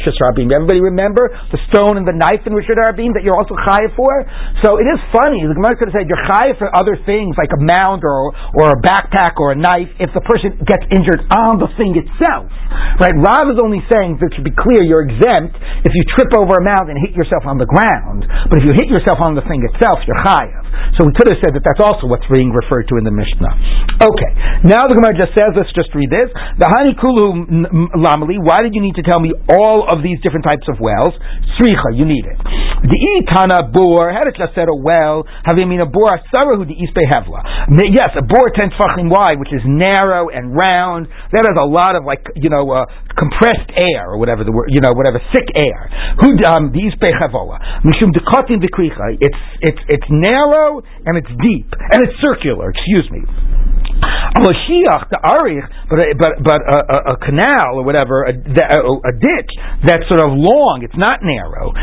Everybody 0.48 0.80
remember 0.80 1.28
the 1.52 1.60
stone 1.68 2.00
and 2.00 2.06
the 2.06 2.16
knife 2.16 2.37
in 2.46 2.52
Rishon 2.52 2.76
that 3.16 3.22
you're 3.24 3.38
also 3.38 3.56
chayiv 3.66 3.96
for? 3.96 4.10
So 4.62 4.78
it 4.78 4.86
is 4.86 5.00
funny. 5.10 5.42
The 5.46 5.56
Gemara 5.56 5.74
could 5.74 5.90
have 5.90 5.96
said 5.96 6.06
you're 6.06 6.22
chayiv 6.28 6.60
for 6.60 6.68
other 6.76 7.00
things 7.08 7.34
like 7.40 7.50
a 7.50 7.60
mound 7.64 8.04
or, 8.04 8.34
or 8.54 8.74
a 8.74 8.78
backpack 8.84 9.40
or 9.40 9.54
a 9.54 9.58
knife 9.58 9.90
if 9.98 10.12
the 10.12 10.22
person 10.22 10.54
gets 10.62 10.84
injured 10.92 11.24
on 11.32 11.58
the 11.58 11.70
thing 11.74 11.96
itself. 11.96 12.52
Right? 13.00 13.14
Rav 13.16 13.48
is 13.48 13.58
only 13.58 13.80
saying, 13.88 14.20
that 14.20 14.34
to 14.36 14.42
be 14.44 14.52
clear, 14.52 14.84
you're 14.84 15.06
exempt 15.06 15.56
if 15.86 15.92
you 15.94 16.02
trip 16.12 16.30
over 16.36 16.60
a 16.60 16.64
mound 16.64 16.92
and 16.92 16.98
hit 17.00 17.16
yourself 17.16 17.48
on 17.48 17.56
the 17.56 17.66
ground. 17.66 18.28
But 18.50 18.60
if 18.60 18.64
you 18.68 18.74
hit 18.76 18.92
yourself 18.92 19.22
on 19.22 19.32
the 19.38 19.44
thing 19.48 19.64
itself, 19.64 20.04
you're 20.04 20.20
chayiv. 20.20 20.67
So 20.98 21.06
we 21.06 21.12
could 21.14 21.30
have 21.30 21.40
said 21.40 21.54
that 21.54 21.64
that's 21.64 21.82
also 21.82 22.10
what's 22.10 22.26
being 22.30 22.50
referred 22.50 22.90
to 22.90 22.98
in 22.98 23.04
the 23.06 23.14
Mishnah. 23.14 24.02
Okay. 24.02 24.30
Now 24.66 24.90
the 24.90 24.98
Gemara 24.98 25.14
just 25.14 25.34
says, 25.38 25.54
let's 25.54 25.70
just 25.74 25.94
read 25.94 26.10
this. 26.10 26.30
The 26.58 26.66
Hani 26.66 26.98
Kulu 26.98 27.70
Lamali, 27.98 28.38
why 28.42 28.62
did 28.66 28.74
you 28.74 28.82
need 28.82 28.98
to 28.98 29.04
tell 29.06 29.18
me 29.22 29.32
all 29.50 29.86
of 29.86 30.02
these 30.02 30.18
different 30.20 30.44
types 30.44 30.66
of 30.66 30.82
wells? 30.82 31.14
Sricha, 31.56 31.94
you 31.94 32.06
need 32.06 32.26
it. 32.26 32.38
The 32.38 32.98
Itana 33.22 33.74
Bor, 33.74 34.10
had 34.10 34.30
it 34.30 34.38
just 34.38 34.54
said 34.54 34.70
a 34.70 34.76
well, 34.76 35.26
having 35.42 35.68
mean 35.68 35.82
a 35.82 35.90
Bor 35.90 36.10
Asarahu 36.14 36.66
the 36.66 36.78
Ispe 36.78 37.04
Hevla. 37.06 37.42
Yes, 37.90 38.14
a 38.14 38.22
Bor 38.22 38.50
ten 38.54 38.70
Tfachim 38.74 39.10
wide, 39.10 39.38
which 39.38 39.52
is 39.52 39.62
narrow 39.66 40.28
and 40.28 40.54
round, 40.54 41.08
that 41.32 41.42
has 41.46 41.56
a 41.58 41.66
lot 41.66 41.96
of 41.96 42.04
like, 42.04 42.22
you 42.36 42.50
know, 42.50 42.70
uh, 42.70 42.86
compressed 43.18 43.74
air, 43.76 44.14
or 44.14 44.16
whatever 44.16 44.46
the 44.46 44.54
word, 44.54 44.70
you 44.70 44.80
know, 44.80 44.94
whatever, 44.94 45.18
thick 45.34 45.50
air. 45.58 45.90
Who, 46.22 46.38
um, 46.46 46.70
the 46.70 46.86
Ispe 46.86 47.10
Mishum 47.84 48.14
Dekotin 48.14 48.62
Vikricha. 48.62 49.18
It's, 49.20 49.40
it's, 49.60 49.82
it's 49.88 50.08
narrow 50.08 50.80
and 51.04 51.18
it's 51.18 51.30
deep, 51.42 51.68
and 51.74 52.06
it's 52.06 52.14
circular, 52.22 52.70
excuse 52.70 53.10
me. 53.10 53.26
Mashiach, 54.38 55.10
the 55.10 55.18
arich, 55.18 55.66
but 55.90 55.98
but 56.14 56.32
but 56.46 56.60
a, 56.62 56.78
a, 56.78 56.98
a 57.14 57.16
canal 57.18 57.82
or 57.82 57.84
whatever, 57.84 58.22
a, 58.30 58.30
a, 58.30 58.80
a, 59.02 59.12
ditch 59.18 59.50
that's 59.82 60.06
sort 60.06 60.22
of 60.22 60.30
long. 60.38 60.86
It's 60.86 60.94
not 60.94 61.18
narrow. 61.26 61.74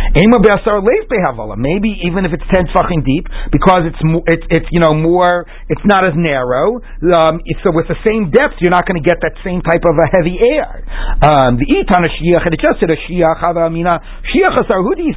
Maybe 1.55 1.91
even 2.07 2.23
if 2.23 2.31
it's 2.31 2.47
ten 2.55 2.71
tefachim 2.71 3.03
deep, 3.03 3.27
because 3.51 3.83
it's 3.91 3.99
it's 4.31 4.45
it's 4.49 4.67
you 4.71 4.79
know 4.79 4.95
more. 4.95 5.45
It's 5.67 5.83
not 5.83 6.07
as 6.07 6.13
narrow. 6.15 6.79
Um, 7.03 7.43
so 7.63 7.75
with 7.75 7.91
the 7.91 7.99
same 8.07 8.31
depth, 8.31 8.63
you're 8.63 8.71
not 8.71 8.88
going 8.88 9.01
to 9.01 9.05
get 9.05 9.19
that 9.19 9.36
same 9.43 9.59
type 9.59 9.83
of 9.83 9.99
a 9.99 10.07
heavy 10.15 10.39
air. 10.39 10.88
Um, 11.26 11.57
the 11.57 11.65
itan 11.65 12.05
shiach, 12.05 12.45
it 12.45 12.61
just 12.61 12.78
said 12.78 12.93
a 12.93 12.99
shiach 13.09 13.41
havamina 13.41 13.97
shiach 14.30 14.55
asarhudi 14.61 15.09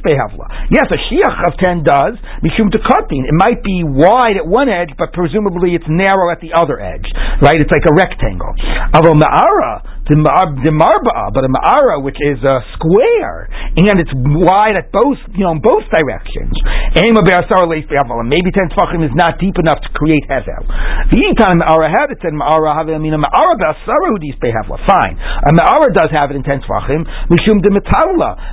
Yes, 0.73 0.87
a 0.89 0.99
shiach 1.05 1.37
of 1.45 1.53
ten 1.61 1.85
does 1.85 2.17
mishum 2.41 2.73
tekatin. 2.73 3.29
It 3.29 3.37
might 3.37 3.61
be 3.63 3.83
wide 3.85 4.37
at 4.37 4.47
one 4.47 4.69
edge, 4.69 4.89
but 4.97 5.13
presumably 5.13 5.75
it's 5.75 5.85
narrow 5.87 6.31
at 6.31 6.41
the 6.41 6.57
other 6.57 6.79
edge 6.81 7.05
right? 7.41 7.59
It's 7.59 7.71
like 7.71 7.87
a 7.87 7.95
rectangle. 7.95 8.53
Although 8.93 9.15
ma'ara, 9.15 9.88
the 10.09 10.73
marba, 10.73 11.29
but 11.29 11.45
a 11.45 11.51
ma'ara 11.53 12.01
which 12.01 12.17
is 12.17 12.41
a 12.41 12.65
square 12.73 13.45
and 13.77 14.01
it's 14.01 14.09
wide 14.17 14.73
at 14.73 14.89
both, 14.89 15.21
you 15.37 15.45
know, 15.45 15.53
in 15.53 15.61
both 15.61 15.85
directions. 15.93 16.49
Maybe 16.97 18.49
ten 18.49 18.65
tefachim 18.73 19.05
is 19.05 19.13
not 19.13 19.37
deep 19.37 19.53
enough 19.61 19.77
to 19.85 19.89
create 19.93 20.25
hevel. 20.25 20.65
The 21.13 21.21
time 21.37 21.61
ma'ara 21.61 21.93
had 21.93 22.09
it 22.09 22.17
said 22.25 22.33
ma'ara 22.33 22.73
have 22.73 22.89
I 22.89 22.97
mean 22.97 23.13
a 23.13 23.21
ma'ara 23.21 23.53
be'asara 23.61 24.09
hudis 24.17 24.33
behevla. 24.41 24.81
Fine, 24.89 25.15
a 25.21 25.53
ma'ara 25.53 25.93
does 25.93 26.09
have 26.09 26.33
it 26.33 26.41
in 26.41 26.43
ten 26.43 26.65
tefachim. 26.65 27.05
Mishum 27.29 27.61
de 27.61 27.69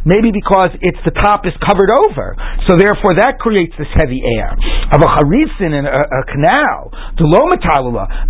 Maybe 0.05 0.29
because 0.31 0.77
it's 0.85 1.01
the 1.09 1.17
top 1.17 1.49
is 1.49 1.57
covered 1.65 1.91
over, 2.05 2.37
so 2.69 2.77
therefore 2.77 3.17
that 3.17 3.41
creates 3.41 3.73
this 3.81 3.89
heavy 3.97 4.21
air. 4.21 4.53
Of 4.93 5.01
a 5.01 5.09
harisin 5.09 5.73
in 5.73 5.89
a, 5.89 6.03
a 6.05 6.23
canal, 6.29 6.93
the 7.17 7.25
lo 7.25 7.49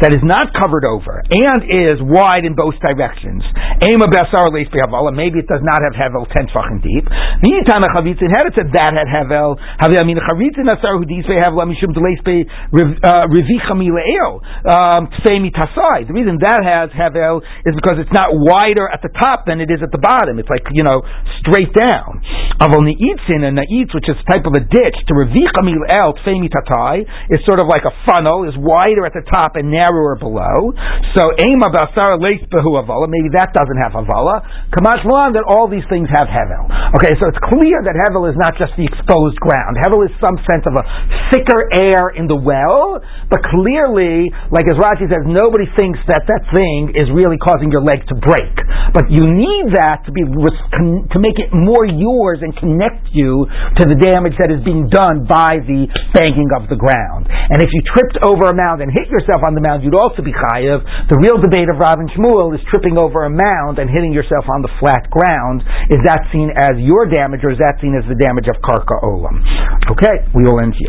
that 0.00 0.14
is 0.14 0.22
not 0.22 0.54
covered 0.54 0.86
over 0.86 1.22
and 1.26 1.60
is 1.66 1.98
wide 2.00 2.46
in 2.46 2.54
both 2.54 2.78
directions 2.80 3.15
leif 3.24 4.68
Maybe 5.16 5.38
it 5.40 5.48
does 5.48 5.62
not 5.62 5.80
have 5.82 5.94
hevel 5.96 6.26
ten 6.32 6.46
tefachim 6.48 6.82
deep. 6.82 7.06
Nitana 7.42 7.88
chavitzin 7.94 8.30
had 8.30 8.46
it 8.46 8.54
said 8.56 8.70
that 8.72 8.92
had 8.92 9.08
hevel. 9.08 9.56
I 9.80 9.88
mean 10.04 10.18
chavitzin 10.18 10.68
asar 10.68 10.96
hudis 11.00 11.26
hevel 11.26 11.64
mishum 11.66 11.92
deleis 11.94 12.22
be 12.24 12.44
revicha 12.72 13.74
mileo 13.74 14.40
tfei 14.64 15.40
tasai. 15.52 16.06
The 16.06 16.14
reason 16.14 16.38
that 16.40 16.60
has 16.64 16.90
hevel 16.90 17.42
is 17.64 17.74
because 17.74 17.98
it's 18.00 18.12
not 18.12 18.30
wider 18.32 18.88
at 18.88 19.02
the 19.02 19.10
top 19.12 19.46
than 19.46 19.60
it 19.60 19.70
is 19.70 19.80
at 19.82 19.90
the 19.92 19.98
bottom. 19.98 20.38
It's 20.38 20.50
like 20.50 20.66
you 20.72 20.84
know 20.84 21.02
straight 21.40 21.72
down. 21.72 22.22
Aval 22.60 22.82
niitzin 22.84 23.44
and 23.44 23.58
naitz, 23.58 23.94
which 23.94 24.08
is 24.08 24.16
type 24.32 24.46
of 24.46 24.54
a 24.56 24.64
ditch, 24.64 24.98
to 25.08 25.14
revicha 25.14 25.62
mileo 25.62 26.14
tfei 26.22 26.48
tatai 26.48 27.04
is 27.30 27.40
sort 27.46 27.60
of 27.60 27.66
like 27.68 27.84
a 27.84 27.94
funnel, 28.08 28.48
is 28.48 28.54
wider 28.56 29.06
at 29.06 29.12
the 29.12 29.24
top 29.26 29.56
and 29.56 29.70
narrower 29.70 30.16
below. 30.16 30.72
So 31.14 31.22
ema 31.36 31.68
basar 31.70 32.20
leif 32.20 32.48
behu 32.48 32.76
avala 33.06 33.10
maybe 33.10 33.30
that 33.38 33.54
doesn't 33.54 33.78
have 33.78 33.94
Havala. 33.94 34.42
Kamash 34.74 35.06
Lan, 35.06 35.32
that 35.38 35.46
all 35.46 35.70
these 35.70 35.86
things 35.88 36.10
have 36.10 36.26
Hevel. 36.26 36.66
Okay, 36.98 37.14
so 37.18 37.30
it's 37.30 37.38
clear 37.46 37.82
that 37.86 37.94
Hevel 37.94 38.26
is 38.26 38.36
not 38.36 38.58
just 38.58 38.74
the 38.74 38.86
exposed 38.86 39.38
ground. 39.38 39.78
Hevel 39.78 40.02
is 40.02 40.12
some 40.18 40.36
sense 40.50 40.66
of 40.66 40.74
a 40.74 40.84
thicker 41.30 41.70
air 41.74 42.10
in 42.10 42.26
the 42.26 42.36
well, 42.36 42.98
but 43.30 43.40
clearly, 43.46 44.30
like 44.50 44.66
as 44.66 44.78
Rashi 44.78 45.06
says, 45.06 45.22
nobody 45.26 45.66
thinks 45.78 45.98
that 46.10 46.26
that 46.26 46.42
thing 46.54 46.94
is 46.94 47.06
really 47.14 47.38
causing 47.38 47.70
your 47.70 47.82
leg 47.82 48.02
to 48.10 48.16
break. 48.18 48.54
But 48.92 49.10
you 49.10 49.26
need 49.26 49.74
that 49.76 50.06
to 50.06 50.10
be 50.12 50.22
to 50.26 51.18
make 51.18 51.38
it 51.38 51.50
more 51.52 51.86
yours 51.86 52.40
and 52.42 52.54
connect 52.56 53.10
you 53.12 53.46
to 53.78 53.82
the 53.86 53.98
damage 53.98 54.38
that 54.38 54.50
is 54.50 54.62
being 54.62 54.88
done 54.88 55.26
by 55.26 55.62
the 55.62 55.90
banking 56.14 56.48
of 56.54 56.70
the 56.70 56.78
ground. 56.78 57.28
And 57.28 57.62
if 57.62 57.70
you 57.70 57.82
tripped 57.92 58.18
over 58.24 58.50
a 58.50 58.56
mound 58.56 58.82
and 58.82 58.90
hit 58.90 59.10
yourself 59.10 59.42
on 59.44 59.54
the 59.54 59.62
mound, 59.62 59.82
you'd 59.82 59.98
also 59.98 60.22
be 60.22 60.32
chayiv. 60.32 60.82
The 61.10 61.18
real 61.20 61.38
debate 61.38 61.68
of 61.68 61.78
Rav 61.78 61.98
and 61.98 62.10
Shmuel 62.14 62.54
is 62.54 62.62
tripping 62.86 62.98
over 62.98 63.26
a 63.26 63.30
mound 63.30 63.78
and 63.78 63.90
hitting 63.90 64.12
yourself 64.12 64.46
on 64.46 64.62
the 64.62 64.70
flat 64.78 65.10
ground, 65.10 65.62
is 65.90 65.98
that 66.06 66.22
seen 66.30 66.50
as 66.54 66.78
your 66.78 67.06
damage 67.10 67.40
or 67.42 67.50
is 67.50 67.58
that 67.58 67.74
seen 67.82 67.94
as 67.98 68.06
the 68.06 68.14
damage 68.22 68.46
of 68.46 68.54
karka 68.62 68.94
olam? 69.02 69.42
Okay, 69.90 70.22
we 70.34 70.44
will 70.46 70.60
end 70.62 70.74
here. 70.78 70.84